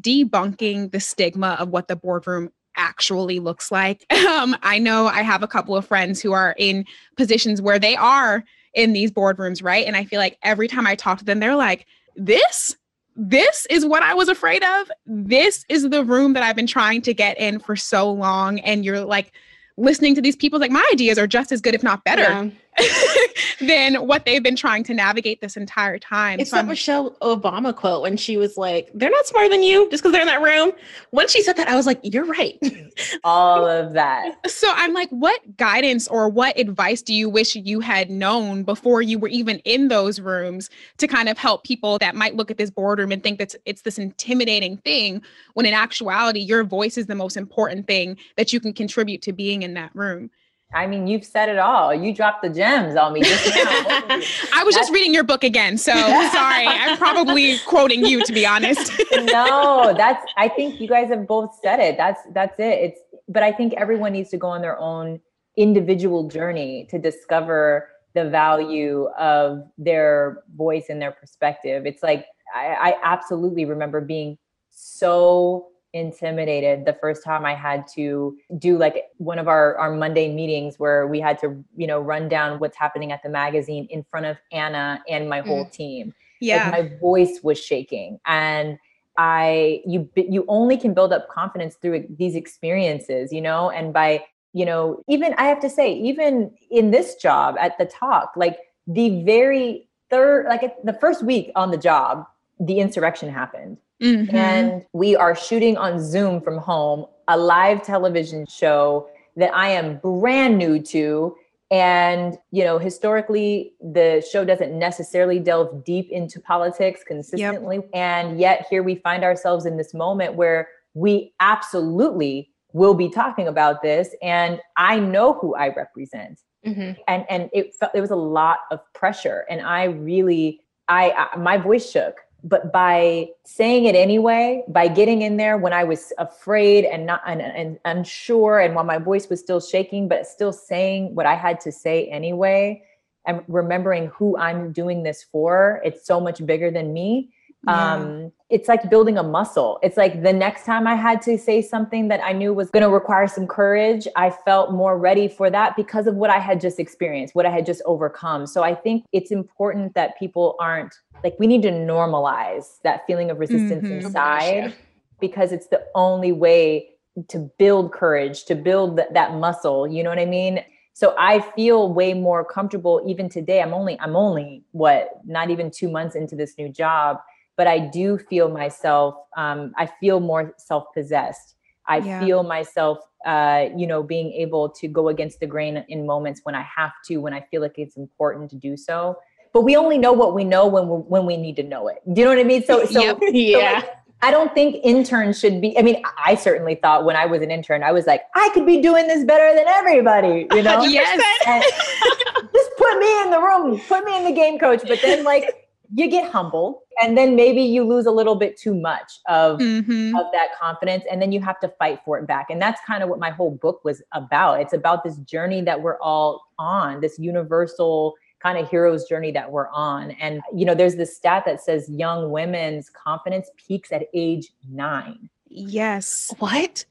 debunking 0.00 0.90
the 0.90 1.00
stigma 1.00 1.56
of 1.58 1.68
what 1.68 1.88
the 1.88 1.96
boardroom 1.96 2.50
actually 2.76 3.38
looks 3.38 3.70
like. 3.70 4.06
Um, 4.32 4.56
I 4.62 4.78
know 4.78 5.06
I 5.06 5.22
have 5.22 5.42
a 5.42 5.46
couple 5.46 5.76
of 5.76 5.86
friends 5.86 6.20
who 6.20 6.32
are 6.32 6.54
in 6.58 6.86
positions 7.16 7.60
where 7.60 7.78
they 7.78 7.94
are 7.94 8.42
in 8.74 8.92
these 8.92 9.12
boardrooms, 9.12 9.62
right? 9.62 9.86
And 9.86 9.94
I 9.94 10.04
feel 10.04 10.18
like 10.18 10.38
every 10.42 10.66
time 10.66 10.86
I 10.86 10.96
talk 10.96 11.18
to 11.18 11.24
them, 11.24 11.38
they're 11.38 11.54
like, 11.54 11.86
this 12.16 12.76
this 13.16 13.66
is 13.70 13.84
what 13.84 14.02
I 14.02 14.14
was 14.14 14.28
afraid 14.28 14.62
of. 14.62 14.90
This 15.06 15.64
is 15.68 15.88
the 15.88 16.04
room 16.04 16.32
that 16.32 16.42
I've 16.42 16.56
been 16.56 16.66
trying 16.66 17.02
to 17.02 17.14
get 17.14 17.38
in 17.38 17.58
for 17.58 17.76
so 17.76 18.10
long. 18.10 18.60
And 18.60 18.84
you're 18.84 19.04
like, 19.04 19.32
listening 19.78 20.14
to 20.14 20.20
these 20.20 20.36
people 20.36 20.58
like 20.58 20.70
my 20.70 20.86
ideas 20.92 21.18
are 21.18 21.26
just 21.26 21.50
as 21.50 21.62
good 21.62 21.74
if 21.74 21.82
not 21.82 22.04
better 22.04 22.22
yeah. 22.22 22.48
than 23.60 23.94
what 24.06 24.24
they've 24.24 24.42
been 24.42 24.56
trying 24.56 24.82
to 24.84 24.94
navigate 24.94 25.40
this 25.40 25.56
entire 25.56 25.98
time. 25.98 26.40
It's 26.40 26.50
So 26.50 26.56
that 26.56 26.60
I'm- 26.62 26.68
Michelle 26.68 27.10
Obama 27.22 27.74
quote 27.74 28.02
when 28.02 28.16
she 28.16 28.36
was 28.36 28.56
like, 28.56 28.90
"They're 28.94 29.10
not 29.10 29.26
smarter 29.26 29.48
than 29.48 29.62
you 29.62 29.88
just 29.90 30.02
because 30.02 30.12
they're 30.12 30.22
in 30.22 30.26
that 30.28 30.42
room." 30.42 30.72
When 31.10 31.28
she 31.28 31.42
said 31.42 31.56
that, 31.56 31.68
I 31.68 31.76
was 31.76 31.86
like, 31.86 32.00
"You're 32.02 32.24
right." 32.24 32.58
All 33.24 33.66
of 33.66 33.92
that. 33.92 34.36
So 34.50 34.70
I'm 34.74 34.92
like, 34.92 35.08
what 35.10 35.56
guidance 35.56 36.08
or 36.08 36.28
what 36.28 36.58
advice 36.58 37.02
do 37.02 37.14
you 37.14 37.28
wish 37.28 37.54
you 37.56 37.80
had 37.80 38.10
known 38.10 38.62
before 38.64 39.02
you 39.02 39.18
were 39.18 39.28
even 39.28 39.58
in 39.60 39.88
those 39.88 40.20
rooms 40.20 40.70
to 40.98 41.06
kind 41.06 41.28
of 41.28 41.38
help 41.38 41.64
people 41.64 41.98
that 41.98 42.14
might 42.14 42.34
look 42.36 42.50
at 42.50 42.58
this 42.58 42.70
boardroom 42.70 43.12
and 43.12 43.22
think 43.22 43.38
that 43.38 43.54
it's 43.64 43.82
this 43.82 43.98
intimidating 43.98 44.76
thing 44.78 45.22
when 45.54 45.66
in 45.66 45.74
actuality 45.74 46.40
your 46.40 46.64
voice 46.64 46.98
is 46.98 47.06
the 47.06 47.14
most 47.14 47.36
important 47.36 47.86
thing 47.86 48.16
that 48.36 48.52
you 48.52 48.60
can 48.60 48.72
contribute 48.72 49.22
to 49.22 49.32
being 49.32 49.62
in 49.62 49.74
that 49.74 49.90
room. 49.94 50.30
I 50.74 50.86
mean, 50.86 51.06
you've 51.06 51.24
said 51.24 51.48
it 51.48 51.58
all. 51.58 51.94
You 51.94 52.14
dropped 52.14 52.42
the 52.42 52.48
gems 52.48 52.96
on 52.96 53.12
me 53.12 53.22
just 53.22 53.54
now. 53.54 53.82
both 53.82 54.10
of 54.10 54.22
you. 54.22 54.48
I 54.54 54.64
was 54.64 54.74
just 54.74 54.92
reading 54.92 55.12
your 55.12 55.24
book 55.24 55.44
again, 55.44 55.76
so 55.76 55.92
sorry. 55.92 56.66
I'm 56.66 56.96
probably 56.98 57.58
quoting 57.66 58.04
you 58.06 58.24
to 58.24 58.32
be 58.32 58.46
honest. 58.46 58.90
no, 59.12 59.92
that's 59.96 60.24
I 60.36 60.48
think 60.48 60.80
you 60.80 60.88
guys 60.88 61.08
have 61.08 61.26
both 61.26 61.58
said 61.62 61.80
it. 61.80 61.96
That's 61.96 62.20
that's 62.32 62.58
it. 62.58 62.78
It's 62.80 63.00
but 63.28 63.42
I 63.42 63.52
think 63.52 63.74
everyone 63.74 64.12
needs 64.12 64.30
to 64.30 64.38
go 64.38 64.48
on 64.48 64.62
their 64.62 64.78
own 64.78 65.20
individual 65.56 66.28
journey 66.28 66.86
to 66.90 66.98
discover 66.98 67.90
the 68.14 68.28
value 68.28 69.08
of 69.18 69.64
their 69.78 70.42
voice 70.56 70.86
and 70.88 71.00
their 71.00 71.12
perspective. 71.12 71.86
It's 71.86 72.02
like 72.02 72.26
I, 72.54 72.92
I 72.92 72.94
absolutely 73.02 73.64
remember 73.64 74.00
being 74.00 74.38
so 74.70 75.68
intimidated 75.92 76.84
the 76.84 76.94
first 76.94 77.24
time 77.24 77.44
I 77.44 77.54
had 77.54 77.86
to 77.94 78.36
do 78.58 78.78
like 78.78 79.04
one 79.18 79.38
of 79.38 79.48
our 79.48 79.76
our 79.76 79.94
Monday 79.94 80.32
meetings 80.32 80.78
where 80.78 81.06
we 81.06 81.20
had 81.20 81.38
to, 81.40 81.62
you 81.76 81.86
know, 81.86 82.00
run 82.00 82.28
down 82.28 82.58
what's 82.58 82.76
happening 82.76 83.12
at 83.12 83.22
the 83.22 83.28
magazine 83.28 83.86
in 83.90 84.02
front 84.04 84.26
of 84.26 84.36
Anna 84.52 85.02
and 85.08 85.28
my 85.28 85.40
whole 85.40 85.64
mm. 85.64 85.72
team. 85.72 86.14
Yeah. 86.40 86.70
like 86.70 86.72
my 86.72 86.98
voice 86.98 87.38
was 87.44 87.56
shaking 87.56 88.18
and 88.26 88.76
i 89.16 89.80
you 89.86 90.10
you 90.16 90.44
only 90.48 90.76
can 90.76 90.92
build 90.92 91.12
up 91.12 91.28
confidence 91.28 91.76
through 91.76 92.04
these 92.18 92.34
experiences 92.34 93.32
you 93.32 93.40
know? 93.40 93.70
And 93.70 93.92
by 93.92 94.24
you 94.52 94.64
know 94.64 95.02
even 95.08 95.34
i 95.38 95.44
have 95.44 95.60
to 95.60 95.70
say 95.70 95.92
even 95.92 96.50
in 96.70 96.90
this 96.90 97.14
job 97.16 97.56
at 97.58 97.76
the 97.78 97.86
talk 97.86 98.32
like 98.36 98.58
the 98.86 99.22
very 99.24 99.88
third 100.10 100.46
like 100.46 100.74
the 100.84 100.92
first 100.94 101.22
week 101.22 101.50
on 101.56 101.70
the 101.70 101.78
job 101.78 102.26
the 102.60 102.78
insurrection 102.78 103.30
happened 103.30 103.78
Mhm. 104.02 104.34
and 104.34 104.84
we 104.92 105.14
are 105.16 105.34
shooting 105.34 105.76
on 105.76 106.00
Zoom 106.00 106.40
from 106.40 106.58
home 106.58 107.06
a 107.28 107.36
live 107.36 107.82
television 107.82 108.44
show 108.46 109.08
that 109.36 109.54
I 109.54 109.68
am 109.68 109.98
brand 109.98 110.58
new 110.58 110.80
to. 110.82 111.36
And, 111.70 112.36
you 112.50 112.64
know, 112.64 112.76
historically, 112.78 113.72
the 113.80 114.22
show 114.30 114.44
doesn't 114.44 114.78
necessarily 114.78 115.38
delve 115.38 115.84
deep 115.84 116.10
into 116.10 116.38
politics 116.40 117.02
consistently. 117.02 117.80
And 117.94 118.38
yet, 118.38 118.66
here 118.68 118.82
we 118.82 118.96
find 118.96 119.24
ourselves 119.24 119.64
in 119.64 119.78
this 119.78 119.94
moment 119.94 120.34
where 120.34 120.68
we 120.94 121.32
absolutely 121.40 122.50
will 122.74 122.92
be 122.94 123.08
talking 123.08 123.48
about 123.48 123.80
this. 123.80 124.14
And 124.20 124.60
I 124.76 124.98
know 124.98 125.32
who 125.34 125.54
I 125.54 125.68
represent 125.68 126.40
Mhm. 126.66 126.96
and 127.08 127.24
and 127.28 127.50
it 127.52 127.74
felt 127.74 127.92
there 127.92 128.02
was 128.02 128.10
a 128.12 128.16
lot 128.16 128.58
of 128.70 128.78
pressure 128.92 129.44
and 129.50 129.60
i 129.62 129.82
really 129.84 130.60
I, 130.88 131.28
I 131.32 131.36
my 131.36 131.56
voice 131.56 131.90
shook 131.90 132.20
but 132.44 132.72
by 132.72 133.28
saying 133.44 133.84
it 133.84 133.94
anyway 133.94 134.62
by 134.68 134.88
getting 134.88 135.22
in 135.22 135.36
there 135.36 135.56
when 135.56 135.72
i 135.72 135.84
was 135.84 136.12
afraid 136.18 136.84
and 136.84 137.06
not 137.06 137.22
and, 137.26 137.40
and 137.40 137.78
unsure 137.84 138.58
and 138.58 138.74
while 138.74 138.84
my 138.84 138.98
voice 138.98 139.28
was 139.28 139.40
still 139.40 139.60
shaking 139.60 140.08
but 140.08 140.26
still 140.26 140.52
saying 140.52 141.14
what 141.14 141.26
i 141.26 141.34
had 141.34 141.60
to 141.60 141.70
say 141.70 142.06
anyway 142.08 142.82
and 143.26 143.42
remembering 143.48 144.06
who 144.08 144.36
i'm 144.38 144.72
doing 144.72 145.02
this 145.02 145.22
for 145.22 145.80
it's 145.84 146.06
so 146.06 146.20
much 146.20 146.44
bigger 146.44 146.70
than 146.70 146.92
me 146.92 147.32
Yeah. 147.64 147.94
um 147.94 148.32
it's 148.50 148.68
like 148.68 148.90
building 148.90 149.18
a 149.18 149.22
muscle 149.22 149.78
it's 149.82 149.96
like 149.96 150.22
the 150.22 150.32
next 150.32 150.64
time 150.66 150.86
i 150.88 150.96
had 150.96 151.22
to 151.22 151.38
say 151.38 151.62
something 151.62 152.08
that 152.08 152.20
i 152.24 152.32
knew 152.32 152.52
was 152.52 152.70
going 152.70 152.82
to 152.82 152.88
require 152.90 153.28
some 153.28 153.46
courage 153.46 154.08
i 154.16 154.30
felt 154.30 154.72
more 154.72 154.98
ready 154.98 155.28
for 155.28 155.48
that 155.48 155.76
because 155.76 156.08
of 156.08 156.16
what 156.16 156.28
i 156.28 156.38
had 156.38 156.60
just 156.60 156.80
experienced 156.80 157.36
what 157.36 157.46
i 157.46 157.50
had 157.50 157.64
just 157.64 157.80
overcome 157.86 158.46
so 158.48 158.64
i 158.64 158.74
think 158.74 159.04
it's 159.12 159.30
important 159.30 159.94
that 159.94 160.18
people 160.18 160.56
aren't 160.58 160.92
like 161.22 161.36
we 161.38 161.46
need 161.46 161.62
to 161.62 161.70
normalize 161.70 162.80
that 162.82 163.06
feeling 163.06 163.30
of 163.30 163.38
resistance 163.38 163.84
Mhm. 163.84 164.06
Oh 164.06 164.10
gosh, 164.10 164.42
inside 164.42 164.54
yeah. 164.54 164.72
because 165.20 165.52
it's 165.52 165.68
the 165.68 165.84
only 165.94 166.32
way 166.32 166.88
to 167.28 167.48
build 167.58 167.92
courage 167.92 168.44
to 168.46 168.54
build 168.56 168.96
th- 168.96 169.08
that 169.12 169.34
muscle 169.34 169.86
you 169.86 170.02
know 170.02 170.10
what 170.10 170.18
i 170.18 170.24
mean 170.26 170.64
so 170.94 171.14
i 171.18 171.38
feel 171.54 171.92
way 171.92 172.12
more 172.12 172.44
comfortable 172.44 173.02
even 173.06 173.28
today 173.28 173.62
i'm 173.62 173.72
only 173.72 173.98
i'm 174.00 174.16
only 174.16 174.64
what 174.72 175.10
not 175.24 175.48
even 175.48 175.70
two 175.70 175.88
months 175.88 176.16
into 176.16 176.34
this 176.34 176.54
new 176.58 176.68
job 176.68 177.18
but 177.56 177.66
i 177.66 177.78
do 177.78 178.18
feel 178.18 178.48
myself 178.48 179.14
um, 179.36 179.72
i 179.76 179.86
feel 180.00 180.20
more 180.20 180.54
self-possessed 180.58 181.54
i 181.86 181.98
Yeah. 181.98 182.24
feel 182.24 182.42
myself 182.42 182.98
uh, 183.26 183.68
you 183.76 183.86
know 183.86 184.02
being 184.02 184.32
able 184.32 184.68
to 184.68 184.88
go 184.88 185.08
against 185.08 185.38
the 185.40 185.46
grain 185.46 185.84
in 185.88 186.06
moments 186.06 186.40
when 186.44 186.54
i 186.54 186.62
have 186.62 186.92
to 187.08 187.18
when 187.18 187.32
i 187.32 187.40
feel 187.50 187.60
like 187.62 187.78
it's 187.78 187.96
important 187.96 188.50
to 188.50 188.56
do 188.56 188.76
so 188.76 189.16
but 189.52 189.62
we 189.62 189.76
only 189.76 189.98
know 189.98 190.12
what 190.12 190.34
we 190.34 190.44
know 190.44 190.66
when 190.66 190.88
we 190.88 190.96
when 190.96 191.24
we 191.26 191.36
need 191.36 191.56
to 191.56 191.62
know 191.62 191.88
it 191.88 191.98
do 192.14 192.20
you 192.20 192.24
know 192.26 192.32
what 192.34 192.40
i 192.40 192.44
mean 192.44 192.64
so 192.64 192.84
so 192.86 193.00
Yep. 193.00 193.18
yeah. 193.32 193.82
I 194.24 194.30
don't 194.30 194.54
think 194.54 194.76
interns 194.84 195.40
should 195.40 195.60
be. 195.60 195.76
I 195.76 195.82
mean, 195.82 196.00
I 196.16 196.36
certainly 196.36 196.76
thought 196.76 197.04
when 197.04 197.16
I 197.16 197.26
was 197.26 197.42
an 197.42 197.50
intern, 197.50 197.82
I 197.82 197.90
was 197.90 198.06
like, 198.06 198.22
I 198.36 198.50
could 198.54 198.64
be 198.64 198.80
doing 198.80 199.08
this 199.08 199.24
better 199.24 199.52
than 199.52 199.66
everybody, 199.66 200.46
you 200.52 200.62
know? 200.62 200.80
yes. 200.84 201.20
Just 202.54 202.70
put 202.78 202.98
me 203.00 203.22
in 203.22 203.30
the 203.32 203.40
room, 203.40 203.80
put 203.88 204.04
me 204.04 204.16
in 204.16 204.24
the 204.24 204.30
game 204.30 204.60
coach. 204.60 204.82
But 204.86 205.00
then, 205.02 205.24
like, 205.24 205.61
you 205.94 206.08
get 206.08 206.30
humble, 206.30 206.82
and 207.02 207.16
then 207.18 207.36
maybe 207.36 207.60
you 207.62 207.84
lose 207.84 208.06
a 208.06 208.10
little 208.10 208.34
bit 208.34 208.56
too 208.56 208.74
much 208.74 209.20
of 209.28 209.58
Mhm. 209.58 210.18
of 210.18 210.26
that 210.32 210.48
confidence, 210.58 211.04
and 211.10 211.20
then 211.20 211.32
you 211.32 211.40
have 211.40 211.60
to 211.60 211.68
fight 211.68 212.00
for 212.04 212.18
it 212.18 212.26
back. 212.26 212.48
And 212.50 212.60
that's 212.62 212.80
kind 212.86 213.02
of 213.02 213.08
what 213.08 213.18
my 213.18 213.30
whole 213.30 213.50
book 213.50 213.84
was 213.84 214.02
about. 214.12 214.60
It's 214.60 214.72
about 214.72 215.04
this 215.04 215.16
journey 215.18 215.60
that 215.62 215.82
we're 215.82 215.98
all 216.00 216.46
on, 216.58 217.00
this 217.00 217.18
universal 217.18 218.14
kind 218.40 218.58
of 218.58 218.68
hero's 218.68 219.04
journey 219.08 219.30
that 219.32 219.52
we're 219.52 219.68
on. 219.68 220.10
And 220.12 220.40
you 220.54 220.64
know, 220.64 220.74
there's 220.74 220.96
this 220.96 221.16
stat 221.16 221.44
that 221.46 221.60
says 221.60 221.88
young 221.90 222.30
women's 222.30 222.88
confidence 222.90 223.50
peaks 223.56 223.92
at 223.92 224.08
age 224.14 224.52
nine. 224.70 225.28
Yes. 225.48 226.32
What? 226.38 226.84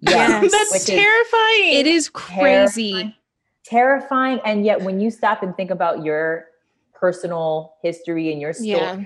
Yes. 0.00 0.50
That's 0.52 0.72
Which 0.72 0.80
is 0.80 0.84
terrifying. 0.86 1.74
It 1.74 1.86
is 1.86 2.08
crazy. 2.08 2.90
Terrifying. 2.92 3.14
terrifying. 3.64 4.40
And 4.44 4.64
yet, 4.64 4.82
when 4.82 5.00
you 5.00 5.10
stop 5.10 5.42
and 5.42 5.56
think 5.56 5.70
about 5.70 6.02
your 6.04 6.47
personal 6.98 7.74
history 7.82 8.32
and 8.32 8.40
your 8.40 8.52
story, 8.52 8.68
Yeah. 8.70 9.00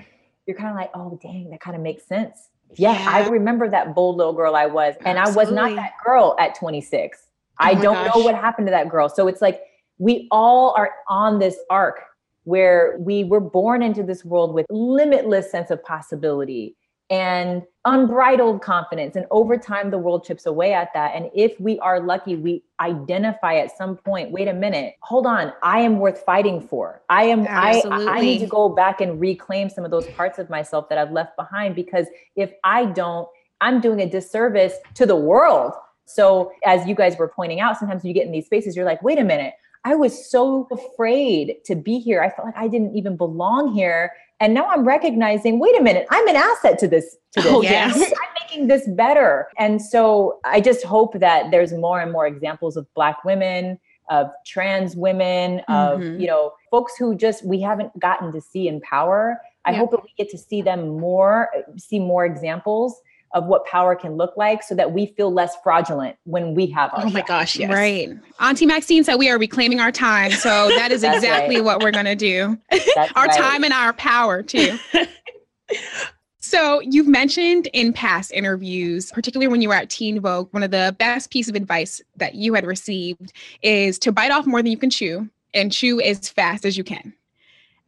you're 0.45 0.57
kind 0.57 0.69
of 0.69 0.75
like, 0.75 0.91
oh, 0.93 1.19
dang, 1.21 1.49
that 1.51 1.59
kind 1.61 1.75
of 1.75 1.81
makes 1.81 2.05
sense. 2.05 2.49
Yeah, 2.75 2.93
Yeah. 2.93 3.05
I 3.09 3.27
remember 3.29 3.69
that 3.69 3.93
bold 3.95 4.17
little 4.17 4.33
girl 4.33 4.55
I 4.55 4.65
was, 4.65 4.95
and 5.05 5.19
I 5.19 5.29
was 5.29 5.51
not 5.51 5.75
that 5.75 5.93
girl 6.03 6.35
at 6.39 6.55
26. 6.55 7.27
I 7.59 7.71
Oh 7.71 7.75
my 7.75 7.81
don't 7.81 7.93
gosh. 7.93 8.15
know 8.15 8.23
what 8.23 8.35
happened 8.35 8.67
to 8.67 8.71
that 8.71 8.89
girl. 8.89 9.09
So 9.09 9.27
it's 9.27 9.41
like 9.41 9.61
we 9.99 10.27
all 10.31 10.73
are 10.77 10.91
on 11.07 11.39
this 11.39 11.57
arc 11.69 11.99
where 12.45 12.97
we 12.99 13.23
were 13.23 13.39
born 13.39 13.81
into 13.83 14.03
this 14.03 14.25
world 14.25 14.53
with 14.53 14.65
limitless 14.69 15.49
sense 15.51 15.69
of 15.71 15.81
possibility 15.83 16.75
and 17.13 17.61
unbridled 17.85 18.63
confidence. 18.63 19.15
And 19.15 19.27
over 19.29 19.55
time 19.55 19.91
the 19.91 19.99
world 19.99 20.25
chips 20.25 20.47
away 20.47 20.73
at 20.73 20.89
that. 20.95 21.11
And 21.13 21.29
if 21.35 21.59
we 21.59 21.77
are 21.79 21.99
lucky 21.99 22.35
we 22.35 22.63
identify 22.79 23.57
at 23.57 23.77
some 23.77 23.97
point 23.97 24.31
wait 24.31 24.47
a 24.47 24.53
minute 24.53 24.95
hold 25.01 25.25
on 25.27 25.53
i 25.61 25.79
am 25.79 25.99
worth 25.99 26.23
fighting 26.23 26.59
for. 26.59 27.03
I 27.09 27.25
am 27.25 27.45
I, 27.47 27.83
I 27.91 28.19
need 28.19 28.39
to 28.39 28.47
go 28.47 28.67
back 28.67 28.99
and 28.99 29.21
reclaim 29.21 29.69
some 29.69 29.85
of 29.85 29.91
those 29.91 30.07
parts 30.07 30.39
of 30.39 30.49
myself 30.49 30.89
that 30.89 30.97
i've 30.97 31.11
left 31.11 31.37
behind. 31.37 31.75
Because 31.75 32.07
if 32.35 32.51
i 32.63 32.85
don't 32.85 33.27
i'm 33.61 33.79
doing 33.79 33.99
a 34.01 34.09
disservice 34.09 34.73
to 34.95 35.05
the 35.05 35.15
world. 35.15 35.73
So 36.05 36.51
as 36.65 36.87
you 36.87 36.95
guys 36.95 37.15
were 37.17 37.27
pointing 37.27 37.59
out 37.59 37.77
sometimes 37.77 38.03
you 38.03 38.13
get 38.13 38.25
in 38.25 38.31
these 38.31 38.47
spaces 38.47 38.75
you're 38.75 38.85
like 38.85 39.03
wait 39.03 39.19
a 39.19 39.23
minute 39.23 39.53
I 39.85 39.95
was 39.95 40.31
so 40.31 40.65
afraid 40.71 41.57
to 41.65 41.75
be 41.75 41.99
here. 41.99 42.21
I 42.21 42.29
felt 42.29 42.45
like 42.45 42.55
I 42.55 42.69
didn't 42.69 42.95
even 42.95 43.17
belong 43.17 43.73
here. 43.73 44.13
And 44.43 44.53
now 44.53 44.67
I'm 44.69 44.83
recognizing, 44.83 45.57
wait 45.57 45.79
a 45.79 45.81
minute, 45.81 46.05
I'm 46.09 46.27
an 46.27 46.35
asset 46.35 46.77
to 46.79 46.87
this. 46.89 47.15
To 47.31 47.41
this. 47.41 47.49
Oh, 47.49 47.61
yes. 47.61 47.95
I'm 47.97 48.33
making 48.45 48.67
this 48.67 48.85
better. 48.89 49.47
And 49.57 49.81
so 49.81 50.39
I 50.43 50.59
just 50.59 50.83
hope 50.83 51.17
that 51.21 51.49
there's 51.49 51.71
more 51.71 52.01
and 52.01 52.11
more 52.11 52.27
examples 52.27 52.75
of 52.75 52.85
Black 52.93 53.23
women, 53.23 53.79
of 54.09 54.27
trans 54.45 54.97
women, 54.97 55.61
of, 55.69 56.01
Mhm. 56.01 56.19
you 56.19 56.27
know, 56.27 56.51
folks 56.69 56.97
who 56.97 57.15
just 57.15 57.45
we 57.45 57.61
haven't 57.61 57.97
gotten 57.97 58.33
to 58.33 58.41
see 58.41 58.67
in 58.67 58.81
power. 58.81 59.39
I 59.63 59.71
Yeah. 59.71 59.77
hope 59.77 59.91
that 59.91 60.03
we 60.03 60.09
get 60.17 60.29
to 60.31 60.37
see 60.37 60.61
them 60.61 60.99
more, 60.99 61.49
see 61.77 61.99
more 61.99 62.25
examples 62.25 63.01
of 63.33 63.45
what 63.45 63.65
power 63.65 63.95
can 63.95 64.13
look 64.15 64.37
like 64.37 64.61
so 64.61 64.75
that 64.75 64.91
we 64.93 65.07
feel 65.17 65.31
less 65.33 65.55
fraudulent 65.63 66.15
when 66.25 66.53
we 66.53 66.67
have 66.67 66.91
our 66.93 67.05
Oh 67.05 67.09
my 67.09 67.21
shot. 67.21 67.27
gosh, 67.27 67.55
yes. 67.57 67.71
Right. 67.71 68.09
Auntie 68.39 68.65
Maxine 68.65 69.03
said 69.03 69.15
we 69.15 69.29
are 69.29 69.39
reclaiming 69.39 69.79
our 69.79 69.91
time. 69.91 70.31
So 70.31 70.69
that 70.75 70.91
is 70.91 71.03
exactly 71.03 71.55
right. 71.57 71.65
what 71.65 71.81
we're 71.81 71.91
going 71.91 72.05
to 72.05 72.15
do. 72.15 72.57
That's 72.69 73.11
our 73.15 73.25
right. 73.25 73.37
time 73.37 73.63
and 73.63 73.73
our 73.73 73.93
power, 73.93 74.43
too. 74.43 74.77
so 76.39 76.79
you've 76.81 77.07
mentioned 77.07 77.67
in 77.73 77.91
past 77.91 78.31
interviews, 78.31 79.11
particularly 79.11 79.47
when 79.47 79.61
you 79.61 79.69
were 79.69 79.75
at 79.75 79.89
Teen 79.89 80.19
Vogue, 80.19 80.53
one 80.53 80.61
of 80.61 80.71
the 80.71 80.95
best 80.99 81.31
piece 81.31 81.49
of 81.49 81.55
advice 81.55 82.01
that 82.17 82.35
you 82.35 82.53
had 82.53 82.65
received 82.65 83.33
is 83.63 83.97
to 83.99 84.11
bite 84.11 84.31
off 84.31 84.45
more 84.45 84.61
than 84.61 84.71
you 84.71 84.77
can 84.77 84.89
chew 84.91 85.27
and 85.55 85.71
chew 85.71 85.99
as 86.01 86.29
fast 86.29 86.65
as 86.65 86.77
you 86.77 86.83
can. 86.83 87.13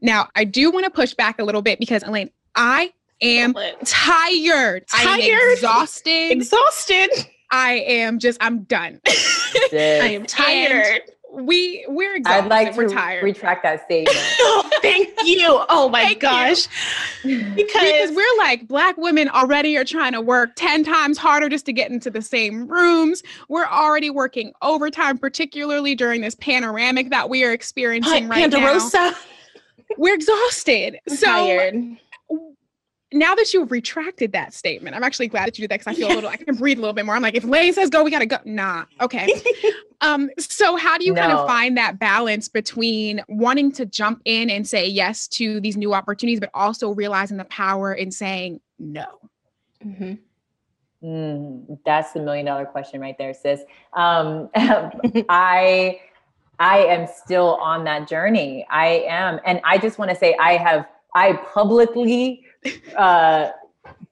Now, 0.02 0.30
I 0.36 0.44
do 0.44 0.72
want 0.72 0.86
to 0.86 0.92
push 0.92 1.14
back 1.14 1.40
a 1.40 1.44
little 1.44 1.62
bit 1.62 1.80
because 1.80 2.04
Elaine, 2.04 2.30
I 2.56 2.94
am 3.22 3.54
tired. 3.86 4.86
I 4.94 5.02
am 5.04 5.20
Tired? 5.20 5.54
exhausted. 5.54 6.32
Exhausted. 6.32 7.10
I 7.52 7.74
am 7.88 8.20
just 8.20 8.38
I'm 8.42 8.64
done. 8.64 9.00
I 9.08 10.10
am 10.20 10.26
tired. 10.26 11.02
we 11.32 11.86
we're 11.88 12.16
exhausted. 12.16 12.46
I'd 12.46 12.50
like 12.50 12.72
to 12.72 12.78
we're 12.78 12.90
tired. 12.90 13.24
retract 13.24 13.64
that 13.64 13.84
statement. 13.86 14.18
Oh, 14.48 14.70
thank 14.82 15.10
you. 15.26 15.64
Oh 15.70 15.90
my 15.90 16.04
Thank 16.04 16.20
gosh. 16.22 16.68
because 17.24 17.54
Because 17.56 18.12
we're 18.16 18.38
like 18.38 18.68
black 18.68 18.96
women 18.98 19.28
already 19.30 19.76
are 19.78 19.84
trying 19.84 20.12
to 20.14 20.22
work 20.22 20.52
10 20.56 20.84
times 20.84 21.18
harder 21.18 21.50
just 21.50 21.66
to 21.66 21.74
get 21.74 21.90
into 21.92 22.10
the 22.12 22.22
same 22.22 22.68
rooms 22.68 23.24
we're 23.50 23.66
already 23.66 24.10
working 24.12 24.54
overtime 24.62 25.18
particularly 25.18 25.96
during 25.96 26.22
this 26.22 26.36
panoramic 26.36 27.10
that 27.10 27.30
we 27.30 27.44
are 27.44 27.52
experiencing 27.52 28.28
right 28.28 28.50
now 28.50 28.60
Ponderosa. 28.60 29.16
we're 29.98 30.14
exhausted 30.16 31.00
so 31.08 31.26
tired. 31.26 31.98
Now 33.14 33.36
that 33.36 33.54
you've 33.54 33.72
retracted 33.72 34.32
that 34.32 34.54
statement 34.54 34.96
i'm 34.96 35.04
actually 35.04 35.28
glad 35.28 35.48
that 35.48 35.58
you 35.58 35.64
did 35.64 35.72
that 35.72 35.80
because 35.80 35.94
i 35.94 35.96
feel 35.96 36.08
a 36.08 36.16
little 36.16 36.30
i 36.30 36.36
can 36.36 36.56
breathe 36.56 36.78
a 36.78 36.82
little 36.82 36.94
bit 36.94 37.06
more 37.06 37.16
i'm 37.16 37.22
like 37.22 37.36
if 37.36 37.44
lane 37.44 37.72
says 37.72 37.90
go 37.90 38.04
we 38.04 38.12
gotta 38.12 38.26
go 38.26 38.38
nah 38.46 38.84
okay 39.00 39.42
um 40.02 40.30
so 40.40 40.76
how 40.76 40.98
do 40.98 41.06
you 41.06 41.14
kind 41.14 41.32
of 41.32 41.46
find 41.48 41.78
that 41.78 42.00
balance 42.00 42.48
between 42.50 43.22
wanting 43.30 43.72
to 43.72 43.86
jump 43.86 44.22
in 44.26 44.50
and 44.50 44.68
say 44.68 44.88
yes 44.88 45.28
to 45.28 45.60
these 45.62 45.78
new 45.78 45.94
opportunities 45.94 46.40
but 46.40 46.50
also 46.54 46.90
realizing 46.92 47.38
the 47.38 47.46
power 47.46 47.94
in 47.94 48.12
saying 48.12 48.60
no 48.80 49.06
Mhm. 49.86 50.20
Mm, 51.04 51.78
that's 51.86 52.14
the 52.14 52.20
million 52.20 52.46
dollar 52.46 52.66
question 52.66 53.00
right 53.00 53.18
there, 53.18 53.34
sis. 53.34 53.62
Um, 53.94 54.50
I 54.56 56.00
I 56.58 56.80
am 56.86 57.08
still 57.08 57.56
on 57.56 57.84
that 57.84 58.08
journey. 58.08 58.66
I 58.72 59.06
am, 59.08 59.40
and 59.46 59.62
I 59.64 59.78
just 59.78 60.00
want 60.00 60.10
to 60.10 60.16
say 60.16 60.36
I 60.40 60.54
have 60.58 60.88
I 61.14 61.34
publicly 61.54 62.45
uh, 62.98 63.52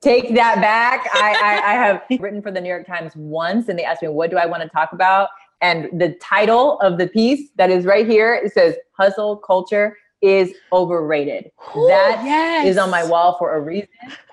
take 0.01 0.33
that 0.35 0.61
back. 0.61 1.07
I, 1.13 1.31
I, 1.31 1.71
I 1.71 1.73
have 1.73 2.03
written 2.19 2.41
for 2.41 2.51
the 2.51 2.61
New 2.61 2.69
York 2.69 2.85
Times 2.85 3.15
once, 3.15 3.69
and 3.69 3.77
they 3.77 3.83
asked 3.83 4.01
me 4.01 4.09
what 4.09 4.29
do 4.29 4.37
I 4.37 4.45
want 4.45 4.63
to 4.63 4.69
talk 4.69 4.93
about, 4.93 5.29
and 5.61 5.89
the 5.99 6.15
title 6.21 6.79
of 6.79 6.97
the 6.97 7.07
piece 7.07 7.49
that 7.57 7.69
is 7.69 7.85
right 7.85 8.07
here 8.07 8.33
it 8.35 8.53
says 8.53 8.75
"Hustle 8.91 9.37
Culture 9.37 9.97
is 10.21 10.53
overrated." 10.71 11.51
That 11.75 12.63
is 12.65 12.77
on 12.77 12.89
my 12.89 13.05
wall 13.05 13.37
for 13.37 13.55
a 13.55 13.61
reason. 13.61 13.89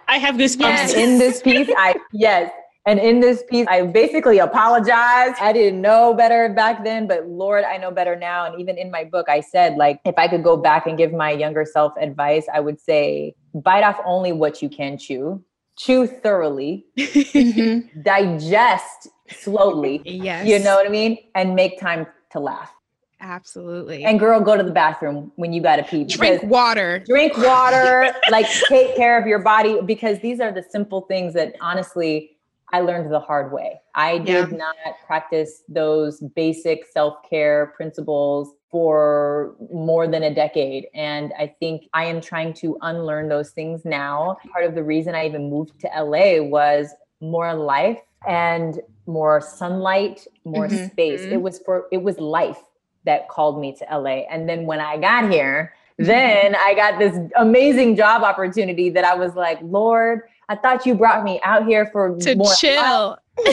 I 0.09 0.19
have 0.19 0.35
goosebumps. 0.35 0.65
And 0.65 0.91
in 0.93 1.19
this 1.19 1.41
piece, 1.41 1.71
I 1.77 1.95
yes, 2.13 2.51
and 2.87 2.99
in 2.99 3.21
this 3.21 3.43
piece, 3.51 3.67
I 3.69 3.83
basically 3.83 4.39
apologized. 4.39 5.37
I 5.41 5.53
didn't 5.53 5.81
know 5.83 6.15
better 6.15 6.49
back 6.49 6.83
then, 6.83 7.07
but 7.07 7.27
Lord, 7.29 7.65
I 7.65 7.77
know 7.77 7.91
better 7.91 8.17
now. 8.17 8.47
And 8.47 8.59
even 8.61 8.79
in 8.79 8.91
my 8.91 9.05
book, 9.05 9.29
I 9.29 9.41
said 9.41 9.77
like 9.77 10.01
if 10.05 10.15
I 10.17 10.29
could 10.29 10.43
go 10.43 10.57
back 10.57 10.87
and 10.87 10.97
give 10.97 11.13
my 11.13 11.31
younger 11.31 11.65
self 11.65 11.93
advice, 12.01 12.47
I 12.53 12.61
would 12.61 12.81
say 12.81 13.35
bite 13.55 13.85
off 13.85 14.01
only 14.07 14.33
what 14.33 14.63
you 14.63 14.69
can 14.71 14.97
chew, 14.97 15.43
chew 15.77 16.07
thoroughly, 16.07 16.87
Mhm. 16.99 18.03
digest 18.03 19.09
slowly. 19.29 20.03
yes 20.05 20.47
You 20.47 20.59
know 20.61 20.77
what 20.77 20.87
I 20.87 20.91
mean? 20.91 21.19
And 21.35 21.55
make 21.55 21.79
time 21.79 22.07
to 22.33 22.41
laugh. 22.41 22.73
absolutely 23.21 24.05
And 24.05 24.19
girl, 24.19 24.41
go 24.41 24.57
to 24.57 24.63
the 24.63 24.71
bathroom 24.73 25.33
when 25.37 25.53
you 25.53 25.61
gotta 25.63 25.83
pee. 25.83 26.05
drink 26.05 26.43
water 26.45 27.01
drink 27.07 27.37
water, 27.37 28.15
like 28.31 28.47
take 28.69 28.97
care 28.97 29.21
of 29.21 29.27
your 29.27 29.41
body 29.41 29.81
because 29.85 30.19
these 30.21 30.41
are 30.41 30.51
the 30.51 30.63
simple 30.63 31.03
things 31.03 31.35
that 31.35 31.55
honestly 31.61 32.37
I 32.73 32.81
learned 32.81 33.13
the 33.13 33.21
hard 33.21 33.53
way. 33.53 33.81
I 33.95 34.19
did 34.19 34.53
not 34.53 34.77
practice 35.07 35.63
those 35.69 36.21
basic 36.21 36.87
self-care 36.87 37.73
principles 37.77 38.55
for 38.71 39.57
more 39.73 40.07
than 40.07 40.23
a 40.23 40.35
decade 40.35 40.87
and 40.95 41.33
I 41.39 41.55
think 41.59 41.89
I 41.93 42.05
am 42.05 42.21
trying 42.21 42.55
to 42.55 42.79
unlearn 42.83 43.29
those 43.29 43.51
things 43.51 43.85
now. 43.85 44.37
Part 44.53 44.65
of 44.65 44.75
the 44.75 44.85
reason 44.85 45.15
I 45.15 45.27
even 45.27 45.51
moved 45.51 45.81
to 45.81 45.89
LA 45.89 46.41
was 46.41 46.95
more 47.21 47.53
life 47.55 48.01
and 48.29 48.81
more 49.07 49.41
sunlight, 49.41 50.27
more 50.45 50.69
Mhm. 50.69 50.91
space. 50.91 51.27
It 51.31 51.39
was 51.39 51.59
for 51.61 51.87
it 51.91 52.03
was 52.03 52.19
life 52.21 52.63
that 53.05 53.29
called 53.29 53.61
me 53.61 53.73
to 53.75 53.85
LA. 53.93 54.27
And 54.31 54.49
then 54.49 54.67
when 54.67 54.79
I 54.81 54.99
got 54.99 55.31
here, 55.31 55.75
then 55.99 56.55
I 56.55 56.75
got 56.75 56.99
this 56.99 57.19
amazing 57.37 57.97
job 57.97 58.23
opportunity 58.23 58.89
that 58.91 59.05
I 59.05 59.15
was 59.15 59.35
like, 59.35 59.59
Lord, 59.63 60.23
I 60.51 60.57
thought 60.57 60.85
you 60.85 60.95
brought 60.95 61.25
me 61.25 61.41
out 61.43 61.65
here 61.67 61.87
for 61.87 62.17
to 62.19 62.35
more 62.35 62.53
chill 62.55 63.17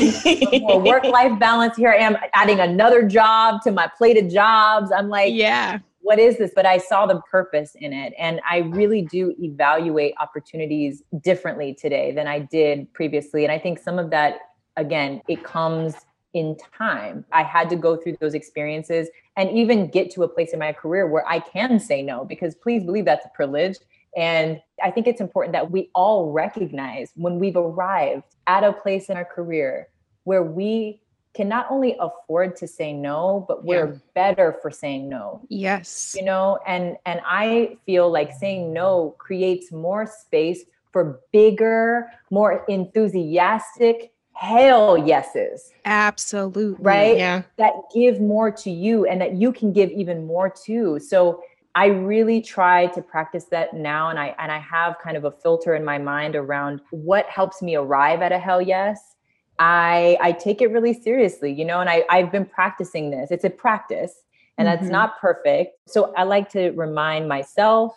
more 0.60 0.82
work-life 0.82 1.39
balance. 1.39 1.78
Here 1.78 1.91
I 1.91 1.98
am 1.98 2.18
adding 2.34 2.60
another 2.60 3.08
job 3.08 3.62
to 3.64 3.72
my 3.72 3.89
plate 3.98 4.18
of 4.18 4.30
jobs. 4.30 4.91
I'm 4.91 5.08
like, 5.08 5.34
yeah 5.34 5.80
what 6.08 6.20
is 6.20 6.38
this? 6.38 6.52
But 6.56 6.66
I 6.66 6.78
saw 6.78 7.06
the 7.06 7.20
purpose 7.30 7.76
in 7.76 7.91
it. 7.91 8.14
And 8.18 8.39
I 8.50 8.60
really 8.60 9.02
do 9.02 9.36
evaluate 9.39 10.14
opportunities 10.22 11.04
differently 11.20 11.74
today 11.74 12.14
than 12.14 12.28
I 12.28 12.39
did 12.39 12.91
previously. 12.93 13.43
And 13.43 13.52
I 13.52 13.60
think 13.60 13.78
some 13.78 14.00
of 14.00 14.10
that, 14.12 14.39
again, 14.78 15.22
it 15.28 15.43
comes 15.43 15.95
in 16.34 16.56
time. 16.78 17.26
I 17.34 17.43
had 17.43 17.70
to 17.72 17.76
go 17.76 17.98
through 17.98 18.16
those 18.22 18.36
experiences 18.36 19.10
and 19.36 19.50
even 19.52 19.89
get 19.89 20.10
to 20.12 20.24
a 20.24 20.30
place 20.30 20.54
in 20.54 20.60
my 20.60 20.72
career 20.72 21.08
where 21.08 21.28
I 21.28 21.39
can 21.39 21.78
say 21.78 22.02
no, 22.02 22.24
because 22.24 22.56
please 22.56 22.86
believe 22.86 23.04
that's 23.04 23.26
a 23.26 23.32
privilege. 23.36 23.76
And 24.18 24.59
I 24.84 24.89
think 24.89 25.05
it's 25.05 25.22
important 25.22 25.53
that 25.53 25.70
we 25.70 25.91
all 25.93 26.32
recognize 26.32 27.11
when 27.15 27.38
we've 27.38 27.55
arrived 27.55 28.36
at 28.47 28.63
a 28.63 28.74
place 28.74 29.09
in 29.09 29.15
our 29.15 29.24
career 29.24 29.88
where 30.24 30.43
we 30.43 30.99
can 31.36 31.47
not 31.47 31.68
only 31.70 31.95
afford 31.99 32.55
to 32.55 32.68
say 32.68 32.91
no, 32.91 33.45
but 33.47 33.63
we're 33.63 34.01
better 34.15 34.57
for 34.59 34.72
saying 34.72 35.07
no. 35.07 35.45
Yes. 35.49 36.15
You 36.18 36.26
know 36.26 36.57
and 36.65 36.97
and 37.05 37.22
i 37.26 37.78
feel 37.86 38.09
like 38.09 38.34
saying 38.34 38.74
no 38.74 39.15
creates 39.20 39.72
more 39.72 40.07
space 40.07 40.63
for 40.91 41.20
bigger 41.32 42.07
more 42.32 42.65
enthusiastic 42.68 44.11
hell 44.34 44.97
yeses. 44.97 45.72
Absolutely 45.86 46.84
right? 46.84 47.18
Yeah. 47.18 47.43
that 47.57 47.74
give 47.93 48.20
more 48.20 48.49
to 48.51 48.72
you 48.72 49.05
and 49.05 49.22
that 49.22 49.34
you 49.36 49.51
can 49.51 49.72
give 49.72 49.91
even 49.91 50.26
more 50.26 50.49
to 50.65 50.99
so 50.99 51.41
i 51.78 51.86
really 51.86 52.42
try 52.42 52.88
to 52.88 53.02
practice 53.14 53.46
that 53.56 53.74
now 53.74 54.10
and 54.10 54.20
i 54.20 54.28
and 54.40 54.52
i 54.52 54.58
have 54.76 54.96
kind 55.04 55.16
of 55.16 55.24
a 55.26 55.32
filter 55.44 55.76
in 55.76 55.84
my 55.86 55.98
mind 55.98 56.36
around 56.36 56.82
what 56.92 57.26
helps 57.28 57.62
me 57.62 57.76
arrive 57.76 58.22
at 58.28 58.32
a 58.32 58.40
hell 58.48 58.62
yes 58.62 59.00
i 59.60 60.18
i 60.28 60.32
take 60.32 60.60
it 60.62 60.72
really 60.72 60.94
seriously 60.94 61.52
you 61.60 61.66
know 61.70 61.80
and 61.80 61.90
i 61.90 62.04
i've 62.10 62.32
been 62.32 62.46
practicing 62.46 63.12
this 63.12 63.32
it's 63.32 63.44
a 63.44 63.50
practice 63.66 64.14
and 64.58 64.68
that's 64.68 64.88
Mhm. 64.88 64.92
not 64.98 65.20
perfect 65.20 65.70
so 65.88 66.14
i 66.18 66.24
like 66.24 66.50
to 66.50 66.72
remind 66.72 67.28
myself 67.28 67.92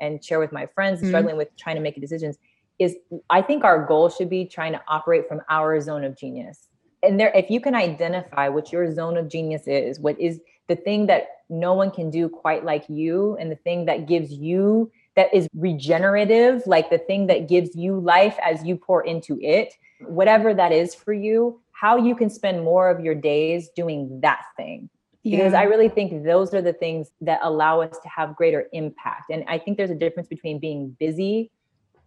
and 0.00 0.24
share 0.24 0.38
with 0.44 0.52
my 0.52 0.66
friends 0.74 1.00
Mhm. 1.00 1.08
struggling 1.08 1.36
with 1.36 1.48
trying 1.56 1.76
to 1.76 1.82
make 1.82 2.00
decisions 2.00 2.36
is 2.78 2.96
i 3.30 3.40
think 3.42 3.64
our 3.64 3.84
goal 3.86 4.08
should 4.08 4.30
be 4.30 4.44
trying 4.56 4.72
to 4.72 4.82
operate 4.88 5.24
from 5.28 5.40
our 5.48 5.80
zone 5.80 6.04
of 6.04 6.16
genius 6.16 6.68
and 7.02 7.18
there 7.20 7.32
if 7.34 7.50
you 7.50 7.60
can 7.60 7.74
identify 7.74 8.48
what 8.48 8.72
your 8.72 8.84
zone 8.92 9.16
of 9.16 9.28
genius 9.28 9.66
is 9.66 10.00
what 10.00 10.18
is 10.20 10.40
the 10.68 10.76
thing 10.76 11.06
that 11.06 11.28
no 11.48 11.74
one 11.74 11.90
can 11.90 12.10
do 12.10 12.28
quite 12.28 12.64
like 12.64 12.84
you 12.88 13.36
and 13.38 13.50
the 13.50 13.56
thing 13.56 13.84
that 13.84 14.06
gives 14.06 14.32
you 14.32 14.90
that 15.16 15.32
is 15.32 15.48
regenerative 15.54 16.62
like 16.66 16.90
the 16.90 16.98
thing 16.98 17.26
that 17.26 17.48
gives 17.48 17.76
you 17.76 18.00
life 18.00 18.36
as 18.42 18.64
you 18.64 18.76
pour 18.76 19.04
into 19.04 19.38
it 19.40 19.74
whatever 20.06 20.54
that 20.54 20.72
is 20.72 20.94
for 20.94 21.12
you 21.12 21.60
how 21.72 21.96
you 21.96 22.14
can 22.14 22.30
spend 22.30 22.64
more 22.64 22.88
of 22.88 23.04
your 23.04 23.14
days 23.14 23.68
doing 23.76 24.20
that 24.20 24.42
thing 24.56 24.88
because 25.24 25.54
I 25.54 25.62
really 25.62 25.88
think 25.88 26.24
those 26.24 26.52
are 26.52 26.60
the 26.60 26.74
things 26.74 27.10
that 27.22 27.40
allow 27.42 27.80
us 27.80 27.98
to 28.02 28.08
have 28.08 28.36
greater 28.36 28.66
impact. 28.72 29.30
And 29.30 29.42
I 29.48 29.58
think 29.58 29.78
there's 29.78 29.90
a 29.90 29.94
difference 29.94 30.28
between 30.28 30.58
being 30.58 30.94
busy 31.00 31.50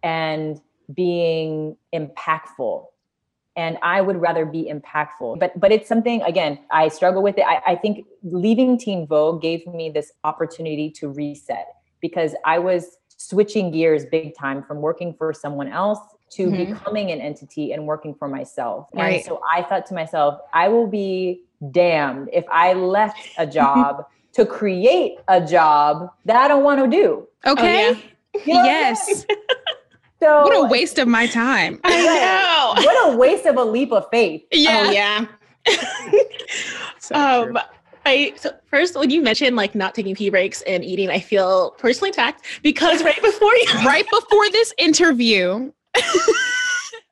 and 0.04 0.60
being 0.94 1.76
impactful. 1.92 2.84
And 3.58 3.76
I 3.82 4.00
would 4.00 4.18
rather 4.20 4.44
be 4.46 4.70
impactful. 4.72 5.40
But 5.40 5.58
but 5.58 5.70
it's 5.72 5.88
something 5.88 6.22
again, 6.22 6.52
I 6.70 6.86
struggle 6.88 7.22
with 7.22 7.36
it. 7.38 7.44
I, 7.54 7.72
I 7.72 7.74
think 7.74 8.06
leaving 8.22 8.78
Teen 8.78 9.04
Vogue 9.06 9.42
gave 9.42 9.66
me 9.66 9.90
this 9.90 10.12
opportunity 10.22 10.88
to 10.98 11.08
reset 11.10 11.66
because 12.00 12.32
I 12.44 12.60
was 12.60 12.82
switching 13.16 13.72
gears 13.72 14.02
big 14.06 14.36
time 14.36 14.62
from 14.62 14.76
working 14.80 15.12
for 15.12 15.32
someone 15.32 15.66
else 15.82 15.98
to 16.36 16.50
Mhm. 16.50 16.68
becoming 16.68 17.10
an 17.10 17.20
entity 17.20 17.72
and 17.72 17.84
working 17.92 18.14
for 18.14 18.28
myself. 18.28 18.86
Right. 18.94 19.16
And 19.16 19.24
so 19.24 19.40
I 19.56 19.62
thought 19.62 19.84
to 19.86 19.94
myself, 19.94 20.40
I 20.52 20.68
will 20.68 20.86
be 20.86 21.42
damned 21.72 22.28
if 22.32 22.44
I 22.50 22.74
left 22.74 23.18
a 23.38 23.46
job 23.60 24.04
to 24.34 24.46
create 24.46 25.18
a 25.26 25.40
job 25.44 26.10
that 26.26 26.36
I 26.36 26.46
don't 26.46 26.62
want 26.62 26.78
to 26.84 26.88
do. 27.00 27.26
okay 27.44 27.90
Oh, 27.90 28.40
You 28.46 28.54
know 28.54 28.60
what 28.60 28.60
I'm 28.60 28.66
yes 28.66 29.06
saying? 29.06 29.24
So 30.20 30.42
what 30.42 30.56
a 30.56 30.68
waste 30.68 30.98
of 30.98 31.08
my 31.08 31.26
time 31.26 31.80
I 31.84 32.74
know. 32.76 32.82
what 32.84 33.12
a 33.12 33.16
waste 33.16 33.46
of 33.46 33.56
a 33.56 33.64
leap 33.64 33.92
of 33.92 34.06
faith. 34.10 34.42
yeah 34.52 34.84
Oh 34.86 34.90
yeah. 34.90 35.26
So 36.98 37.14
um 37.14 37.46
true. 37.52 37.58
I 38.06 38.32
so 38.36 38.50
first 38.70 38.96
when 38.96 39.10
you 39.10 39.22
mentioned 39.22 39.56
like 39.56 39.74
not 39.74 39.94
taking 39.94 40.14
pee 40.14 40.30
breaks 40.30 40.62
and 40.62 40.84
eating, 40.84 41.10
I 41.10 41.20
feel 41.20 41.72
personally 41.72 42.10
attacked 42.10 42.44
because 42.62 43.02
right 43.02 43.20
before 43.22 43.54
you 43.54 43.66
right 43.84 44.06
before 44.10 44.50
this 44.50 44.72
interview 44.78 45.70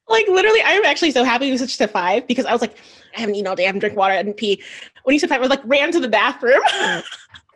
like 0.09 0.27
literally 0.29 0.61
I'm 0.65 0.85
actually 0.85 1.11
so 1.11 1.25
happy 1.25 1.47
you 1.47 1.59
switched 1.59 1.79
to 1.79 1.89
five 1.89 2.27
because 2.27 2.47
I 2.47 2.53
was 2.53 2.61
like, 2.61 2.77
I 3.17 3.21
haven't 3.21 3.35
eaten 3.35 3.47
all 3.47 3.57
day, 3.57 3.65
I 3.65 3.67
haven't 3.67 3.81
drank 3.81 3.97
water, 3.97 4.15
I 4.15 4.23
didn't 4.23 4.37
pee. 4.37 4.63
When 5.05 5.15
you 5.15 5.21
said 5.21 5.29
five, 5.29 5.39
I 5.39 5.41
was 5.41 5.51
like 5.51 5.63
ran 5.65 5.93
to 5.93 6.01
the 6.01 6.09
bathroom. 6.09 6.61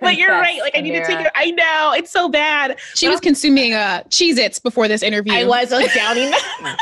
But 0.01 0.17
you're 0.17 0.31
right. 0.31 0.61
Like 0.61 0.77
I 0.77 0.81
need 0.81 0.93
to 0.93 1.05
take 1.05 1.21
it. 1.21 1.33
I 1.35 1.51
know 1.53 1.93
it's 1.97 2.11
so 2.11 2.29
bad. 2.29 2.79
She 2.95 3.09
was 3.09 3.21
consuming 3.21 3.73
uh 3.75 4.03
Cheez 4.09 4.39
Its 4.39 4.59
before 4.59 4.89
this 4.89 5.03
interview. 5.03 5.33
I 5.33 5.45
was, 5.45 5.73
I 5.73 5.83
was 5.83 5.93
downing 5.95 6.31
them. 6.31 6.77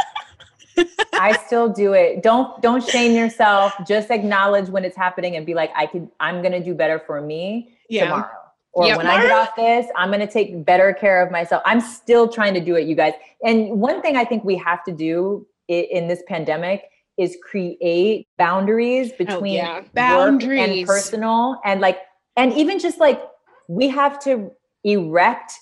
I 1.14 1.36
still 1.46 1.68
do 1.68 1.92
it. 1.92 2.22
Don't 2.22 2.60
don't 2.62 2.82
shame 2.86 3.12
yourself. 3.16 3.72
Just 3.86 4.10
acknowledge 4.10 4.68
when 4.68 4.84
it's 4.84 4.96
happening 4.96 5.36
and 5.36 5.44
be 5.44 5.54
like, 5.54 5.70
I 5.76 5.86
could. 5.86 6.08
I'm 6.20 6.42
gonna 6.42 6.62
do 6.62 6.74
better 6.74 7.00
for 7.06 7.20
me 7.20 7.76
Yeah. 7.88 8.04
tomorrow. 8.04 8.30
Or 8.72 8.86
Yep. 8.86 8.98
when 8.98 9.06
I 9.08 9.20
get 9.22 9.32
off 9.32 9.56
this, 9.56 9.86
I'm 9.96 10.10
gonna 10.10 10.30
take 10.30 10.64
better 10.64 10.92
care 10.92 11.20
of 11.24 11.32
myself. 11.32 11.62
I'm 11.66 11.80
still 11.80 12.28
trying 12.28 12.54
to 12.54 12.60
do 12.60 12.76
it, 12.76 12.86
you 12.86 12.94
guys. 12.94 13.14
And 13.42 13.80
one 13.80 14.00
thing 14.02 14.16
I 14.16 14.24
think 14.24 14.44
we 14.44 14.56
have 14.56 14.84
to 14.84 14.92
do 14.92 15.46
i- 15.68 15.88
in 15.90 16.06
this 16.06 16.22
pandemic 16.28 16.84
is 17.16 17.36
create 17.42 18.28
boundaries 18.36 19.10
between 19.12 19.54
yeah. 19.54 19.80
work 19.80 20.42
and 20.44 20.86
personal 20.86 21.60
and 21.64 21.80
like 21.80 21.98
and 22.38 22.52
even 22.54 22.78
just 22.78 22.98
like 22.98 23.20
we 23.68 23.88
have 23.88 24.18
to 24.24 24.50
erect 24.84 25.52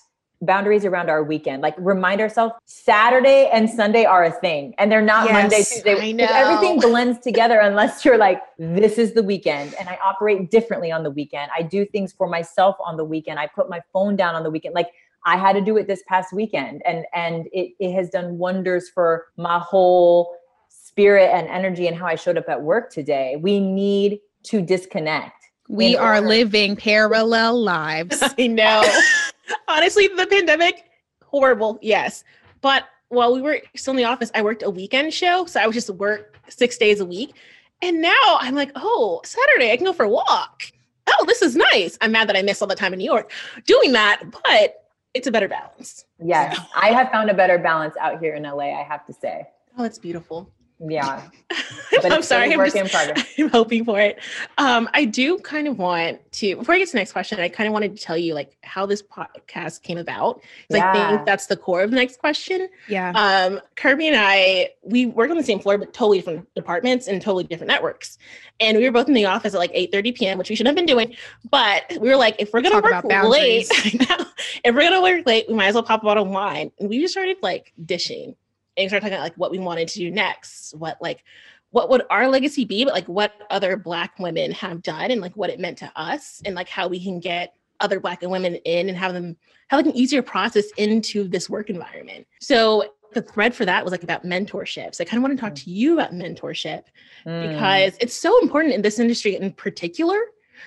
boundaries 0.41 0.85
around 0.85 1.09
our 1.09 1.23
weekend. 1.23 1.63
Like 1.63 1.73
remind 1.79 2.21
ourselves 2.21 2.53
saturday 2.65 3.49
and 3.51 3.67
sunday 3.69 4.05
are 4.05 4.25
a 4.25 4.31
thing 4.31 4.75
and 4.77 4.91
they're 4.91 5.01
not 5.01 5.25
Yes, 5.25 5.33
monday 5.33 5.63
tuesday. 5.63 5.93
I 5.93 5.95
'cause 5.95 6.35
everything 6.35 6.79
blends 6.79 7.17
together 7.19 7.59
unless 7.59 8.05
you're 8.05 8.19
like 8.19 8.39
this 8.59 8.99
is 8.99 9.13
the 9.13 9.23
weekend 9.23 9.73
and 9.79 9.89
i 9.89 9.97
operate 10.05 10.51
differently 10.51 10.91
on 10.91 11.01
the 11.03 11.09
weekend. 11.09 11.49
I 11.57 11.63
do 11.63 11.85
things 11.85 12.13
for 12.13 12.27
myself 12.27 12.75
on 12.79 12.97
the 12.97 13.03
weekend. 13.03 13.39
I 13.39 13.47
put 13.47 13.67
my 13.69 13.81
phone 13.91 14.15
down 14.15 14.35
on 14.35 14.43
the 14.43 14.51
weekend. 14.51 14.75
Like 14.75 14.89
i 15.25 15.35
had 15.35 15.53
to 15.53 15.61
do 15.69 15.75
it 15.77 15.87
this 15.87 16.03
past 16.07 16.31
weekend 16.31 16.75
and 16.85 16.99
and 17.13 17.47
it, 17.51 17.71
it 17.79 17.91
has 17.93 18.07
done 18.17 18.37
wonders 18.37 18.87
for 18.95 19.25
my 19.37 19.57
whole 19.57 20.35
spirit 20.69 21.29
and 21.33 21.47
energy 21.47 21.87
and 21.87 21.97
how 21.97 22.05
i 22.05 22.15
showed 22.23 22.37
up 22.37 22.47
at 22.47 22.61
work 22.61 22.91
today. 22.91 23.27
We 23.47 23.59
need 23.59 24.19
to 24.43 24.61
disconnect 24.61 25.36
we 25.67 25.95
in 25.95 25.99
are 25.99 26.15
order- 26.15 26.27
living 26.27 26.75
parallel 26.75 27.61
lives. 27.63 28.21
I 28.37 28.47
know. 28.47 28.83
Honestly, 29.67 30.07
the 30.07 30.27
pandemic, 30.27 30.85
horrible, 31.23 31.79
yes. 31.81 32.23
But 32.61 32.85
while 33.09 33.33
we 33.33 33.41
were 33.41 33.61
still 33.75 33.91
in 33.91 33.97
the 33.97 34.03
office, 34.05 34.31
I 34.35 34.41
worked 34.41 34.63
a 34.63 34.69
weekend 34.69 35.13
show. 35.13 35.45
So 35.45 35.59
I 35.59 35.67
was 35.67 35.75
just 35.75 35.89
work 35.91 36.37
six 36.49 36.77
days 36.77 36.99
a 36.99 37.05
week. 37.05 37.33
And 37.81 38.01
now 38.01 38.37
I'm 38.39 38.55
like, 38.55 38.71
oh, 38.75 39.21
Saturday, 39.23 39.71
I 39.71 39.77
can 39.77 39.85
go 39.85 39.93
for 39.93 40.03
a 40.03 40.09
walk. 40.09 40.63
Oh, 41.07 41.25
this 41.25 41.41
is 41.41 41.55
nice. 41.55 41.97
I'm 42.01 42.11
mad 42.11 42.27
that 42.27 42.35
I 42.35 42.41
missed 42.41 42.61
all 42.61 42.67
the 42.67 42.75
time 42.75 42.91
in 42.91 42.99
New 42.99 43.05
York 43.05 43.31
doing 43.65 43.93
that, 43.93 44.23
but 44.29 44.83
it's 45.13 45.27
a 45.27 45.31
better 45.31 45.47
balance. 45.47 46.05
Yes, 46.21 46.59
I 46.75 46.89
have 46.89 47.09
found 47.11 47.29
a 47.29 47.33
better 47.33 47.57
balance 47.57 47.95
out 48.01 48.19
here 48.19 48.35
in 48.35 48.43
LA. 48.43 48.77
I 48.77 48.83
have 48.83 49.05
to 49.05 49.13
say. 49.13 49.45
Oh, 49.77 49.83
it's 49.85 49.99
beautiful. 49.99 50.51
Yeah, 50.79 51.23
But 51.91 52.11
I'm 52.11 52.21
sorry. 52.21 52.49
still 52.51 52.61
a 52.61 52.63
I'm, 52.63 52.87
just. 52.87 53.27
I'm 53.39 53.49
hoping 53.49 53.83
for 53.83 53.99
it. 53.99 54.19
Um, 54.59 54.87
I 54.93 55.05
do 55.05 55.39
kind 55.39 55.67
of 55.67 55.79
want 55.79 56.19
to, 56.33 56.55
before 56.55 56.75
I 56.75 56.77
get 56.77 56.85
to 56.87 56.91
the 56.91 56.97
next 56.99 57.13
question, 57.13 57.39
I 57.39 57.49
kind 57.49 57.65
of 57.67 57.73
wanted 57.73 57.95
to 57.97 58.01
tell 58.03 58.15
you 58.15 58.35
like 58.35 58.55
how 58.61 58.85
this 58.85 59.01
podcast 59.01 59.81
came 59.81 59.97
about. 59.97 60.35
'cause 60.69 60.75
I 60.75 60.77
Yeah. 60.77 60.91
think 61.15 61.25
that's 61.25 61.47
the 61.47 61.57
core 61.57 61.81
of 61.81 61.89
the 61.89 61.95
next 61.95 62.19
question. 62.19 62.69
Yeah. 62.87 63.11
Um, 63.15 63.59
Kirby 63.75 64.07
and 64.07 64.17
I, 64.19 64.69
we 64.83 65.07
work 65.07 65.31
on 65.31 65.37
the 65.37 65.43
same 65.43 65.59
floor, 65.59 65.79
but 65.79 65.93
totally 65.93 66.19
different 66.19 66.47
departments 66.53 67.07
and 67.07 67.19
totally 67.23 67.45
different 67.45 67.69
networks. 67.69 68.19
And 68.59 68.77
we 68.77 68.83
were 68.85 68.91
both 68.91 69.07
in 69.07 69.15
the 69.15 69.25
office 69.25 69.55
at 69.55 69.57
like 69.59 69.71
8 69.73 69.91
30 69.91 70.11
p.m., 70.11 70.37
which 70.37 70.51
we 70.51 70.55
shouldn't 70.55 70.77
have 70.77 70.85
been 70.85 70.91
doing. 70.93 71.15
But 71.49 71.91
we 71.99 72.07
were 72.09 72.17
like, 72.17 72.35
if 72.37 72.53
we're 72.53 72.61
gonna 72.61 72.81
Talk 72.81 72.83
work 72.83 73.03
late, 73.03 73.09
boundaries. 73.09 73.69
I 73.71 74.05
know, 74.19 74.25
if 74.63 74.75
we're 74.75 74.81
gonna 74.81 75.01
work 75.01 75.25
late, 75.25 75.45
we 75.47 75.55
might 75.55 75.67
as 75.67 75.73
well 75.73 75.83
pop 75.83 76.03
a 76.03 76.05
bottle 76.05 76.23
of 76.25 76.29
wine. 76.29 76.71
And 76.79 76.87
we 76.87 76.99
just 77.01 77.13
started 77.13 77.37
like 77.41 77.73
dishing 77.83 78.35
and 78.77 78.89
started 78.89 79.01
talking 79.01 79.15
about 79.15 79.23
like 79.23 79.35
what 79.35 79.51
we 79.51 79.59
wanted 79.59 79.87
to 79.89 79.99
do 79.99 80.11
next, 80.11 80.75
what 80.75 80.97
like 81.01 81.23
what 81.71 81.89
would 81.89 82.03
our 82.09 82.29
legacy 82.29 82.63
be, 82.63 82.85
but 82.85 82.93
like 82.93 83.07
what 83.07 83.33
other 83.49 83.75
black 83.75 84.17
women 84.19 84.51
have 84.51 84.81
done 84.81 85.11
and 85.11 85.19
like 85.19 85.35
what 85.35 85.49
it 85.49 85.59
meant 85.59 85.77
to 85.79 85.91
us 85.95 86.41
and 86.45 86.55
like 86.55 86.69
how 86.69 86.87
we 86.87 87.03
can 87.03 87.19
get 87.19 87.55
other 87.79 87.99
black 87.99 88.21
women 88.21 88.55
in 88.55 88.89
and 88.89 88.97
have 88.97 89.13
them 89.13 89.35
have 89.67 89.77
like 89.77 89.85
an 89.85 89.95
easier 89.97 90.21
process 90.21 90.65
into 90.77 91.27
this 91.27 91.49
work 91.49 91.69
environment. 91.69 92.25
So 92.39 92.93
the 93.13 93.21
thread 93.21 93.53
for 93.53 93.65
that 93.65 93.83
was 93.83 93.91
like 93.91 94.03
about 94.03 94.23
mentorship. 94.23 94.95
So 94.95 95.03
I 95.03 95.05
kind 95.05 95.17
of 95.17 95.23
want 95.23 95.37
to 95.37 95.41
talk 95.41 95.55
to 95.55 95.71
you 95.71 95.93
about 95.93 96.11
mentorship 96.11 96.83
Mm, 97.25 97.49
because 97.49 97.97
it's 97.99 98.13
so 98.13 98.39
important 98.41 98.73
in 98.73 98.81
this 98.81 98.99
industry 98.99 99.35
in 99.35 99.51
particular. 99.51 100.17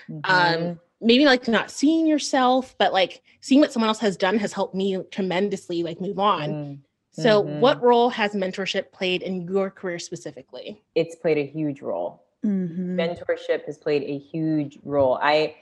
mhm. 0.09 0.21
Um, 0.25 0.79
maybe 1.01 1.25
like 1.25 1.47
not 1.47 1.71
seeing 1.71 2.05
yourself, 2.05 2.75
but 2.77 2.93
like 2.93 3.23
seeing 3.41 3.59
what 3.59 3.71
someone 3.73 3.87
else 3.87 3.99
has 3.99 4.15
done 4.15 4.37
has 4.37 4.53
helped 4.53 4.75
me 4.75 5.01
tremendously 5.11 5.81
like 5.81 5.99
move 5.99 6.19
on. 6.19 6.49
Mm, 6.49 6.79
So 7.11 7.43
Mhm. 7.43 7.59
what 7.59 7.81
role 7.81 8.09
has 8.09 8.33
mentorship 8.33 8.91
played 8.91 9.21
in 9.21 9.41
your 9.41 9.69
career 9.69 9.99
specifically? 9.99 10.81
it's 10.95 11.15
played 11.15 11.37
a 11.37 11.45
huge 11.45 11.81
role. 11.81 12.21
Mhm. 12.43 12.95
Mentorship 12.95 13.65
has 13.65 13.77
played 13.77 14.03
a 14.03 14.17
huge 14.17 14.79
role. 14.83 15.17
I 15.21 15.55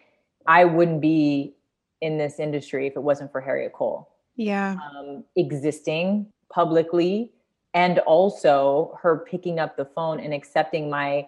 I 0.46 0.66
wouldn't 0.66 1.02
be 1.02 1.56
in 2.02 2.18
this 2.18 2.40
industry 2.40 2.88
if 2.88 2.96
it 2.96 3.02
wasn't 3.04 3.32
for 3.32 3.42
Harriette 3.42 3.74
Cole. 3.74 4.08
Yeah. 4.36 4.78
um, 4.96 5.26
existing 5.36 6.32
publicly 6.50 7.32
and 7.74 8.00
also 8.00 8.98
her 9.02 9.18
picking 9.20 9.60
up 9.60 9.76
the 9.76 9.84
phone 9.86 10.20
and 10.22 10.34
accepting 10.34 10.90
my 10.90 11.28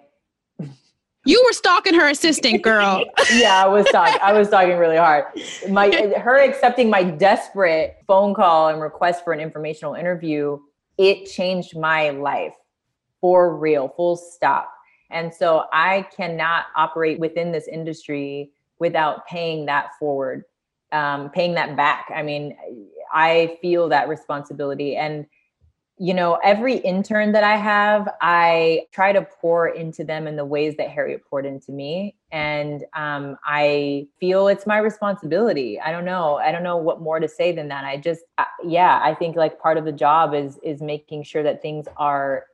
You 1.26 1.44
were 1.46 1.54
stalking 1.54 1.94
her 1.94 2.10
assistant, 2.10 2.64
girl. 2.64 3.06
yeah 3.34 3.64
i 3.64 3.68
was 3.68 3.86
talking 3.88 4.20
i 4.24 4.34
was 4.34 4.50
talking 4.50 4.78
really 4.78 4.98
hard. 4.98 5.26
My 5.70 5.92
her 6.18 6.38
accepting 6.38 6.90
my 6.90 7.04
desperate 7.04 7.98
phone 8.08 8.34
call 8.34 8.70
and 8.70 8.82
request 8.82 9.24
for 9.24 9.34
an 9.34 9.40
informational 9.40 9.94
interview 9.94 10.58
it 10.98 11.26
changed 11.26 11.78
my 11.78 12.10
life 12.12 12.54
for 13.20 13.56
real 13.56 13.90
full 13.90 14.16
stop. 14.16 14.74
And 15.12 15.34
so 15.34 15.66
i 15.72 16.08
cannot 16.16 16.66
operate 16.76 17.20
within 17.20 17.52
this 17.52 17.68
industry 17.68 18.52
without 18.80 19.28
paying 19.28 19.66
that 19.68 19.92
forward 20.00 20.46
um, 20.92 21.30
paying 21.30 21.54
that 21.54 21.78
back. 21.78 22.12
I 22.14 22.24
mean 22.24 22.58
i 23.14 23.58
feel 23.62 23.90
that 23.90 24.10
responsibility. 24.10 24.96
And 24.96 25.28
you 26.02 26.16
know, 26.16 26.40
every 26.44 26.78
intern 26.78 27.32
that 27.32 27.44
I 27.44 27.56
have, 27.58 28.12
I 28.22 28.88
try 28.92 29.14
to 29.14 29.22
pour 29.22 29.68
into 29.68 30.04
them 30.04 30.26
in 30.26 30.36
the 30.36 30.44
ways 30.44 30.74
that 30.78 30.90
Harriette 30.90 31.22
poured 31.30 31.46
into 31.46 31.72
me. 31.72 32.16
And 32.32 32.86
um, 32.96 33.38
I 33.46 34.08
feel 34.20 34.48
it's 34.48 34.66
my 34.66 34.80
responsibility. 34.80 35.80
I 35.80 35.92
don't 35.92 36.04
know. 36.04 36.38
I 36.38 36.52
don't 36.52 36.64
know 36.64 36.78
what 36.78 37.02
more 37.02 37.20
to 37.20 37.28
say 37.28 37.52
than 37.52 37.68
that. 37.68 37.86
I 37.86 37.98
just, 37.98 38.22
uh, 38.40 38.46
yeah, 38.64 39.00
I 39.04 39.14
think 39.14 39.36
like 39.36 39.60
part 39.60 39.78
of 39.78 39.86
the 39.86 39.92
job 39.92 40.34
is 40.34 40.58
is 40.64 40.82
making 40.82 41.22
sure 41.22 41.44
that 41.44 41.62
things 41.62 41.86
are 41.98 42.48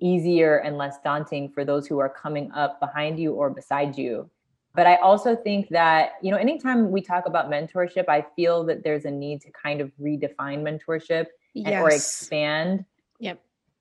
easier 0.00 0.56
and 0.56 0.78
less 0.78 0.96
daunting 1.04 1.50
for 1.50 1.62
those 1.62 1.86
who 1.86 1.98
are 1.98 2.08
coming 2.08 2.50
up 2.52 2.80
behind 2.80 3.20
you 3.20 3.34
or 3.34 3.50
beside 3.50 3.98
you. 3.98 4.30
But 4.74 4.86
I 4.86 4.96
also 4.96 5.36
think 5.36 5.68
that, 5.68 6.12
you 6.22 6.30
know, 6.30 6.38
anytime 6.38 6.90
we 6.90 7.02
talk 7.02 7.26
about 7.26 7.50
mentorship, 7.50 8.08
I 8.08 8.24
feel 8.34 8.64
that 8.64 8.82
there's 8.82 9.04
a 9.04 9.10
need 9.10 9.42
to 9.42 9.50
kind 9.50 9.82
of 9.82 9.92
redefine 10.00 10.62
mentorship 10.62 11.26
and, 11.54 11.68
or 11.68 11.90
expand. 11.90 12.86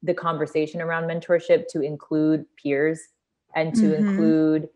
The 0.04 0.14
conversation 0.14 0.82
around 0.82 1.04
mentorship 1.06 1.68
to 1.70 1.82
include 1.82 2.46
peers 2.62 3.00
and 3.56 3.74
to 3.76 3.88
Mhm. 3.88 3.98
include 4.00 4.70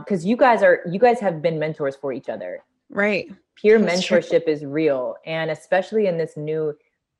because 0.00 0.24
you 0.24 0.36
guys 0.36 0.62
are 0.62 0.80
you 0.90 0.98
guys 0.98 1.18
have 1.20 1.40
been 1.40 1.58
mentors 1.58 1.96
for 1.96 2.12
each 2.12 2.28
other 2.28 2.62
Right. 2.90 3.26
peer 3.54 3.78
That's 3.78 4.02
true. 4.04 4.18
mentorship 4.18 4.46
is 4.48 4.64
real 4.64 5.16
and 5.24 5.50
especially 5.50 6.06
in 6.06 6.18
this 6.18 6.36
new 6.36 6.76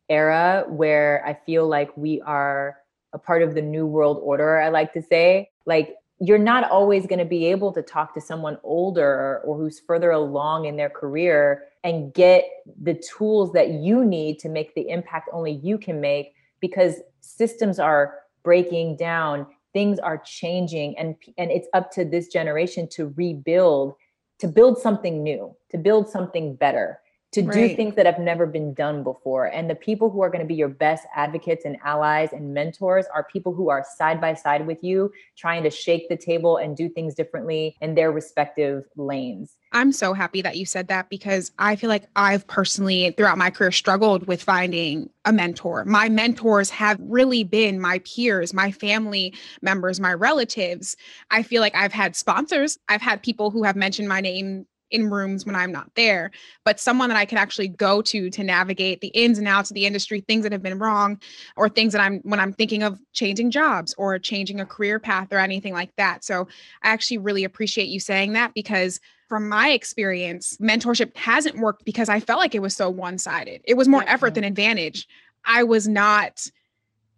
era 0.09 0.65
where 0.69 1.23
i 1.27 1.33
feel 1.33 1.67
like 1.67 1.97
we 1.97 2.21
are 2.23 2.77
a 3.15 3.19
part 3.19 3.43
of 3.43 3.55
the 3.55 3.63
new 3.63 3.87
world 3.87 4.19
order 4.23 4.59
i 4.61 4.69
like 4.69 4.93
to 4.93 5.01
say 5.01 5.51
like 5.65 5.97
you're 6.19 6.39
not 6.39 6.71
always 6.71 7.07
going 7.07 7.19
to 7.19 7.25
be 7.25 7.47
able 7.47 7.73
to 7.73 7.83
talk 7.83 8.13
to 8.15 8.21
someone 8.21 8.59
older 8.63 9.41
or 9.45 9.57
who's 9.57 9.81
further 9.81 10.11
along 10.11 10.67
in 10.67 10.77
their 10.77 10.91
career 10.91 11.65
and 11.85 12.13
get 12.15 12.45
the 12.83 12.95
tools 12.95 13.53
that 13.53 13.71
you 13.71 14.05
need 14.05 14.39
to 14.39 14.49
make 14.49 14.75
the 14.75 14.89
impact 14.89 15.29
only 15.33 15.53
you 15.53 15.79
can 15.79 16.01
make 16.01 16.35
because 16.63 17.03
systems 17.21 17.79
are 17.79 18.15
breaking 18.43 18.97
down 18.97 19.47
things 19.75 19.99
are 19.99 20.19
changing 20.25 20.97
and 20.99 21.17
and 21.37 21.51
it's 21.51 21.69
up 21.75 21.91
to 21.91 22.05
this 22.05 22.29
generation 22.29 22.89
to 22.89 23.13
rebuild 23.17 23.95
to 24.39 24.49
build 24.49 24.79
something 24.79 25.23
new 25.23 25.55
to 25.71 25.77
build 25.77 26.09
something 26.09 26.57
better 26.57 26.99
to 27.33 27.43
do 27.43 27.75
things 27.75 27.95
that 27.97 28.05
have 28.05 28.19
never 28.19 28.47
been 28.47 28.75
done 28.75 29.03
before 29.03 29.47
and 29.47 29.69
the 29.69 29.75
people 29.75 30.11
who 30.11 30.21
are 30.21 30.29
going 30.29 30.41
to 30.43 30.47
be 30.47 30.55
your 30.55 30.69
best 30.69 31.07
advocates 31.17 31.65
and 31.65 31.77
allies 31.85 32.29
and 32.33 32.53
mentors 32.53 33.07
are 33.15 33.25
people 33.25 33.55
who 33.55 33.71
are 33.71 33.85
side 33.97 34.21
by 34.21 34.35
side 34.35 34.67
with 34.67 34.83
you 34.83 35.11
trying 35.37 35.63
to 35.63 35.71
shake 35.71 36.09
the 36.09 36.17
table 36.17 36.59
and 36.59 36.77
do 36.77 36.89
things 36.89 37.15
differently 37.15 37.77
in 37.81 37.95
their 37.95 38.13
respective 38.13 38.85
lanes 38.97 39.57
I'm 39.73 39.93
so 39.93 40.13
happy 40.13 40.43
that 40.43 40.57
you 40.57 40.67
said 40.67 40.89
that 40.89 41.09
because 41.09 41.51
I 41.59 41.77
feel 41.77 41.89
like 41.89 42.07
I've 42.15 42.47
personally, 42.47 43.15
throughout 43.17 43.39
my 43.39 43.49
career, 43.49 43.73
struggled 43.73 44.27
with 44.27 44.43
finding 44.43 45.09
a 45.25 45.33
mentor. 45.33 45.85
My 45.87 46.11
mentors 46.11 46.69
have 46.71 46.99
really 47.01 47.43
been 47.43 47.81
my 47.81 48.01
peers, 48.01 48.53
my 48.53 48.71
family 48.71 49.35
members, 49.63 49.99
my 49.99 50.13
relatives. 50.13 50.95
I 51.31 51.43
feel 51.43 51.63
like 51.63 51.75
I've 51.75 51.93
had 51.93 52.17
sponsors, 52.17 52.79
I've 52.89 53.01
had 53.01 53.23
people 53.23 53.51
who 53.51 53.63
have 53.63 53.77
mentioned 53.77 54.09
my 54.09 54.21
name 54.21 54.67
in 54.93 55.11
rooms 55.11 55.45
when 55.45 55.55
I'm 55.55 55.73
not 55.73 55.91
there, 55.95 56.31
but 56.65 56.79
someone 56.79 57.09
that 57.09 57.19
I 57.19 57.25
can 57.25 57.39
actually 57.39 57.69
go 57.69 58.03
to 58.03 58.31
to 58.31 58.45
navigate 58.45 59.01
the 59.01 59.09
ins 59.09 59.39
and 59.39 59.49
outs 59.49 59.71
of 59.71 59.75
the 59.75 59.87
industry, 59.87 60.21
things 60.21 60.43
that 60.45 60.53
have 60.53 60.63
been 60.63 60.79
wrong, 60.79 61.21
or 61.57 61.69
things 61.69 61.93
that 61.93 62.01
I'm 62.01 62.21
when 62.21 62.41
I'm 62.41 62.53
thinking 62.53 62.83
of 62.83 63.01
changing 63.13 63.51
jobs 63.51 63.95
or 63.99 64.19
changing 64.19 64.61
a 64.61 64.67
career 64.67 64.99
path 64.99 65.33
or 65.33 65.39
anything 65.39 65.73
like 65.73 65.95
that. 65.97 66.25
So 66.25 66.47
I 66.83 66.91
actually 66.91 67.19
really 67.19 67.45
appreciate 67.45 67.89
you 67.89 68.01
saying 68.01 68.35
that 68.35 68.55
because 68.55 69.01
from 69.29 69.49
my 69.49 69.71
experience, 69.71 70.59
mentorship 70.59 71.17
hasn't 71.17 71.59
worked 71.59 71.87
because 71.87 72.11
I 72.11 72.21
felt 72.21 72.39
like 72.39 72.55
it 72.55 72.61
was 72.61 72.77
so 72.77 72.91
one 72.91 73.17
sided. 73.17 73.63
It 73.65 73.79
was 73.79 73.89
more 73.89 74.05
effort 74.07 74.35
than 74.35 74.45
advantage. 74.45 75.09
I 75.47 75.65
was 75.65 75.89
not, 75.89 76.47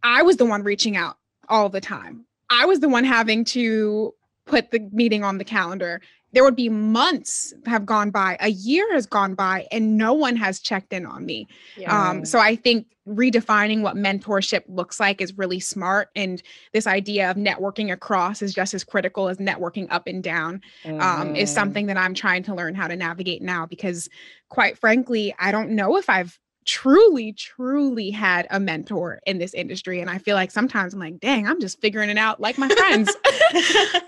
I 0.05 0.22
was 0.22 0.37
the 0.37 0.45
one 0.45 0.62
reaching 0.62 0.97
out 0.97 1.16
all 1.49 1.68
the 1.68 1.81
time. 1.81 2.25
I 2.51 2.66
was 2.66 2.79
the 2.79 2.89
one 2.89 3.03
having 3.03 3.45
to 3.47 4.14
put 4.47 4.70
the 4.70 4.89
meeting 4.93 5.25
on 5.25 5.39
the 5.39 5.45
calendar. 5.45 6.01
There 6.35 6.45
would 6.45 6.57
be 6.57 6.68
months 6.68 7.55
have 7.64 7.87
gone 7.87 8.11
by, 8.11 8.37
a 8.41 8.49
year 8.51 8.93
has 8.93 9.07
gone 9.07 9.35
by, 9.35 9.66
and 9.70 9.97
no 9.97 10.12
one 10.12 10.37
has 10.37 10.61
checked 10.61 10.93
in 10.93 11.07
on 11.07 11.24
me. 11.24 11.47
Yeah. 11.76 12.11
Um, 12.11 12.24
so 12.24 12.41
I 12.41 12.57
think 12.57 12.87
redefining 13.09 13.82
what 13.82 13.97
mentorship 13.97 14.62
looks 14.66 14.99
like 14.99 15.20
is 15.20 15.37
really 15.37 15.61
smart. 15.61 16.09
And 16.16 16.43
this 16.72 16.87
idea 16.87 17.30
of 17.30 17.37
networking 17.37 17.93
across 17.93 18.43
is 18.43 18.53
just 18.55 18.74
as 18.74 18.82
critical 18.82 19.28
as 19.28 19.37
networking 19.37 19.87
up 19.91 20.07
and 20.07 20.22
down 20.22 20.61
um, 21.01 21.37
is 21.37 21.51
Mhm. 21.51 21.55
something 21.55 21.87
that 21.87 21.97
I'm 21.97 22.14
trying 22.14 22.43
to 22.45 22.55
learn 22.55 22.74
how 22.74 22.89
to 22.89 22.97
navigate 22.97 23.43
now 23.43 23.66
because, 23.66 24.09
quite 24.49 24.78
frankly, 24.78 25.35
I 25.39 25.53
don't 25.53 25.70
know 25.70 25.97
if 25.97 26.09
I've 26.09 26.39
truly, 26.65 27.33
truly 27.33 28.11
had 28.11 28.47
a 28.51 28.59
mentor 28.59 29.21
in 29.27 29.39
this 29.39 29.55
industry. 29.55 30.01
And 30.01 30.11
I 30.11 30.19
feel 30.19 30.35
like 30.35 30.51
sometimes 30.51 30.95
I'm 30.95 31.01
like, 31.01 31.21
dang, 31.21 31.47
I'm 31.47 31.61
just 31.61 31.81
figuring 31.81 32.11
it 32.11 32.19
out 32.19 32.41
like 32.41 32.59
my 32.59 32.69
friends. 32.69 33.09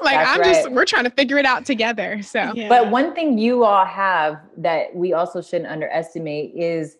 like 0.01 0.17
That's 0.17 0.39
I'm 0.39 0.45
just, 0.45 0.71
we're 0.73 0.85
trying 0.85 1.05
to 1.05 1.11
figure 1.11 1.39
it 1.39 1.47
out 1.47 1.65
together. 1.67 2.23
So, 2.23 2.53
Yeah. 2.55 2.69
But 2.69 2.91
one 2.91 3.15
thing 3.15 3.39
you 3.39 3.65
all 3.65 3.85
have 3.85 4.41
that 4.59 4.95
we 4.95 5.13
also 5.13 5.43
shouldn't 5.43 5.71
underestimate 5.71 6.55
is 6.55 6.97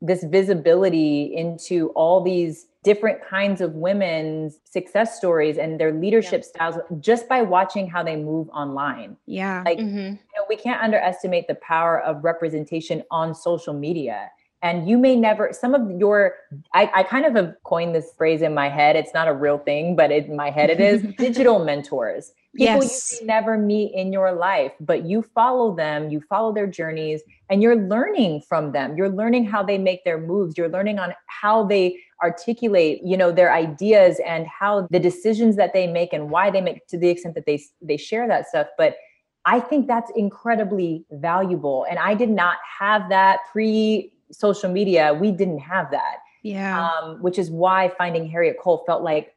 this 0.00 0.22
visibility 0.24 1.34
into 1.34 1.88
all 1.90 2.22
these 2.22 2.66
different 2.84 3.20
kinds 3.28 3.60
of 3.60 3.74
women's 3.74 4.60
success 4.64 5.16
stories 5.16 5.58
and 5.58 5.80
their 5.80 5.92
leadership 5.92 6.44
styles 6.44 6.76
just 7.00 7.28
by 7.28 7.42
watching 7.42 7.88
how 7.88 8.02
they 8.02 8.14
move 8.16 8.48
online. 8.50 9.16
yeah. 9.26 9.62
Like 9.66 9.78
Mhm. 9.78 10.12
you 10.12 10.34
know, 10.36 10.44
we 10.48 10.56
can't 10.56 10.80
underestimate 10.80 11.48
the 11.48 11.56
power 11.56 12.00
of 12.00 12.22
representation 12.22 13.02
on 13.10 13.34
social 13.34 13.74
media. 13.74 14.30
And 14.60 14.88
you 14.88 14.98
may 14.98 15.14
never, 15.14 15.52
some 15.52 15.74
of 15.74 15.88
your, 16.00 16.34
I, 16.74 16.90
I 16.92 17.02
kind 17.04 17.24
of 17.24 17.34
have 17.36 17.54
coined 17.64 17.94
this 17.94 18.12
phrase 18.16 18.42
in 18.42 18.54
my 18.54 18.68
head. 18.68 18.96
It's 18.96 19.14
not 19.14 19.28
a 19.28 19.32
real 19.32 19.58
thing, 19.58 19.94
but 19.94 20.10
in 20.10 20.34
my 20.34 20.50
head 20.50 20.68
it 20.68 20.80
is 20.80 21.02
digital 21.18 21.64
mentors. 21.64 22.32
People 22.56 22.82
Yes. 22.82 23.12
you 23.20 23.26
may 23.26 23.34
never 23.34 23.56
meet 23.56 23.94
in 23.94 24.12
your 24.12 24.32
life, 24.32 24.72
but 24.80 25.04
you 25.04 25.22
follow 25.22 25.76
them, 25.76 26.10
you 26.10 26.20
follow 26.28 26.52
their 26.52 26.66
journeys, 26.66 27.22
and 27.50 27.62
you're 27.62 27.76
learning 27.76 28.42
from 28.48 28.72
them. 28.72 28.96
You're 28.96 29.10
learning 29.10 29.44
how 29.44 29.62
they 29.62 29.78
make 29.78 30.02
their 30.04 30.18
moves. 30.18 30.58
You're 30.58 30.68
learning 30.68 30.98
on 30.98 31.14
how 31.26 31.64
they 31.64 31.98
articulate, 32.20 33.00
you 33.04 33.16
know, 33.16 33.30
their 33.30 33.52
ideas 33.52 34.20
and 34.26 34.46
how 34.46 34.88
the 34.90 34.98
decisions 34.98 35.54
that 35.56 35.72
they 35.72 35.86
make 35.86 36.12
and 36.12 36.30
why 36.30 36.50
they 36.50 36.60
make 36.60 36.86
to 36.88 36.98
the 36.98 37.10
extent 37.10 37.36
that 37.36 37.46
they 37.46 37.62
they 37.80 37.96
share 37.96 38.26
that 38.26 38.48
stuff. 38.48 38.66
But 38.76 38.96
I 39.44 39.60
think 39.60 39.86
that's 39.86 40.10
incredibly 40.16 41.04
valuable. 41.10 41.86
And 41.88 41.98
I 41.98 42.14
did 42.14 42.28
not 42.28 42.56
have 42.80 43.08
that 43.08 43.40
pre 43.52 44.12
social 44.32 44.70
media. 44.70 45.14
We 45.14 45.30
didn't 45.32 45.58
have 45.60 45.90
that 45.90 46.16
Yeah. 46.42 46.88
um, 46.88 47.22
which 47.22 47.38
is 47.38 47.50
why 47.50 47.90
finding 47.98 48.30
Harriette 48.30 48.58
Cole 48.58 48.82
felt 48.86 49.02
like, 49.02 49.34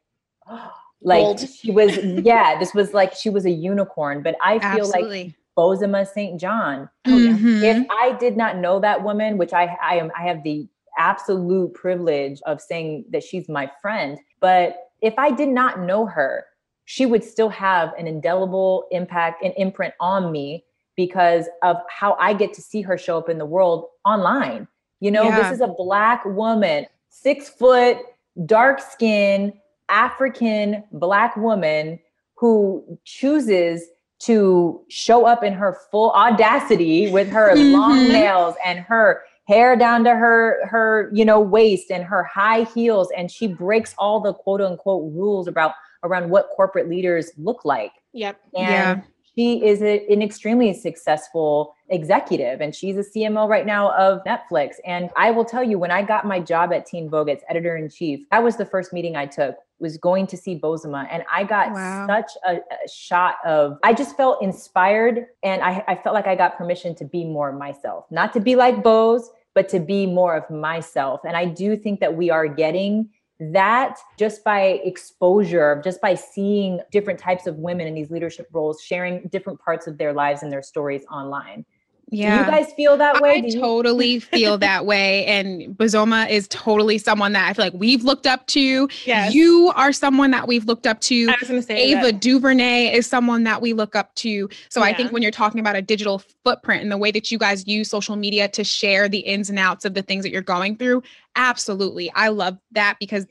like 1.02 1.22
Gold. 1.24 1.39
she 1.50 1.72
was, 1.72 1.98
yeah, 2.04 2.58
this 2.60 2.74
was 2.74 2.94
like 2.94 3.14
she 3.14 3.30
was 3.30 3.46
a 3.46 3.52
unicorn. 3.52 4.22
But 4.24 4.36
I 4.44 4.60
feel 4.60 4.86
like 4.88 5.04
Absolutely. 5.04 5.36
Bozoma 5.58 6.08
St. 6.08 6.39
John. 6.39 6.89
Mhm. 7.08 7.62
If 7.64 7.88
I 7.92 8.14
did 8.20 8.38
not 8.38 8.58
know 8.58 8.80
that 8.80 9.04
woman, 9.04 9.38
which 9.38 9.54
I 9.54 9.78
I 9.84 9.96
am, 9.98 10.12
I 10.18 10.24
have 10.28 10.44
the 10.44 10.68
absolute 10.98 11.74
privilege 11.74 12.42
of 12.46 12.62
saying 12.62 13.06
that 13.12 13.24
she's 13.24 13.48
my 13.50 13.70
friend. 13.82 14.20
But 14.39 14.78
if 15.02 15.14
I 15.18 15.32
did 15.32 15.50
not 15.50 15.80
know 15.80 16.06
her, 16.06 16.46
she 16.86 17.06
would 17.06 17.24
still 17.24 17.50
have 17.50 17.94
an 17.98 18.08
indelible 18.08 18.86
impact 18.92 19.44
and 19.44 19.54
imprint 19.58 19.94
on 20.00 20.32
me 20.32 20.66
because 20.98 21.48
of 21.64 21.78
how 21.89 22.16
I 22.20 22.34
get 22.34 22.54
to 22.54 22.62
see 22.62 22.82
her 22.82 22.98
show 22.98 23.18
up 23.18 23.30
in 23.30 23.38
the 23.38 23.46
world 23.46 23.88
online. 24.06 24.68
You 25.02 25.12
know, 25.12 25.24
Yeah. 25.24 25.41
this 25.41 25.52
is 25.56 25.62
a 25.62 25.68
black 25.68 26.24
woman, 26.24 26.86
six 27.10 27.49
foot, 27.49 27.97
dark 28.45 28.80
skin, 28.80 29.52
African 29.89 30.84
black 30.93 31.36
woman 31.36 31.99
who 32.36 32.97
chooses 33.04 33.84
to 34.20 34.82
show 34.88 35.26
up 35.26 35.43
in 35.43 35.52
her 35.54 35.78
full 35.91 36.12
audacity 36.12 37.12
with 37.12 37.28
her 37.30 37.54
long 37.56 37.97
Mhm. 37.97 38.12
nails 38.14 38.56
and 38.64 38.80
her 38.80 39.24
hair 39.47 39.76
down 39.76 40.04
to 40.06 40.12
her 40.12 40.66
her 40.68 41.10
you 41.12 41.26
know 41.26 41.39
waist 41.41 41.91
and 41.91 42.04
her 42.06 42.24
high 42.24 42.64
heels 42.76 43.10
and 43.18 43.30
she 43.30 43.47
breaks 43.47 43.93
all 43.97 44.20
the 44.22 44.34
quote 44.34 44.62
unquote 44.62 45.12
rules 45.14 45.47
about 45.47 45.74
around 46.04 46.30
what 46.30 46.49
corporate 46.56 46.88
leaders 46.88 47.32
look 47.38 47.66
like 47.66 47.91
Yep. 48.14 48.38
and 48.56 48.64
Yeah. 48.70 49.02
She 49.36 49.66
is 49.66 49.82
a, 49.82 50.06
an 50.12 50.22
extremely 50.22 50.74
successful 50.74 51.76
executive 51.90 52.62
and 52.62 52.74
she's 52.74 52.96
a 52.98 53.04
cmo 53.04 53.48
right 53.50 53.66
now 53.66 53.92
of 53.92 54.22
netflix. 54.26 54.76
And 54.86 55.10
i 55.18 55.30
will 55.32 55.44
tell 55.46 55.64
you 55.64 55.78
when 55.78 55.92
i 55.92 56.02
got 56.02 56.26
my 56.26 56.40
job 56.40 56.72
at 56.72 56.86
teen 56.86 57.10
vogue 57.10 57.30
as 57.30 57.40
editor 57.50 57.76
in 57.76 57.90
chief 57.90 58.22
that 58.32 58.42
was 58.44 58.56
the 58.56 58.66
first 58.66 58.94
meeting 58.94 59.16
i 59.18 59.26
took 59.26 59.56
was 59.80 59.98
going 59.98 60.26
to 60.28 60.38
see 60.38 60.58
bozoma. 60.58 61.06
And 61.12 61.24
i 61.32 61.44
got 61.44 61.72
Wow. 61.72 62.08
such 62.08 62.32
a, 62.48 62.54
a 62.56 62.88
shot 62.90 63.36
of 63.46 63.78
i 63.84 63.94
just 63.94 64.16
felt 64.16 64.42
inspired 64.42 65.26
and 65.44 65.62
I, 65.62 65.84
I 65.88 65.96
felt 65.96 66.14
like 66.14 66.28
i 66.28 66.36
got 66.36 66.58
permission 66.58 66.96
to 66.96 67.06
be 67.06 67.26
more 67.26 67.52
myself. 67.52 68.06
Not 68.10 68.32
to 68.34 68.40
be 68.40 68.56
like 68.56 68.84
Boz, 68.84 69.30
but 69.54 69.68
to 69.70 69.80
be 69.82 70.06
more 70.06 70.36
of 70.36 70.50
myself. 70.50 71.22
And 71.26 71.36
i 71.36 71.46
do 71.46 71.76
think 71.76 72.00
that 72.00 72.16
we 72.16 72.30
are 72.30 72.48
getting 72.48 73.10
that 73.42 73.98
just 74.18 74.44
by 74.44 74.80
exposure, 74.84 75.82
just 75.84 76.00
by 76.00 76.14
seeing 76.14 76.80
different 76.92 77.20
types 77.20 77.48
of 77.48 77.56
women 77.56 77.88
in 77.88 77.96
these 77.96 78.12
leadership 78.12 78.48
roles, 78.54 78.82
sharing 78.82 79.28
different 79.30 79.60
parts 79.60 79.88
of 79.88 79.98
their 79.98 80.14
lives 80.14 80.44
and 80.44 80.52
their 80.52 80.62
stories 80.62 81.04
online. 81.12 81.66
Yeah. 82.14 82.43
Do 82.43 82.51
you 82.51 82.59
guys 82.59 82.74
feel 82.74 82.97
that 82.97 83.22
way? 83.22 83.32
I 83.32 83.36
you- 83.36 83.59
totally 83.59 84.20
feel 84.20 84.57
that 84.57 84.86
way. 84.86 85.26
And 85.28 85.78
Bozoma 85.78 86.30
is 86.30 86.45
totally 86.49 86.97
someone 86.97 87.32
that 87.32 87.49
I 87.49 87.53
feel 87.53 87.64
like 87.66 87.74
we've 87.74 88.03
looked 88.03 88.28
up 88.28 88.45
to. 88.47 88.89
Yes. 89.05 89.34
You 89.34 89.72
are 89.76 89.93
someone 89.93 90.30
that 90.32 90.45
we've 90.45 90.66
looked 90.66 90.86
up 90.86 90.99
to. 91.01 91.30
I 91.30 91.36
was 91.39 91.47
going 91.47 91.62
to 91.62 91.66
say 91.66 91.78
Ava 91.91 92.12
that. 92.12 92.20
DuVernay 92.22 92.93
is 92.93 93.07
someone 93.07 93.45
that 93.45 93.62
we 93.62 93.72
look 93.72 93.95
up 93.95 94.14
to. 94.16 94.49
So 94.68 94.82
I 94.84 94.93
think 94.93 95.14
when 95.14 95.22
you're 95.22 95.32
talking 95.32 95.62
about 95.62 95.78
a 95.78 95.82
digital 95.82 96.22
footprint 96.43 96.84
and 96.84 96.91
the 96.91 96.97
way 96.97 97.12
that 97.12 97.32
you 97.32 97.38
guys 97.38 97.66
use 97.66 97.89
social 97.89 98.18
media 98.18 98.49
to 98.49 98.64
share 98.66 99.07
the 99.07 99.20
ins 99.20 99.49
and 99.49 99.57
outs 99.57 99.86
of 99.86 99.93
the 99.93 100.01
things 100.01 100.24
that 100.24 100.32
you're 100.32 100.41
going 100.41 100.76
through, 100.76 101.03
absolutely. 101.38 102.12
I 102.14 102.28
love 102.28 102.57
that 102.72 102.97
because 102.99 103.26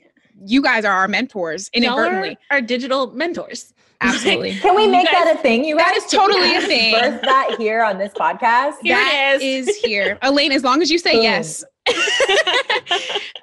you 0.47 0.63
guys 0.63 0.87
are 0.87 0.95
our 0.95 1.07
mentors 1.07 1.69
Y'all 1.75 1.99
are 1.99 2.07
inadvertently. 2.07 2.39
our 2.51 2.63
digital 2.63 3.09
mentors. 3.13 3.75
Absolutely. 4.15 4.55
Can 4.57 4.75
we 4.75 4.87
make 4.87 5.07
guys- 5.07 5.25
that 5.25 5.35
a 5.37 5.39
thing? 5.39 5.65
You 5.65 5.77
that 5.77 5.93
guys 5.95 6.05
is 6.05 6.11
totally 6.11 6.57
a 6.57 6.61
thing. 6.73 6.93
Birth 6.95 7.21
that 7.23 7.57
here 7.59 7.83
on 7.85 7.99
this 7.99 8.13
podcast. 8.15 8.75
Here 8.83 8.97
it 8.97 9.01
That 9.01 9.39
is. 9.43 9.69
is 9.69 9.77
here. 9.85 10.19
Elaine, 10.23 10.53
as 10.53 10.65
long 10.65 10.81
as 10.81 10.91
you 10.91 10.99
say 10.99 11.13
Boom. 11.15 11.23
yes. 11.23 11.65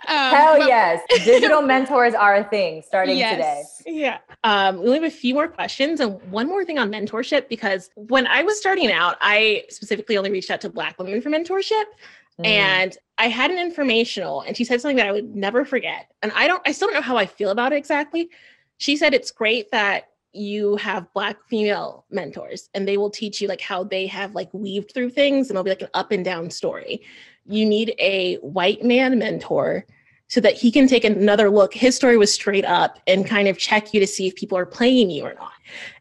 Um, 0.07 0.33
Hell 0.33 0.57
but- 0.59 0.67
yes. 0.67 1.01
Digital 1.25 1.61
mentors 1.61 2.13
are 2.13 2.35
a 2.37 2.43
thing 2.45 2.81
starting 2.81 3.17
Yes. 3.17 3.77
today. 3.79 3.97
Yeah. 3.99 4.17
Um, 4.43 4.77
we 4.79 4.85
only 4.87 4.99
have 5.01 5.03
a 5.03 5.15
few 5.15 5.33
more 5.33 5.47
questions 5.47 5.99
and 5.99 6.21
one 6.31 6.47
more 6.47 6.63
thing 6.63 6.79
on 6.79 6.89
mentorship 6.89 7.49
because 7.49 7.89
when 7.95 8.25
I 8.25 8.41
was 8.43 8.57
starting 8.57 8.91
out, 8.91 9.17
I 9.21 9.63
specifically 9.69 10.17
only 10.17 10.31
reached 10.31 10.49
out 10.49 10.61
to 10.61 10.69
Black 10.69 10.97
women 10.97 11.21
for 11.21 11.29
mentorship. 11.29 11.83
Mm. 12.39 12.45
And 12.45 12.97
I 13.17 13.27
had 13.27 13.51
an 13.51 13.57
informational, 13.59 14.41
and 14.41 14.55
she 14.55 14.63
said 14.63 14.79
something 14.79 14.97
that 14.97 15.07
I 15.07 15.11
would 15.11 15.35
never 15.35 15.65
forget. 15.65 16.09
And 16.21 16.31
I 16.35 16.47
don't, 16.47 16.61
I 16.65 16.71
still 16.71 16.87
don't 16.87 16.95
know 16.95 17.01
how 17.01 17.17
I 17.17 17.25
feel 17.25 17.49
about 17.49 17.73
it 17.73 17.77
exactly. 17.77 18.29
She 18.77 18.95
said 18.95 19.13
it's 19.13 19.31
great 19.31 19.71
that 19.71 20.09
you 20.37 20.75
have 20.77 21.11
Black 21.13 21.37
female 21.49 22.05
mentors 22.09 22.69
and 22.73 22.87
they 22.87 22.97
will 22.97 23.09
teach 23.09 23.41
you 23.41 23.47
like 23.47 23.61
how 23.61 23.83
they 23.83 24.07
have 24.07 24.35
like 24.35 24.49
weaved 24.53 24.91
through 24.93 25.09
things 25.09 25.49
and 25.49 25.55
it'll 25.55 25.63
be 25.63 25.71
like 25.71 25.81
an 25.81 25.89
up 25.93 26.11
and 26.11 26.23
down 26.23 26.49
story. 26.49 27.01
You 27.45 27.65
need 27.65 27.95
a 27.99 28.35
white 28.35 28.83
man 28.83 29.17
mentor 29.19 29.85
so 30.29 30.41
that 30.41 30.53
he 30.53 30.71
can 30.71 30.87
take 30.87 31.05
another 31.05 31.49
look. 31.49 31.73
His 31.73 31.95
story 31.95 32.17
was 32.17 32.33
straight 32.33 32.65
up 32.65 32.99
and 33.07 33.25
kind 33.25 33.47
of 33.47 33.57
check 33.57 33.93
you 33.93 33.99
to 33.99 34.07
see 34.07 34.27
if 34.27 34.35
people 34.35 34.57
are 34.57 34.65
playing 34.65 35.09
you 35.09 35.23
or 35.23 35.33
not. 35.35 35.53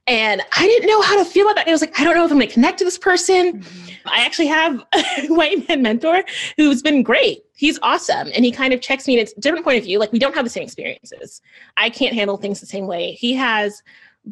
And 0.08 0.42
I 0.56 0.66
didn't 0.66 0.88
know 0.88 1.00
how 1.00 1.16
to 1.16 1.24
feel 1.24 1.46
about 1.46 1.56
that. 1.56 1.68
I 1.68 1.72
was 1.72 1.80
like, 1.80 1.98
I 1.98 2.04
don't 2.04 2.14
know 2.14 2.24
if 2.24 2.30
I'm 2.30 2.38
going 2.38 2.48
to 2.48 2.54
connect 2.54 2.78
to 2.78 2.84
this 2.84 2.98
person. 2.98 3.60
Mm-hmm. 3.60 4.08
I 4.08 4.24
actually 4.24 4.46
have 4.48 4.84
a 4.94 5.26
white 5.28 5.68
man 5.68 5.82
mentor 5.82 6.24
who's 6.56 6.82
been 6.82 7.02
great. 7.02 7.44
He's 7.54 7.78
awesome. 7.82 8.28
And 8.34 8.44
he 8.44 8.50
kind 8.50 8.72
of 8.72 8.80
checks 8.80 9.06
me 9.06 9.14
and 9.14 9.22
it's 9.22 9.36
a 9.36 9.40
different 9.40 9.64
point 9.64 9.78
of 9.78 9.84
view. 9.84 9.98
Like 9.98 10.12
we 10.12 10.18
don't 10.18 10.34
have 10.34 10.44
the 10.44 10.50
same 10.50 10.64
experiences. 10.64 11.40
I 11.76 11.90
can't 11.90 12.14
handle 12.14 12.36
things 12.36 12.60
the 12.60 12.66
same 12.66 12.86
way 12.86 13.12
he 13.12 13.32
has. 13.34 13.82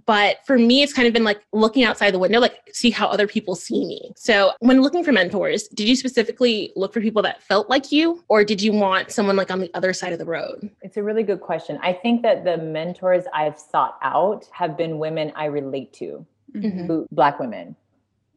But 0.06 0.38
for 0.44 0.58
me, 0.58 0.82
it's 0.82 0.92
kind 0.92 1.06
of 1.06 1.14
been 1.14 1.22
like 1.24 1.40
looking 1.52 1.84
outside 1.84 2.10
the 2.10 2.18
window, 2.18 2.40
like 2.40 2.58
see 2.72 2.90
how 2.90 3.06
other 3.06 3.28
people 3.28 3.54
see 3.54 3.84
me. 3.86 4.12
So 4.16 4.52
when 4.58 4.82
looking 4.82 5.04
for 5.04 5.12
mentors, 5.12 5.68
did 5.68 5.88
you 5.88 5.94
specifically 5.94 6.72
look 6.74 6.92
for 6.92 7.00
people 7.00 7.22
that 7.22 7.42
felt 7.42 7.70
like 7.70 7.92
you, 7.92 8.24
or 8.28 8.44
did 8.44 8.60
you 8.60 8.72
want 8.72 9.12
someone 9.12 9.36
like 9.36 9.52
on 9.52 9.60
the 9.60 9.70
other 9.74 9.92
side 9.92 10.12
of 10.12 10.18
the 10.18 10.24
road? 10.24 10.68
It's 10.82 10.96
a 10.96 11.02
really 11.02 11.22
good 11.22 11.40
question. 11.40 11.78
I 11.82 11.92
think 11.92 12.22
that 12.22 12.44
the 12.44 12.56
mentors 12.58 13.24
I've 13.32 13.58
sought 13.58 13.96
out 14.02 14.46
have 14.50 14.76
been 14.76 14.98
women 14.98 15.32
I 15.36 15.44
relate 15.46 15.92
to, 15.94 16.26
Mhm. 16.52 16.86
who, 16.86 17.06
Black 17.12 17.38
women. 17.38 17.76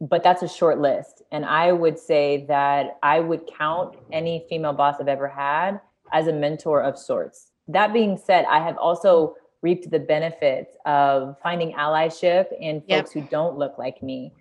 but 0.00 0.22
that's 0.22 0.42
a 0.44 0.48
short 0.48 0.78
list. 0.78 1.22
And 1.32 1.44
I 1.44 1.72
would 1.72 1.98
say 1.98 2.44
that 2.46 2.98
I 3.02 3.18
would 3.18 3.48
count 3.48 3.96
any 4.12 4.46
female 4.48 4.72
boss 4.72 4.94
I've 5.00 5.08
ever 5.08 5.26
had 5.26 5.80
as 6.12 6.28
a 6.28 6.32
mentor 6.32 6.80
of 6.82 6.96
sorts. 6.96 7.50
That 7.66 7.92
being 7.92 8.16
said, 8.16 8.44
I 8.48 8.60
have 8.60 8.78
also 8.78 9.34
reaped 9.62 9.90
the 9.90 9.98
benefits 9.98 10.76
of 10.86 11.36
finding 11.42 11.72
allyship 11.72 12.46
in 12.60 12.80
folks 12.80 12.88
yep. 12.88 13.08
who 13.12 13.20
don't 13.30 13.58
look 13.58 13.76
like 13.78 14.02
me 14.02 14.32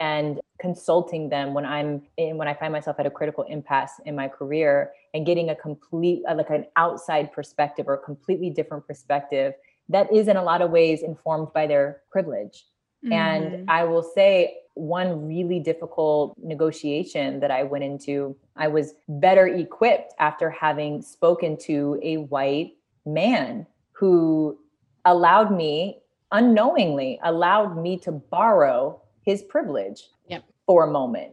and 0.00 0.40
consulting 0.60 1.28
them 1.28 1.54
when 1.54 1.64
I'm 1.64 2.02
in 2.16 2.36
when 2.36 2.48
I 2.48 2.54
find 2.54 2.72
myself 2.72 2.96
at 2.98 3.06
a 3.06 3.10
critical 3.10 3.44
impasse 3.44 4.00
in 4.04 4.14
my 4.14 4.28
career 4.28 4.92
and 5.14 5.24
getting 5.24 5.50
a 5.50 5.54
complete 5.54 6.22
uh, 6.28 6.34
like 6.34 6.50
an 6.50 6.66
outside 6.76 7.32
perspective 7.32 7.88
or 7.88 7.94
a 7.94 7.98
completely 7.98 8.50
different 8.50 8.86
perspective 8.86 9.54
that 9.88 10.12
is 10.12 10.28
in 10.28 10.36
a 10.36 10.42
lot 10.42 10.60
of 10.60 10.70
ways 10.70 11.02
informed 11.02 11.48
by 11.54 11.66
their 11.66 12.02
privilege. 12.10 12.66
Mm-hmm. 13.04 13.12
And 13.12 13.70
I 13.70 13.84
will 13.84 14.02
say 14.02 14.58
one 14.74 15.26
really 15.26 15.60
difficult 15.60 16.34
negotiation 16.38 17.40
that 17.40 17.50
I 17.50 17.62
went 17.62 17.84
into, 17.84 18.36
I 18.56 18.68
was 18.68 18.94
better 19.08 19.46
equipped 19.46 20.14
after 20.18 20.50
having 20.50 21.02
spoken 21.02 21.56
to 21.62 21.98
a 22.02 22.18
white 22.18 22.72
man 23.06 23.66
who 23.98 24.56
allowed 25.04 25.54
me 25.54 25.98
unknowingly 26.32 27.18
allowed 27.22 27.76
me 27.76 27.98
to 27.98 28.12
borrow 28.12 29.00
his 29.22 29.42
privilege 29.42 30.08
yep. 30.28 30.44
for 30.66 30.84
a 30.84 30.90
moment 30.90 31.32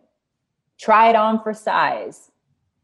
try 0.80 1.10
it 1.10 1.16
on 1.16 1.42
for 1.44 1.54
size 1.54 2.32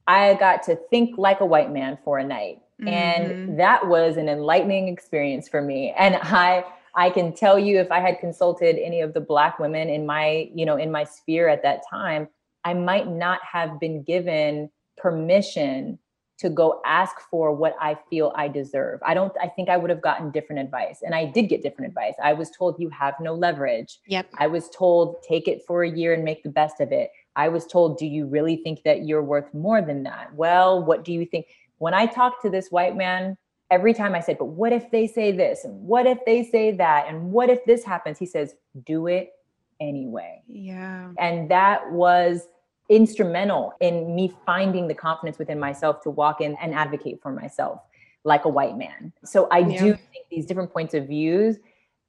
i 0.08 0.34
got 0.36 0.62
to 0.62 0.76
think 0.90 1.18
like 1.18 1.40
a 1.40 1.46
white 1.46 1.72
man 1.72 1.98
for 2.04 2.20
a 2.20 2.24
night 2.24 2.60
mm-hmm. 2.82 2.90
and 2.90 3.60
that 3.60 3.88
was 3.88 4.18
an 4.18 4.28
enlightening 4.28 4.88
experience 4.88 5.48
for 5.48 5.62
me 5.62 5.94
and 5.98 6.18
i 6.22 6.64
i 6.96 7.10
can 7.10 7.34
tell 7.34 7.58
you 7.58 7.80
if 7.80 7.92
i 7.92 8.00
had 8.00 8.20
consulted 8.20 8.78
any 8.78 9.00
of 9.00 9.14
the 9.14 9.22
black 9.22 9.58
women 9.58 9.90
in 9.90 10.06
my 10.06 10.50
you 10.54 10.66
know 10.66 10.76
in 10.76 10.92
my 10.92 11.06
sphere 11.06 11.48
at 11.48 11.64
that 11.64 11.82
time 11.90 12.28
i 12.66 12.74
might 12.74 13.08
not 13.08 13.40
have 13.50 13.80
been 13.80 14.04
given 14.04 14.70
permission 14.98 15.98
to 16.42 16.50
go 16.50 16.82
ask 16.86 17.20
for 17.30 17.54
what 17.54 17.76
I 17.80 17.96
feel 18.10 18.34
I 18.36 18.48
deserve. 18.48 19.00
I 19.06 19.14
don't 19.14 19.32
I 19.40 19.48
think 19.48 19.70
I 19.70 19.78
would 19.78 19.92
have 19.92 20.02
gotten 20.02 20.32
different 20.32 20.60
advice. 20.60 21.02
And 21.04 21.14
I 21.14 21.26
did 21.26 21.44
get 21.50 21.62
different 21.62 21.90
advice. 21.90 22.16
I 22.22 22.34
was 22.34 22.50
told 22.50 22.80
you 22.80 22.90
have 22.90 23.14
no 23.20 23.36
leverage. 23.36 24.00
Yep. 24.08 24.28
I 24.40 24.48
was 24.48 24.68
told 24.70 25.22
take 25.22 25.48
it 25.48 25.62
for 25.68 25.84
a 25.84 25.90
year 25.90 26.14
and 26.14 26.24
make 26.24 26.42
the 26.42 26.50
best 26.50 26.82
of 26.82 26.92
it. 26.92 27.12
I 27.36 27.50
was 27.50 27.68
told 27.68 28.00
do 28.00 28.08
you 28.08 28.26
really 28.26 28.58
think 28.58 28.82
that 28.84 29.06
you're 29.06 29.22
worth 29.22 29.54
more 29.54 29.84
than 29.84 30.02
that? 30.04 30.34
Well, 30.34 30.84
what 30.84 31.06
do 31.06 31.14
you 31.14 31.26
think? 31.28 31.46
When 31.78 31.94
I 31.94 32.08
talked 32.08 32.42
to 32.42 32.50
this 32.50 32.70
white 32.70 32.98
man, 32.98 33.38
every 33.70 33.94
time 33.94 34.16
I 34.16 34.20
said, 34.20 34.40
"But 34.40 34.46
what 34.46 34.74
if 34.74 34.90
they 34.90 35.06
say 35.06 35.32
this? 35.32 35.64
And 35.64 35.80
what 35.84 36.08
if 36.08 36.18
they 36.26 36.44
say 36.44 36.72
that? 36.72 37.06
And 37.08 37.32
what 37.32 37.52
if 37.52 37.64
this 37.66 37.84
happens?" 37.84 38.18
He 38.18 38.26
says, 38.26 38.56
"Do 38.84 39.06
it 39.06 39.32
anyway." 39.80 40.42
Yeah. 40.48 41.12
And 41.20 41.50
that 41.52 41.92
was 41.92 42.48
instrumental 42.92 43.74
in 43.80 44.14
me 44.14 44.32
finding 44.46 44.88
the 44.88 44.94
confidence 44.94 45.40
within 45.40 45.58
myself 45.58 46.02
to 46.02 46.10
walk 46.10 46.42
in 46.42 46.56
and 46.62 46.76
advocate 46.76 47.22
for 47.22 47.32
myself 47.32 47.80
like 48.26 48.44
a 48.46 48.50
white 48.50 48.78
man. 48.78 49.14
So 49.24 49.48
I 49.50 49.60
yeah. 49.60 49.80
do 49.80 49.94
think 49.94 50.26
these 50.30 50.46
different 50.46 50.72
points 50.72 50.94
of 50.94 51.08
views 51.08 51.58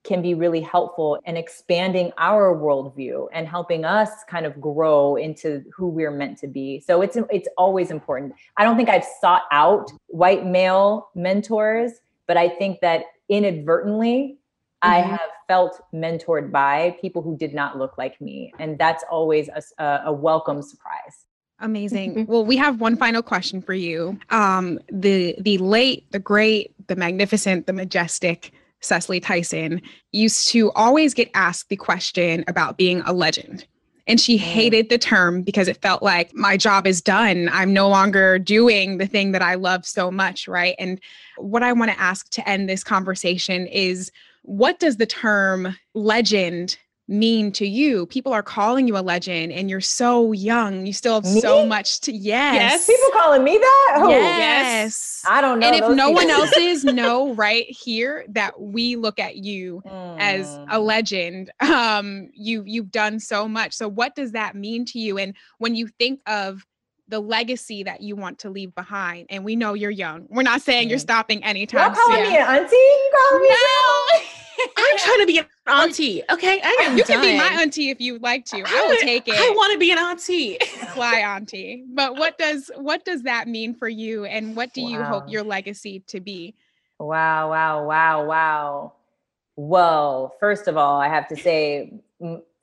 can 0.03 0.21
be 0.21 0.35
really 0.35 0.61
helpful 0.61 1.21
in 1.25 1.37
expanding 1.37 2.11
our 2.19 2.57
worldview 2.57 3.29
and 3.33 3.47
helping 3.47 3.85
us 3.85 4.11
kind 4.29 4.45
of 4.45 4.61
grow 4.61 5.15
into 5.15 5.65
who 5.73 5.87
we're 5.87 6.11
meant 6.11 6.37
to 6.39 6.49
be. 6.49 6.81
So 6.81 7.01
it's 7.01 7.17
it's 7.31 7.49
always 7.57 7.93
important. 7.93 8.35
I 8.57 8.65
don't 8.65 8.77
think 8.77 8.89
I've 8.89 9.07
sought 9.21 9.43
out 9.53 9.93
white 10.09 10.45
male 10.45 11.11
mentors, 11.15 11.93
but 12.27 12.37
I 12.37 12.49
think 12.49 12.81
that 12.81 13.05
inadvertently 13.29 14.39
I 14.83 15.01
mm-hmm. 15.01 15.11
have 15.11 15.31
felt 15.47 15.81
mentored 15.95 16.51
by 16.51 16.97
people 17.01 17.23
who 17.23 17.37
did 17.37 17.55
not 17.55 17.79
look 17.79 17.97
like 17.97 18.21
me. 18.21 18.53
And 18.59 18.79
that's 18.79 19.05
always 19.11 19.49
a, 19.79 20.01
a 20.07 20.13
welcome 20.13 20.61
surprise. 20.61 21.27
Amazing. 21.61 22.15
Mm-hmm. 22.15 22.33
Well, 22.33 22.45
we 22.45 22.57
have 22.57 22.81
one 22.81 22.97
final 22.97 23.23
question 23.23 23.63
for 23.63 23.75
you. 23.75 24.19
Um, 24.31 24.81
the 24.91 25.37
the 25.39 25.59
late, 25.59 26.11
the 26.11 26.19
great, 26.19 26.75
the 26.89 26.97
magnificent, 26.97 27.67
the 27.67 27.73
majestic 27.73 28.53
Cicely 28.81 29.21
Tyson 29.21 29.81
used 30.11 30.49
to 30.49 30.73
always 30.73 31.15
get 31.15 31.31
asked 31.35 31.69
the 31.69 31.77
question 31.77 32.45
about 32.49 32.77
being 32.77 33.01
a 33.03 33.13
legend. 33.13 33.65
And 34.09 34.21
she 34.21 34.37
mm. 34.37 34.41
hated 34.41 34.89
the 34.89 34.99
term 34.99 35.43
because 35.43 35.69
it 35.69 35.81
felt 35.81 36.03
like 36.03 36.35
my 36.35 36.57
job 36.57 36.89
is 36.89 37.01
done. 37.01 37.49
I'm 37.53 37.73
no 37.73 37.89
longer 37.89 38.41
doing 38.41 38.99
the 38.99 39.07
thing 39.07 39.31
that 39.31 39.43
I 39.43 39.55
love 39.55 39.87
so 39.87 40.11
much. 40.11 40.49
Right. 40.49 40.75
And 40.81 41.01
what 41.37 41.63
I 41.63 41.73
want 41.73 41.93
to 41.93 42.01
ask 42.01 42.29
to 42.31 42.49
end 42.49 42.69
this 42.69 42.83
conversation 42.83 43.69
is 43.69 44.11
what 44.43 44.79
does 44.79 44.97
the 44.97 45.07
term 45.07 45.77
legend 45.95 46.79
mean 47.09 47.53
to 47.53 47.67
you? 47.67 48.07
People 48.07 48.33
are 48.33 48.43
calling 48.43 48.89
you 48.89 48.97
a 48.97 49.01
legend 49.01 49.53
and 49.53 49.69
you're 49.69 49.81
so 49.81 50.33
young. 50.33 50.87
You 50.87 50.93
still 50.93 51.15
have 51.15 51.25
me? 51.25 51.41
so 51.41 51.67
much 51.67 52.01
to 52.03 52.13
yes. 52.13 52.55
Yes. 52.55 52.87
People 52.87 53.11
calling 53.13 53.45
me 53.45 53.59
that? 53.59 53.95
Oh, 53.99 54.09
yes. 54.09 55.23
I 55.29 55.41
don't 55.41 55.59
know. 55.59 55.67
And 55.67 55.77
if 55.77 55.97
no 55.97 56.09
people. 56.09 56.15
one 56.15 56.31
else 56.31 56.57
is, 56.57 56.85
know 56.93 57.35
right 57.35 57.67
here 57.69 58.25
that 58.31 58.61
we 58.61 58.97
look 58.97 59.19
at 59.19 59.37
you 59.37 59.83
mm. 59.87 60.17
as 60.19 60.55
a 60.57 60.79
mm. 60.79 60.85
legend. 60.85 61.51
Um, 61.61 62.31
you 62.35 62.63
you've 62.67 62.91
done 62.91 63.19
so 63.21 63.49
much. 63.49 63.75
So 63.75 63.89
what 63.89 64.15
does 64.15 64.33
that 64.33 64.55
mean 64.55 64.85
to 64.87 64.99
you? 64.99 65.19
And 65.19 65.35
when 65.59 65.75
you 65.75 65.87
think 65.87 66.21
of 66.27 66.67
the 67.09 67.21
legacy 67.21 67.83
that 67.83 68.01
you 68.01 68.17
want 68.17 68.39
to 68.41 68.51
leave 68.51 68.75
behind. 68.75 69.27
And 69.31 69.45
we 69.45 69.57
know 69.57 69.75
you're 69.75 69.91
young. 69.91 70.27
We're 70.31 70.43
not 70.43 70.63
saying 70.63 70.89
you're 70.89 70.99
stopping 70.99 71.43
anytime 71.45 71.93
You're 71.93 71.95
calling 71.95 72.25
soon. 72.25 72.33
me 72.33 72.39
an 72.39 72.47
auntie? 72.47 72.77
You 72.77 73.11
calling 73.29 73.43
me? 73.43 73.49
No. 73.49 74.25
I'm 74.77 74.99
trying 74.99 75.21
to 75.21 75.27
be 75.27 75.39
an 75.39 75.47
auntie. 75.67 76.23
Okay, 76.31 76.61
I 76.63 76.77
am. 76.83 76.97
You 76.97 77.05
done. 77.05 77.21
can 77.21 77.33
be 77.33 77.39
my 77.39 77.63
auntie 77.63 77.91
if 77.91 78.01
you'd 78.01 78.23
like 78.23 78.45
to. 78.47 78.59
I, 78.59 78.85
I 78.85 78.87
will 78.87 78.97
take 78.99 79.27
it. 79.27 79.35
I 79.37 79.51
want 79.57 79.73
to 79.73 79.79
be 79.79 79.91
an 79.91 79.99
auntie. 79.99 80.59
Fly 80.95 81.19
auntie. 81.21 81.85
But 81.93 82.17
what 82.17 82.39
does 82.39 82.71
what 82.77 83.05
does 83.05 83.23
that 83.23 83.49
mean 83.49 83.75
for 83.75 83.89
you? 83.89 84.25
And 84.25 84.55
what 84.55 84.73
do 84.73 84.83
wow. 84.83 84.89
you 84.89 85.03
hope 85.03 85.25
your 85.29 85.43
legacy 85.43 86.01
to 86.09 86.21
be? 86.21 86.55
Wow! 86.99 87.51
Wow! 87.51 87.87
Wow! 87.87 88.25
Wow! 88.27 88.93
Well, 89.57 90.35
first 90.39 90.69
of 90.69 90.77
all, 90.77 91.01
I 91.01 91.09
have 91.09 91.29
to 91.29 91.37
say, 91.37 92.01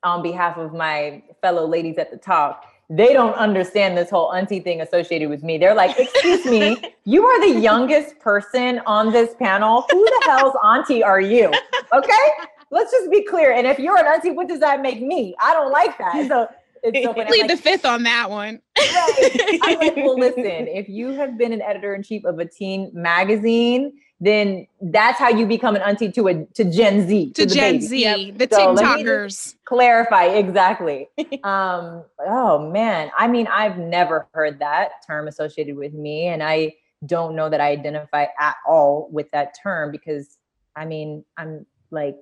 on 0.04 0.24
behalf 0.24 0.58
of 0.58 0.74
my 0.74 1.24
fellow 1.42 1.68
ladies 1.68 1.98
at 1.98 2.12
the 2.12 2.18
top, 2.18 2.66
they 2.90 3.14
don't 3.14 3.36
understand 3.36 3.98
this 3.98 4.10
whole 4.10 4.34
auntie 4.34 4.60
thing 4.60 4.82
associated 4.82 5.30
with 5.30 5.44
me. 5.44 5.58
They're 5.58 5.76
like, 5.76 5.98
excuse 6.00 6.46
me, 6.46 6.96
you 7.06 7.24
are 7.24 7.40
the 7.40 7.60
youngest 7.60 8.20
person 8.20 8.82
on 8.88 9.12
this 9.12 9.36
panel. 9.36 9.86
Who 9.92 10.04
the 10.04 10.24
hell's 10.26 10.56
auntie 10.64 11.04
are 11.04 11.22
you? 11.22 11.52
Okay. 11.94 12.30
Let's 12.72 12.92
just 12.92 13.10
be 13.12 13.24
clear. 13.24 13.54
And 13.54 13.66
if 13.66 13.80
you're 13.80 13.98
an 13.98 14.06
auntie, 14.06 14.32
what 14.32 14.48
does 14.48 14.60
that 14.60 14.82
make 14.82 15.02
me? 15.02 15.36
I 15.40 15.54
don't 15.54 15.72
like 15.72 15.98
that. 15.98 16.28
So 16.28 16.48
it's 16.84 17.06
so 17.06 17.14
Plead 17.14 17.42
like, 17.42 17.48
the 17.48 17.58
fifth 17.58 17.86
on 17.86 18.04
that 18.04 18.30
one. 18.30 18.62
right. 18.78 19.60
I'm 19.64 19.80
like, 19.80 19.96
well, 19.98 20.18
listen, 20.20 20.68
if 20.68 20.88
you 20.88 21.10
have 21.10 21.38
been 21.38 21.54
an 21.54 21.62
editor 21.62 21.94
in 21.94 22.04
chief 22.04 22.26
of 22.26 22.40
a 22.40 22.46
teen 22.46 22.92
magazine, 22.94 23.94
then 24.20 24.68
that's 24.82 25.18
how 25.18 25.30
you 25.30 25.46
become 25.46 25.76
an 25.76 25.82
auntie 25.82 26.12
to 26.12 26.28
a 26.28 26.46
to 26.46 26.66
Gen 26.66 27.08
Z. 27.08 27.34
To, 27.34 27.46
to 27.46 27.54
Gen 27.54 27.76
baby. 27.76 27.86
Z, 27.86 28.02
yep. 28.02 28.38
the 28.38 28.56
so 28.56 28.76
TikTokers. 28.76 29.56
Clarify 29.66 30.26
exactly. 30.26 31.08
um, 31.44 32.04
oh 32.20 32.70
man. 32.70 33.12
I 33.18 33.28
mean, 33.28 33.48
I've 33.48 33.78
never 33.78 34.28
heard 34.34 34.60
that 34.60 35.06
term 35.08 35.28
associated 35.28 35.78
with 35.78 35.94
me. 35.94 36.28
And 36.28 36.44
I 36.44 36.74
don't 37.06 37.36
know 37.36 37.50
that 37.50 37.62
I 37.62 37.72
identify 37.72 38.26
at 38.40 38.56
all 38.68 39.10
with 39.12 39.32
that 39.32 39.56
term 39.62 39.92
because 39.92 40.38
I 40.76 40.86
mean, 40.86 41.24
I'm 41.38 41.66
like 41.92 42.18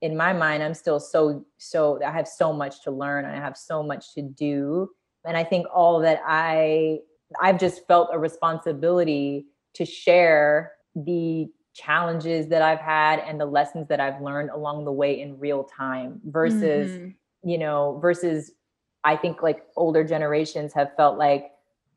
in 0.00 0.16
my 0.16 0.32
mind, 0.32 0.62
I'm 0.62 0.74
still 0.74 1.00
so 1.00 1.44
so 1.58 2.00
I 2.04 2.12
have 2.12 2.28
so 2.28 2.52
much 2.52 2.82
to 2.82 2.92
learn 2.92 3.24
and 3.24 3.34
I 3.34 3.40
have 3.40 3.56
so 3.56 3.82
much 3.82 4.14
to 4.14 4.22
do. 4.22 4.90
And 5.24 5.36
I 5.36 5.42
think 5.42 5.66
all 5.74 6.00
that 6.00 6.20
I 6.24 6.98
I've 7.40 7.58
just 7.58 7.86
felt 7.88 8.10
a 8.12 8.18
responsibility 8.18 9.46
to 9.74 9.84
share 9.84 10.72
the 10.94 11.48
challenges 11.74 12.48
that 12.48 12.62
I've 12.62 12.80
had 12.80 13.18
and 13.20 13.40
the 13.40 13.46
lessons 13.46 13.88
that 13.88 14.00
I've 14.00 14.20
learned 14.20 14.50
along 14.50 14.84
the 14.84 14.92
way 14.92 15.20
in 15.20 15.38
real 15.38 15.64
time 15.64 16.20
versus, 16.24 16.90
mm-hmm. 16.90 17.48
you 17.48 17.58
know, 17.58 17.98
versus 18.00 18.52
I 19.04 19.16
think 19.16 19.42
like 19.42 19.64
older 19.76 20.04
generations 20.04 20.72
have 20.74 20.94
felt 20.96 21.18
like 21.18 21.50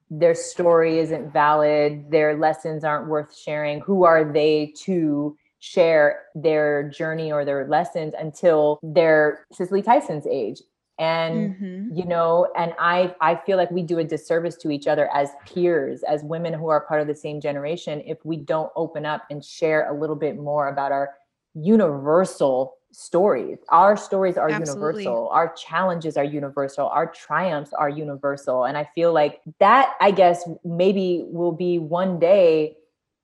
their 0.09 0.35
story 0.35 0.99
isn't 0.99 1.33
valid, 1.33 2.09
their 2.11 2.37
lessons 2.37 2.83
aren't 2.83 3.07
worth 3.07 3.35
sharing. 3.35 3.81
Who 3.81 4.05
are 4.05 4.31
they 4.31 4.73
to 4.83 5.35
share 5.59 6.23
their 6.35 6.89
journey 6.89 7.31
or 7.31 7.43
their 7.43 7.67
lessons 7.67 8.13
until 8.17 8.79
they're 8.83 9.45
Cicely 9.51 9.81
Tyson's 9.81 10.27
age? 10.27 10.61
And 10.97 11.55
mm-hmm. 11.55 11.93
you 11.93 12.05
know 12.05 12.47
and 12.57 12.73
i 12.79 13.13
i 13.19 13.35
feel 13.35 13.57
like 13.57 13.69
we 13.69 13.81
do 13.81 13.99
a 13.99 14.03
disservice 14.03 14.55
to 14.55 14.71
each 14.71 14.87
other 14.87 15.09
as 15.13 15.31
peers 15.45 16.03
as 16.03 16.23
women 16.23 16.53
who 16.53 16.69
are 16.69 16.81
part 16.81 17.01
of 17.01 17.07
the 17.07 17.15
same 17.15 17.41
generation 17.41 18.01
if 18.05 18.23
we 18.23 18.37
don't 18.37 18.71
open 18.75 19.05
up 19.05 19.25
and 19.29 19.43
share 19.43 19.89
a 19.89 19.99
little 19.99 20.15
bit 20.15 20.37
more 20.37 20.69
about 20.69 20.93
our 20.93 21.13
universal 21.53 22.75
stories 22.93 23.57
our 23.69 23.97
stories 23.97 24.37
are 24.37 24.49
Absolutely. 24.49 25.03
universal 25.03 25.27
our 25.29 25.53
challenges 25.53 26.15
are 26.15 26.23
universal 26.23 26.87
our 26.87 27.07
triumphs 27.07 27.73
are 27.73 27.89
universal 27.89 28.63
and 28.63 28.77
i 28.77 28.89
feel 28.95 29.11
like 29.11 29.41
that 29.59 29.95
i 29.99 30.11
guess 30.11 30.47
maybe 30.63 31.25
will 31.27 31.51
be 31.51 31.77
one 31.77 32.19
day 32.19 32.77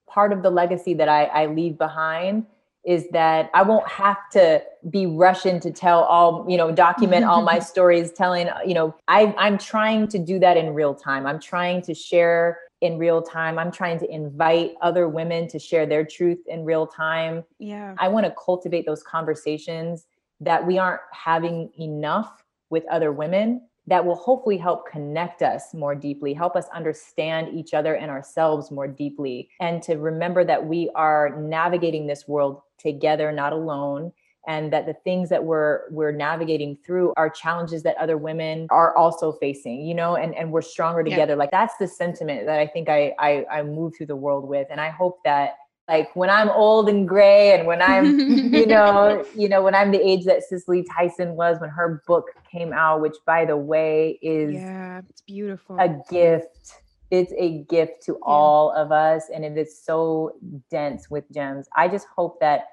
part 0.09 0.33
of 0.33 0.43
the 0.43 0.49
legacy 0.49 0.93
that 0.93 1.07
i, 1.07 1.23
I 1.23 1.45
leave 1.45 1.77
behind 1.77 2.45
is 2.83 3.07
that 3.09 3.51
I 3.53 3.61
won't 3.61 3.87
have 3.87 4.17
to 4.31 4.63
be 4.89 5.05
rushing 5.05 5.59
to 5.59 5.71
tell 5.71 6.03
all, 6.03 6.45
you 6.49 6.57
know, 6.57 6.71
document 6.71 7.25
all 7.25 7.43
my 7.43 7.59
stories, 7.71 8.11
telling, 8.11 8.49
you 8.65 8.73
know, 8.73 8.95
I, 9.07 9.33
I'm 9.37 9.57
trying 9.57 10.07
to 10.09 10.19
do 10.19 10.39
that 10.39 10.57
in 10.57 10.73
real 10.73 10.95
time. 10.95 11.27
I'm 11.27 11.39
trying 11.39 11.83
to 11.83 11.93
share 11.93 12.59
in 12.81 12.97
real 12.97 13.21
time. 13.21 13.59
I'm 13.59 13.71
trying 13.71 13.99
to 13.99 14.11
invite 14.11 14.73
other 14.81 15.07
women 15.07 15.47
to 15.49 15.59
share 15.59 15.85
their 15.85 16.03
truth 16.03 16.39
in 16.47 16.65
real 16.65 16.87
time. 16.87 17.43
Yeah. 17.59 17.93
I 17.99 18.07
want 18.07 18.25
to 18.25 18.33
cultivate 18.43 18.87
those 18.87 19.03
conversations 19.03 20.07
that 20.39 20.65
we 20.65 20.79
aren't 20.79 21.01
having 21.13 21.69
enough 21.79 22.43
with 22.71 22.83
other 22.89 23.11
women 23.11 23.61
that 23.87 24.05
will 24.05 24.15
hopefully 24.15 24.57
help 24.57 24.89
connect 24.89 25.41
us 25.41 25.73
more 25.73 25.95
deeply, 25.95 26.33
help 26.33 26.55
us 26.55 26.65
understand 26.73 27.49
each 27.53 27.73
other 27.73 27.95
and 27.95 28.11
ourselves 28.11 28.71
more 28.71 28.87
deeply, 28.87 29.49
and 29.59 29.81
to 29.83 29.95
remember 29.95 30.43
that 30.43 30.65
we 30.65 30.89
are 30.95 31.35
navigating 31.39 32.07
this 32.07 32.27
world 32.27 32.61
together, 32.77 33.31
not 33.31 33.53
alone. 33.53 34.11
And 34.47 34.73
that 34.73 34.87
the 34.87 34.95
things 35.03 35.29
that 35.29 35.43
we're 35.43 35.81
we're 35.91 36.11
navigating 36.11 36.75
through 36.83 37.13
are 37.15 37.29
challenges 37.29 37.83
that 37.83 37.95
other 37.97 38.17
women 38.17 38.65
are 38.71 38.97
also 38.97 39.33
facing, 39.33 39.81
you 39.81 39.93
know, 39.93 40.15
and, 40.15 40.33
and 40.33 40.51
we're 40.51 40.63
stronger 40.63 41.03
together. 41.03 41.33
Yeah. 41.33 41.37
Like 41.37 41.51
that's 41.51 41.75
the 41.77 41.87
sentiment 41.87 42.47
that 42.47 42.57
I 42.57 42.65
think 42.65 42.89
I, 42.89 43.13
I 43.19 43.45
I 43.51 43.61
move 43.61 43.93
through 43.95 44.07
the 44.07 44.15
world 44.15 44.49
with. 44.49 44.65
And 44.71 44.81
I 44.81 44.89
hope 44.89 45.19
that 45.25 45.57
like 45.91 46.15
when 46.15 46.29
I'm 46.29 46.49
old 46.49 46.87
and 46.87 47.07
gray 47.07 47.53
and 47.53 47.67
when 47.67 47.81
I'm, 47.81 48.17
you 48.53 48.65
know, 48.65 49.25
you 49.35 49.49
know, 49.49 49.61
when 49.61 49.75
I'm 49.75 49.91
the 49.91 49.99
age 49.99 50.23
that 50.25 50.43
Cicely 50.43 50.83
Tyson 50.83 51.35
was 51.35 51.59
when 51.59 51.69
her 51.69 52.01
book 52.07 52.27
came 52.49 52.71
out, 52.71 53.01
which 53.01 53.15
by 53.25 53.43
the 53.45 53.57
way 53.57 54.17
is 54.21 54.53
yeah, 54.53 55.01
it's 55.09 55.21
beautiful. 55.21 55.77
A 55.79 55.89
gift. 56.09 56.75
It's 57.11 57.33
a 57.37 57.63
gift 57.69 58.03
to 58.03 58.13
yeah. 58.13 58.19
all 58.23 58.71
of 58.71 58.93
us 58.93 59.23
and 59.33 59.43
it 59.43 59.57
is 59.57 59.77
so 59.77 60.35
dense 60.69 61.09
with 61.09 61.29
gems. 61.33 61.67
I 61.75 61.89
just 61.89 62.07
hope 62.15 62.39
that 62.39 62.67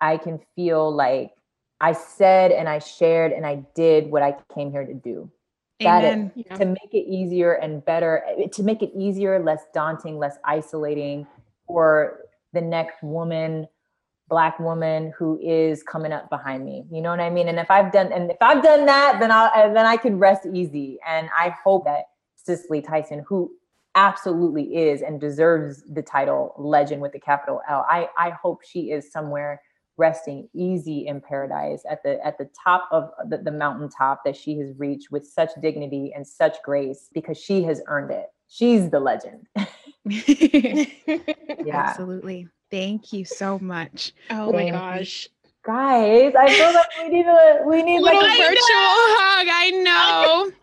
I 0.00 0.16
can 0.16 0.40
feel 0.56 0.92
like 0.92 1.30
I 1.80 1.92
said 1.92 2.50
and 2.50 2.68
I 2.68 2.80
shared 2.80 3.30
and 3.30 3.46
I 3.46 3.64
did 3.76 4.10
what 4.10 4.24
I 4.24 4.36
came 4.52 4.72
here 4.72 4.84
to 4.84 4.94
do. 4.94 5.30
Amen. 5.80 6.32
That 6.34 6.40
it, 6.40 6.46
yeah. 6.50 6.56
to 6.56 6.64
make 6.64 6.92
it 6.92 7.08
easier 7.08 7.52
and 7.52 7.84
better, 7.84 8.24
eh, 8.36 8.48
to 8.48 8.62
make 8.64 8.82
it 8.82 8.90
easier, 8.96 9.38
less 9.38 9.62
daunting, 9.72 10.18
less 10.18 10.38
isolating 10.44 11.26
for 11.68 12.23
the 12.54 12.60
next 12.60 13.02
woman 13.02 13.66
black 14.28 14.58
woman 14.58 15.12
who 15.18 15.38
is 15.42 15.82
coming 15.82 16.10
up 16.10 16.30
behind 16.30 16.64
me. 16.64 16.86
You 16.90 17.02
know 17.02 17.10
what 17.10 17.20
i 17.20 17.28
mean? 17.30 17.48
And 17.48 17.58
if 17.58 17.70
i've 17.70 17.92
done 17.92 18.12
and 18.12 18.30
if 18.30 18.38
i've 18.40 18.62
done 18.62 18.86
that 18.86 19.18
then 19.20 19.30
i'll 19.30 19.74
then 19.74 19.86
i 19.86 19.96
can 19.96 20.18
rest 20.18 20.46
easy. 20.52 20.98
And 21.06 21.28
i 21.36 21.54
hope 21.62 21.84
that 21.84 22.04
cicely 22.36 22.80
tyson 22.80 23.24
who 23.28 23.50
absolutely 23.94 24.76
is 24.76 25.02
and 25.02 25.20
deserves 25.20 25.82
the 25.88 26.02
title 26.02 26.54
legend 26.58 27.00
with 27.00 27.12
the 27.12 27.20
capital 27.20 27.60
l 27.68 27.86
i 27.88 28.08
i 28.18 28.30
hope 28.30 28.60
she 28.62 28.90
is 28.90 29.10
somewhere 29.10 29.60
resting 29.96 30.48
easy 30.52 31.06
in 31.06 31.20
paradise 31.20 31.84
at 31.88 32.02
the 32.02 32.24
at 32.26 32.36
the 32.36 32.48
top 32.62 32.88
of 32.90 33.10
the, 33.28 33.38
the 33.38 33.50
mountaintop 33.52 34.22
that 34.24 34.36
she 34.36 34.58
has 34.58 34.72
reached 34.76 35.12
with 35.12 35.24
such 35.24 35.50
dignity 35.62 36.12
and 36.14 36.26
such 36.26 36.60
grace 36.62 37.08
because 37.14 37.38
she 37.38 37.62
has 37.62 37.80
earned 37.86 38.10
it 38.10 38.26
she's 38.54 38.90
the 38.90 39.00
legend 39.00 39.46
yeah. 40.04 40.86
Absolutely. 41.72 42.48
Thank 42.70 43.12
you 43.12 43.24
so 43.24 43.58
much. 43.58 44.12
Oh 44.30 44.52
Thank 44.52 44.74
my 44.74 44.78
gosh. 44.78 45.28
Guys, 45.64 46.34
I 46.38 46.52
feel 46.52 46.74
like 46.74 46.86
we 47.02 47.08
need 47.08 47.26
a 47.26 47.62
we 47.66 47.82
need 47.82 48.00
like 48.00 48.14
a 48.14 48.18
virtual 48.18 48.56
hug. 48.60 49.48
I 49.50 49.70
know. 49.82 50.52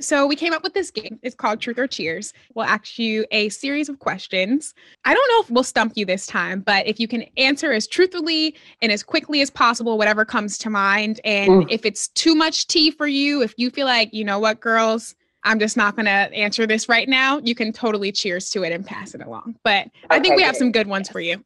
So 0.00 0.26
we 0.26 0.34
came 0.34 0.52
up 0.54 0.64
with 0.64 0.72
this 0.72 0.90
game. 0.90 1.20
It's 1.22 1.36
called 1.36 1.60
Truth 1.60 1.78
or 1.78 1.86
Cheers. 1.86 2.32
We'll 2.54 2.64
ask 2.64 2.98
you 2.98 3.26
a 3.30 3.50
series 3.50 3.88
of 3.88 3.98
questions. 3.98 4.74
I 5.04 5.14
don't 5.14 5.28
know 5.30 5.42
if 5.42 5.50
we'll 5.50 5.62
stump 5.62 5.92
you 5.94 6.04
this 6.06 6.26
time, 6.26 6.60
but 6.62 6.86
if 6.88 6.98
you 6.98 7.06
can 7.06 7.24
answer 7.36 7.70
as 7.70 7.86
truthfully 7.86 8.56
and 8.82 8.90
as 8.90 9.04
quickly 9.04 9.40
as 9.42 9.50
possible, 9.50 9.98
whatever 9.98 10.24
comes 10.24 10.58
to 10.58 10.70
mind. 10.70 11.20
And 11.22 11.70
if 11.70 11.84
it's 11.84 12.08
too 12.08 12.34
much 12.34 12.66
tea 12.66 12.90
for 12.90 13.06
you, 13.06 13.42
if 13.42 13.54
you 13.56 13.70
feel 13.70 13.86
like, 13.86 14.12
you 14.12 14.24
know 14.24 14.38
what, 14.40 14.58
girls, 14.58 15.14
I'm 15.44 15.58
just 15.58 15.76
not 15.76 15.96
going 15.96 16.06
to 16.06 16.10
answer 16.10 16.66
this 16.66 16.88
right 16.88 17.08
now. 17.08 17.38
You 17.38 17.54
can 17.54 17.72
totally 17.72 18.12
cheers 18.12 18.50
to 18.50 18.62
it 18.62 18.72
and 18.72 18.84
pass 18.84 19.14
it 19.14 19.22
along. 19.22 19.56
But 19.64 19.86
okay, 19.86 19.92
I 20.10 20.20
think 20.20 20.36
we 20.36 20.42
have 20.42 20.56
some 20.56 20.70
good 20.70 20.86
ones 20.86 21.08
yes. 21.08 21.12
for 21.12 21.20
you. 21.20 21.44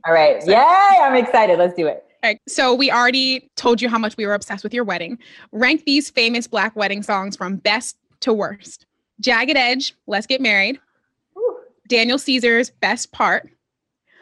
All 0.06 0.12
right. 0.12 0.42
so, 0.42 0.50
Yay. 0.50 0.56
I'm 0.58 1.14
excited. 1.14 1.58
Let's 1.58 1.74
do 1.74 1.86
it. 1.86 2.04
All 2.22 2.30
right. 2.30 2.40
So 2.46 2.74
we 2.74 2.90
already 2.90 3.50
told 3.56 3.80
you 3.80 3.88
how 3.88 3.98
much 3.98 4.16
we 4.16 4.26
were 4.26 4.34
obsessed 4.34 4.62
with 4.62 4.74
your 4.74 4.84
wedding. 4.84 5.18
Rank 5.50 5.84
these 5.84 6.10
famous 6.10 6.46
Black 6.46 6.76
wedding 6.76 7.02
songs 7.02 7.36
from 7.36 7.56
best 7.56 7.96
to 8.20 8.32
worst. 8.32 8.86
Jagged 9.20 9.56
Edge, 9.56 9.94
Let's 10.06 10.26
Get 10.26 10.40
Married. 10.40 10.78
Ooh. 11.36 11.58
Daniel 11.88 12.18
Caesar's 12.18 12.70
Best 12.70 13.12
Part. 13.12 13.50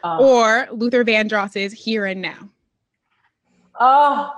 Uh, 0.03 0.17
or 0.19 0.67
Luther 0.71 1.03
Vandross's 1.03 1.73
Here 1.73 2.05
and 2.05 2.21
Now. 2.21 2.49
Oh, 3.79 4.31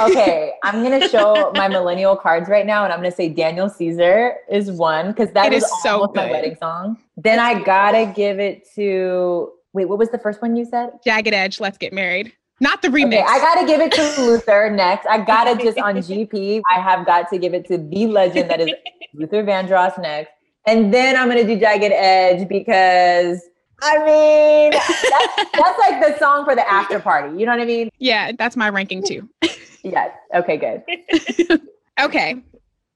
okay, 0.00 0.52
I'm 0.62 0.82
gonna 0.82 1.08
show 1.08 1.52
my 1.54 1.68
millennial 1.68 2.16
cards 2.16 2.48
right 2.48 2.66
now, 2.66 2.84
and 2.84 2.92
I'm 2.92 2.98
gonna 2.98 3.10
say 3.10 3.28
Daniel 3.28 3.68
Caesar 3.68 4.36
is 4.50 4.70
one 4.70 5.08
because 5.08 5.32
that 5.32 5.52
it 5.52 5.56
is 5.56 5.70
so 5.82 6.10
my 6.14 6.30
wedding 6.30 6.56
song. 6.60 6.98
Then 7.16 7.38
I 7.38 7.62
gotta 7.62 8.12
give 8.14 8.38
it 8.38 8.68
to 8.74 9.52
wait, 9.72 9.86
what 9.86 9.98
was 9.98 10.10
the 10.10 10.18
first 10.18 10.42
one 10.42 10.56
you 10.56 10.64
said? 10.64 10.90
Jagged 11.04 11.32
Edge. 11.32 11.60
Let's 11.60 11.78
get 11.78 11.92
married. 11.92 12.32
Not 12.60 12.82
the 12.82 12.88
remix. 12.88 13.06
Okay, 13.06 13.24
I 13.24 13.38
gotta 13.38 13.66
give 13.66 13.80
it 13.80 13.92
to 13.92 14.22
Luther 14.26 14.70
next. 14.70 15.06
I 15.06 15.18
gotta 15.18 15.62
just 15.62 15.78
on 15.78 15.96
GP. 15.96 16.60
I 16.74 16.80
have 16.80 17.06
got 17.06 17.28
to 17.30 17.38
give 17.38 17.54
it 17.54 17.66
to 17.66 17.78
the 17.78 18.06
legend 18.06 18.50
that 18.50 18.60
is 18.60 18.70
Luther 19.14 19.44
Vandross 19.44 20.00
next, 20.00 20.32
and 20.66 20.92
then 20.92 21.16
I'm 21.16 21.28
gonna 21.28 21.44
do 21.44 21.58
Jagged 21.58 21.92
Edge 21.92 22.48
because 22.48 23.40
I 23.80 23.98
mean, 24.04 24.70
that's, 24.72 25.50
that's 25.52 25.78
like 25.78 26.00
the 26.00 26.18
song 26.18 26.44
for 26.44 26.54
the 26.54 26.68
after 26.70 26.98
party. 26.98 27.38
You 27.38 27.46
know 27.46 27.52
what 27.52 27.60
I 27.60 27.66
mean? 27.66 27.90
Yeah, 27.98 28.32
that's 28.36 28.56
my 28.56 28.68
ranking 28.68 29.02
too. 29.02 29.28
yes. 29.82 30.10
Okay, 30.34 30.56
good. 30.56 31.60
okay. 32.00 32.36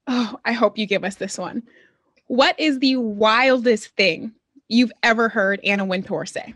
Oh, 0.07 0.39
I 0.43 0.51
hope 0.51 0.77
you 0.77 0.85
give 0.85 1.03
us 1.03 1.15
this 1.15 1.37
one. 1.37 1.63
What 2.27 2.59
is 2.59 2.79
the 2.79 2.97
wildest 2.97 3.95
thing 3.95 4.33
you've 4.67 4.91
ever 5.01 5.29
heard 5.29 5.61
Anna 5.63 5.85
Wintour 5.85 6.25
say? 6.25 6.53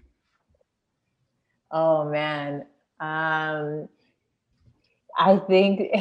Oh 1.72 2.10
man. 2.10 2.66
Um 3.00 3.88
I 5.18 5.38
think 5.48 5.92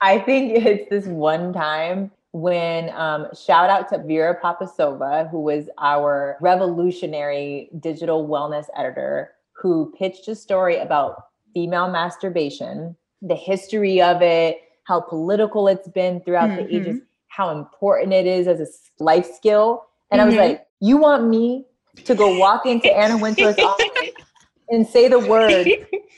I 0.00 0.18
think 0.18 0.64
it's 0.64 0.90
this 0.90 1.06
one 1.06 1.52
time 1.52 2.10
when 2.34 2.90
um, 2.90 3.28
shout 3.32 3.70
out 3.70 3.88
to 3.88 3.98
Vera 3.98 4.36
Papisova, 4.42 5.30
who 5.30 5.40
was 5.40 5.68
our 5.78 6.36
revolutionary 6.40 7.70
digital 7.78 8.26
wellness 8.26 8.64
editor, 8.76 9.30
who 9.52 9.94
pitched 9.96 10.26
a 10.26 10.34
story 10.34 10.76
about 10.76 11.26
female 11.54 11.88
masturbation, 11.88 12.96
the 13.22 13.36
history 13.36 14.02
of 14.02 14.20
it, 14.20 14.58
how 14.82 15.00
political 15.00 15.68
it's 15.68 15.86
been 15.86 16.20
throughout 16.22 16.50
mm-hmm. 16.50 16.66
the 16.66 16.76
ages, 16.76 17.00
how 17.28 17.56
important 17.56 18.12
it 18.12 18.26
is 18.26 18.48
as 18.48 18.60
a 18.60 18.66
life 19.02 19.32
skill. 19.32 19.84
And 20.10 20.18
mm-hmm. 20.18 20.20
I 20.20 20.24
was 20.24 20.34
mm-hmm. 20.34 20.52
like, 20.54 20.66
you 20.80 20.96
want 20.96 21.28
me 21.28 21.66
to 22.04 22.16
go 22.16 22.36
walk 22.36 22.66
into 22.66 22.92
Anna 22.92 23.16
Wintour's 23.16 23.56
office 23.60 24.10
and 24.70 24.84
say 24.84 25.06
the 25.06 25.20
word 25.30 25.68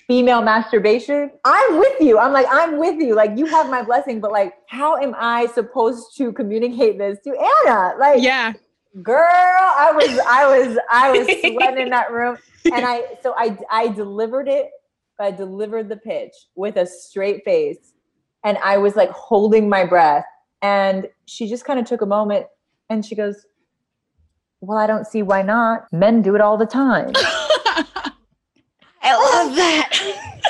female 0.07 0.43
masturbation, 0.43 1.31
I'm 1.45 1.79
with 1.79 2.01
you. 2.01 2.19
I'm 2.19 2.33
like, 2.33 2.47
I'm 2.51 2.79
with 2.79 3.01
you. 3.01 3.15
Like, 3.15 3.37
you 3.37 3.47
have 3.47 3.69
my 3.69 3.83
blessing, 3.83 4.21
but 4.21 4.33
like, 4.33 4.55
how 4.69 4.97
am 4.97 5.15
I 5.19 5.47
supposed 5.47 6.17
to 6.19 6.33
communicate 6.33 6.99
this 6.99 7.19
to 7.25 7.31
Anna? 7.31 7.95
Like, 7.99 8.23
yeah, 8.23 8.53
girl, 9.03 9.17
I 9.19 9.93
was, 9.93 10.19
I 10.27 10.47
was, 10.47 10.79
I 10.91 11.11
was 11.11 11.27
sweating 11.41 11.87
in 11.87 11.91
that 11.91 12.13
room. 12.13 12.39
And 12.65 12.85
I, 12.85 13.03
so 13.23 13.35
I, 13.37 13.59
I 13.71 13.89
delivered 13.89 14.49
it. 14.49 14.71
I 15.19 15.31
delivered 15.31 15.89
the 15.89 15.97
pitch 15.97 16.33
with 16.55 16.77
a 16.77 16.87
straight 16.87 17.45
face. 17.45 17.93
And 18.45 18.59
I 18.59 18.79
was 18.79 18.97
like 18.97 19.11
holding 19.11 19.69
my 19.69 19.85
breath. 19.85 20.25
And 20.63 21.09
she 21.27 21.49
just 21.49 21.65
kind 21.65 21.79
of 21.79 21.87
took 21.87 22.03
a 22.03 22.07
moment 22.07 22.47
and 22.91 23.05
she 23.05 23.15
goes, 23.15 23.47
Well, 24.61 24.79
I 24.79 24.87
don't 24.87 25.07
see 25.07 25.23
why 25.23 25.43
not. 25.43 25.93
Men 25.93 26.23
do 26.23 26.35
it 26.35 26.41
all 26.41 26.57
the 26.57 26.67
time. 26.67 27.13
I 29.03 29.15
love 29.15 29.55
that. 29.57 29.86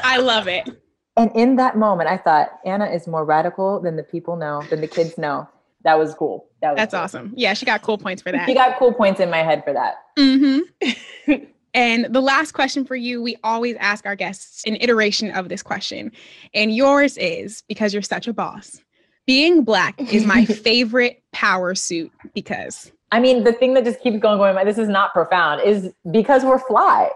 I 0.07 0.19
love 0.19 0.47
it. 0.47 0.69
And 1.17 1.31
in 1.35 1.57
that 1.57 1.77
moment, 1.77 2.09
I 2.09 2.17
thought 2.17 2.61
Anna 2.65 2.87
is 2.87 3.07
more 3.07 3.25
radical 3.25 3.81
than 3.81 3.97
the 3.97 4.03
people 4.03 4.37
know, 4.37 4.63
than 4.71 4.81
the 4.81 4.87
kids 4.87 5.19
know. 5.19 5.49
That 5.83 5.99
was 5.99 6.15
cool. 6.15 6.47
That 6.63 6.73
was 6.73 6.77
That's 6.77 6.95
cool. 6.95 7.01
awesome. 7.01 7.33
Yeah, 7.37 7.55
she 7.55 7.67
got 7.67 7.83
cool 7.83 7.99
points 7.99 8.23
for 8.23 8.33
that. 8.33 8.47
She 8.47 8.55
got 8.55 8.79
cool 8.79 8.93
points 8.93 9.21
in 9.21 9.31
my 9.31 9.43
head 9.43 9.65
for 9.65 9.73
that. 9.73 9.95
Mm-hmm. 10.19 11.33
and 11.75 12.07
the 12.11 12.21
last 12.21 12.53
question 12.53 12.85
for 12.85 12.97
you, 12.97 13.23
we 13.23 13.37
always 13.43 13.77
ask 13.81 14.05
our 14.07 14.17
guests 14.17 14.63
an 14.67 14.77
iteration 14.81 15.31
of 15.31 15.49
this 15.49 15.63
question. 15.63 16.13
And 16.55 16.75
yours 16.75 17.17
is 17.17 17.63
because 17.69 17.93
you're 17.93 18.03
such 18.03 18.29
a 18.29 18.33
boss. 18.33 18.81
Being 19.27 19.65
black 19.65 20.01
is 20.13 20.25
my 20.25 20.45
favorite 20.45 21.23
power 21.33 21.75
suit 21.75 22.13
because 22.35 22.93
I 23.13 23.21
mean, 23.21 23.45
the 23.45 23.53
thing 23.53 23.75
that 23.75 23.85
just 23.85 24.01
keeps 24.01 24.19
going, 24.19 24.39
going, 24.39 24.67
this 24.67 24.79
is 24.79 24.89
not 24.89 25.13
profound, 25.13 25.63
is 25.63 25.93
because 26.11 26.45
we're 26.45 26.59
fly. 26.59 27.09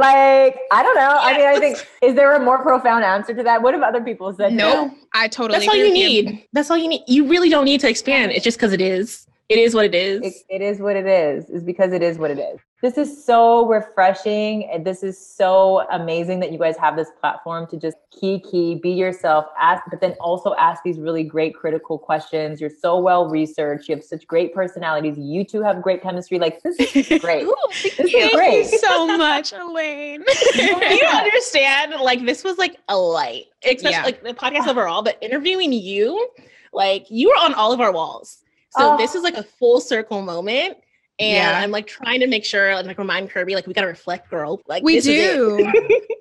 Like, 0.00 0.58
I 0.72 0.82
don't 0.82 0.94
know. 0.94 1.12
Yes. 1.12 1.22
I 1.22 1.36
mean, 1.36 1.46
I 1.46 1.58
think 1.58 1.86
is 2.00 2.14
there 2.14 2.34
a 2.34 2.40
more 2.40 2.62
profound 2.62 3.04
answer 3.04 3.34
to 3.34 3.42
that? 3.42 3.60
What 3.60 3.74
have 3.74 3.82
other 3.82 4.00
people 4.00 4.32
said? 4.32 4.54
No, 4.54 4.86
no? 4.86 4.94
I 5.12 5.28
totally. 5.28 5.58
That's 5.58 5.68
all 5.68 5.76
you 5.76 5.92
need. 5.92 6.30
You. 6.30 6.38
That's 6.54 6.70
all 6.70 6.78
you 6.78 6.88
need. 6.88 7.02
You 7.06 7.28
really 7.28 7.50
don't 7.50 7.66
need 7.66 7.80
to 7.80 7.88
expand. 7.88 8.32
It's 8.32 8.42
just 8.42 8.56
because 8.56 8.72
it 8.72 8.80
is. 8.80 9.26
It 9.50 9.58
is 9.58 9.74
what 9.74 9.84
it 9.84 9.94
is. 9.94 10.22
It, 10.22 10.34
it 10.48 10.62
is 10.62 10.78
what 10.80 10.96
it 10.96 11.06
is. 11.06 11.50
Is 11.50 11.62
because 11.62 11.92
it 11.92 12.02
is 12.02 12.16
what 12.16 12.30
it 12.30 12.38
is. 12.38 12.58
This 12.82 12.96
is 12.96 13.24
so 13.26 13.66
refreshing. 13.66 14.64
And 14.70 14.86
this 14.86 15.02
is 15.02 15.18
so 15.18 15.86
amazing 15.90 16.40
that 16.40 16.50
you 16.50 16.58
guys 16.58 16.78
have 16.78 16.96
this 16.96 17.10
platform 17.20 17.66
to 17.66 17.76
just 17.76 17.98
key 18.10 18.40
key, 18.40 18.74
be 18.76 18.90
yourself, 18.90 19.44
ask, 19.60 19.82
but 19.90 20.00
then 20.00 20.12
also 20.20 20.54
ask 20.54 20.82
these 20.82 20.98
really 20.98 21.22
great 21.22 21.54
critical 21.54 21.98
questions. 21.98 22.58
You're 22.58 22.70
so 22.70 22.98
well 22.98 23.28
researched. 23.28 23.88
You 23.88 23.96
have 23.96 24.04
such 24.04 24.26
great 24.26 24.54
personalities. 24.54 25.18
You 25.18 25.44
two 25.44 25.60
have 25.62 25.82
great 25.82 26.02
chemistry. 26.02 26.38
Like 26.38 26.62
this 26.62 26.76
is 26.80 27.20
great. 27.20 27.44
Ooh, 27.44 27.54
this 27.70 27.92
thank 27.96 28.64
is 28.64 28.72
you. 28.72 28.78
so 28.78 29.06
much, 29.18 29.52
Elaine. 29.60 30.24
you 30.54 30.68
don't 30.68 30.82
understand. 31.14 31.92
Like 32.00 32.24
this 32.24 32.42
was 32.44 32.56
like 32.56 32.78
a 32.88 32.96
light, 32.96 33.44
especially 33.62 33.90
Yeah. 33.90 34.04
like 34.04 34.22
the 34.22 34.32
podcast 34.32 34.66
overall, 34.68 35.02
but 35.02 35.18
interviewing 35.20 35.72
you, 35.74 36.28
like 36.72 37.10
you 37.10 37.28
were 37.28 37.34
on 37.44 37.52
all 37.52 37.72
of 37.74 37.80
our 37.80 37.92
walls. 37.92 38.38
So 38.70 38.94
Oh. 38.94 38.96
this 38.96 39.14
is 39.14 39.22
like 39.22 39.34
a 39.34 39.42
full 39.42 39.80
circle 39.80 40.22
moment. 40.22 40.78
And 41.20 41.28
Yeah. 41.28 41.58
I'm 41.58 41.70
like 41.70 41.86
trying 41.86 42.20
to 42.20 42.26
make 42.26 42.44
sure 42.44 42.70
and 42.70 42.86
like 42.86 42.98
remind 42.98 43.30
Kirby, 43.30 43.54
like 43.54 43.66
we 43.66 43.74
gotta 43.74 43.86
reflect, 43.86 44.30
girl. 44.30 44.60
Like 44.66 44.82
we 44.82 44.94
this 44.96 45.06
is 45.06 45.18
it. 45.18 45.34
do. 45.36 45.72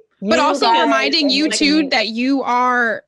but 0.21 0.39
also 0.39 0.69
reminding 0.71 1.29
you 1.29 1.49
too 1.49 1.87
that 1.89 2.07
you 2.07 2.43
are 2.43 3.03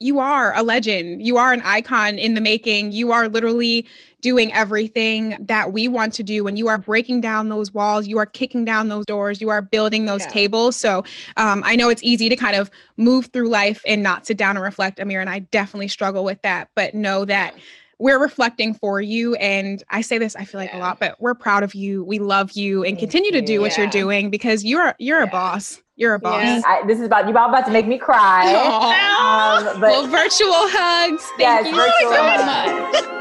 you 0.00 0.18
are 0.18 0.54
a 0.56 0.62
legend 0.62 1.24
you 1.24 1.36
are 1.36 1.52
an 1.52 1.62
icon 1.64 2.18
in 2.18 2.34
the 2.34 2.40
making 2.40 2.90
you 2.90 3.12
are 3.12 3.28
literally 3.28 3.86
doing 4.20 4.52
everything 4.52 5.36
that 5.40 5.72
we 5.72 5.86
want 5.86 6.12
to 6.12 6.24
do 6.24 6.48
and 6.48 6.58
you 6.58 6.66
are 6.66 6.78
breaking 6.78 7.20
down 7.20 7.48
those 7.48 7.72
walls 7.72 8.06
you 8.08 8.18
are 8.18 8.26
kicking 8.26 8.64
down 8.64 8.88
those 8.88 9.06
doors 9.06 9.40
you 9.40 9.50
are 9.50 9.62
building 9.62 10.04
those 10.04 10.22
Yeah. 10.22 10.30
tables 10.30 10.74
so 10.74 11.04
um, 11.36 11.62
i 11.64 11.76
know 11.76 11.88
it's 11.88 12.02
easy 12.02 12.28
to 12.28 12.34
kind 12.34 12.56
of 12.56 12.70
move 12.96 13.26
through 13.26 13.48
life 13.48 13.82
and 13.86 14.02
not 14.02 14.26
sit 14.26 14.36
down 14.36 14.56
and 14.56 14.64
reflect 14.64 14.98
amir 14.98 15.20
and 15.20 15.30
i 15.30 15.38
definitely 15.38 15.88
struggle 15.88 16.24
with 16.24 16.42
that 16.42 16.68
but 16.74 16.92
know 16.94 17.24
that 17.24 17.54
we're 17.98 18.18
reflecting 18.20 18.74
for 18.74 19.00
you 19.00 19.34
and 19.36 19.82
i 19.90 20.00
say 20.00 20.18
this 20.18 20.34
i 20.36 20.44
feel 20.44 20.60
like 20.60 20.72
a 20.74 20.78
lot 20.78 20.98
but 21.00 21.20
we're 21.20 21.34
proud 21.34 21.62
of 21.62 21.74
you 21.74 22.02
we 22.04 22.18
love 22.18 22.52
you 22.52 22.82
and 22.84 22.96
Thank 22.98 23.10
continue 23.10 23.30
to 23.32 23.40
do 23.40 23.54
you. 23.54 23.60
what 23.60 23.76
you're 23.78 23.86
doing 23.86 24.30
because 24.30 24.64
you're 24.64 24.94
you're 24.98 25.22
a 25.22 25.26
boss 25.26 25.80
you're 25.96 26.14
a 26.14 26.18
boss 26.18 26.42
Yeah. 26.42 26.60
I, 26.66 26.86
this 26.86 26.98
is 26.98 27.06
about 27.06 27.24
you 27.26 27.30
about 27.30 27.64
to 27.66 27.70
make 27.70 27.86
me 27.86 27.98
cry. 27.98 28.52
Aw. 28.52 29.58
Um, 29.70 29.80
but 29.80 29.90
well, 29.90 30.06
virtual 30.08 30.50
hugs. 30.52 31.22
Thank 31.38 31.40
Yes, 31.40 31.66
you 31.66 31.74
virtual 31.76 32.10
so 32.10 32.20
hugs. 32.20 33.06
much. 33.06 33.14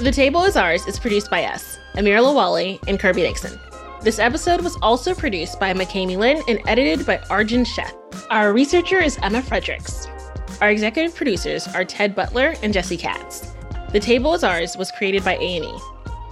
The 0.00 0.10
Table 0.10 0.44
is 0.44 0.56
Ours 0.56 0.86
is 0.86 0.98
produced 0.98 1.30
by 1.30 1.44
us, 1.44 1.78
Amir 1.94 2.18
Lawali 2.20 2.78
and 2.88 2.98
Kirby 2.98 3.20
Dixon. 3.20 3.58
This 4.02 4.18
episode 4.18 4.62
was 4.62 4.78
also 4.80 5.14
produced 5.14 5.60
by 5.60 5.74
McKamey 5.74 6.16
Lynn 6.16 6.42
and 6.48 6.58
edited 6.66 7.04
by 7.04 7.18
Arjun 7.28 7.64
Sheth. 7.64 7.94
Our 8.30 8.54
researcher 8.54 8.96
is 8.96 9.18
Emma 9.22 9.42
Fredericks. 9.42 10.06
Our 10.62 10.70
executive 10.70 11.14
producers 11.14 11.68
are 11.68 11.84
Ted 11.84 12.14
Butler 12.14 12.54
and 12.62 12.72
Jesse 12.72 12.96
Katz. 12.96 13.52
The 13.92 14.00
Table 14.00 14.32
is 14.32 14.42
Ours 14.42 14.74
was 14.74 14.90
created 14.90 15.22
by 15.22 15.36
A&E. 15.36 15.78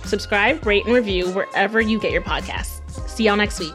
Subscribe, 0.07 0.65
rate, 0.65 0.87
and 0.87 0.95
review 0.95 1.31
wherever 1.33 1.79
you 1.79 2.01
get 2.01 2.11
your 2.11 2.23
podcasts. 2.23 3.07
See 3.07 3.25
y'all 3.25 3.37
next 3.37 3.61
week. 3.61 3.75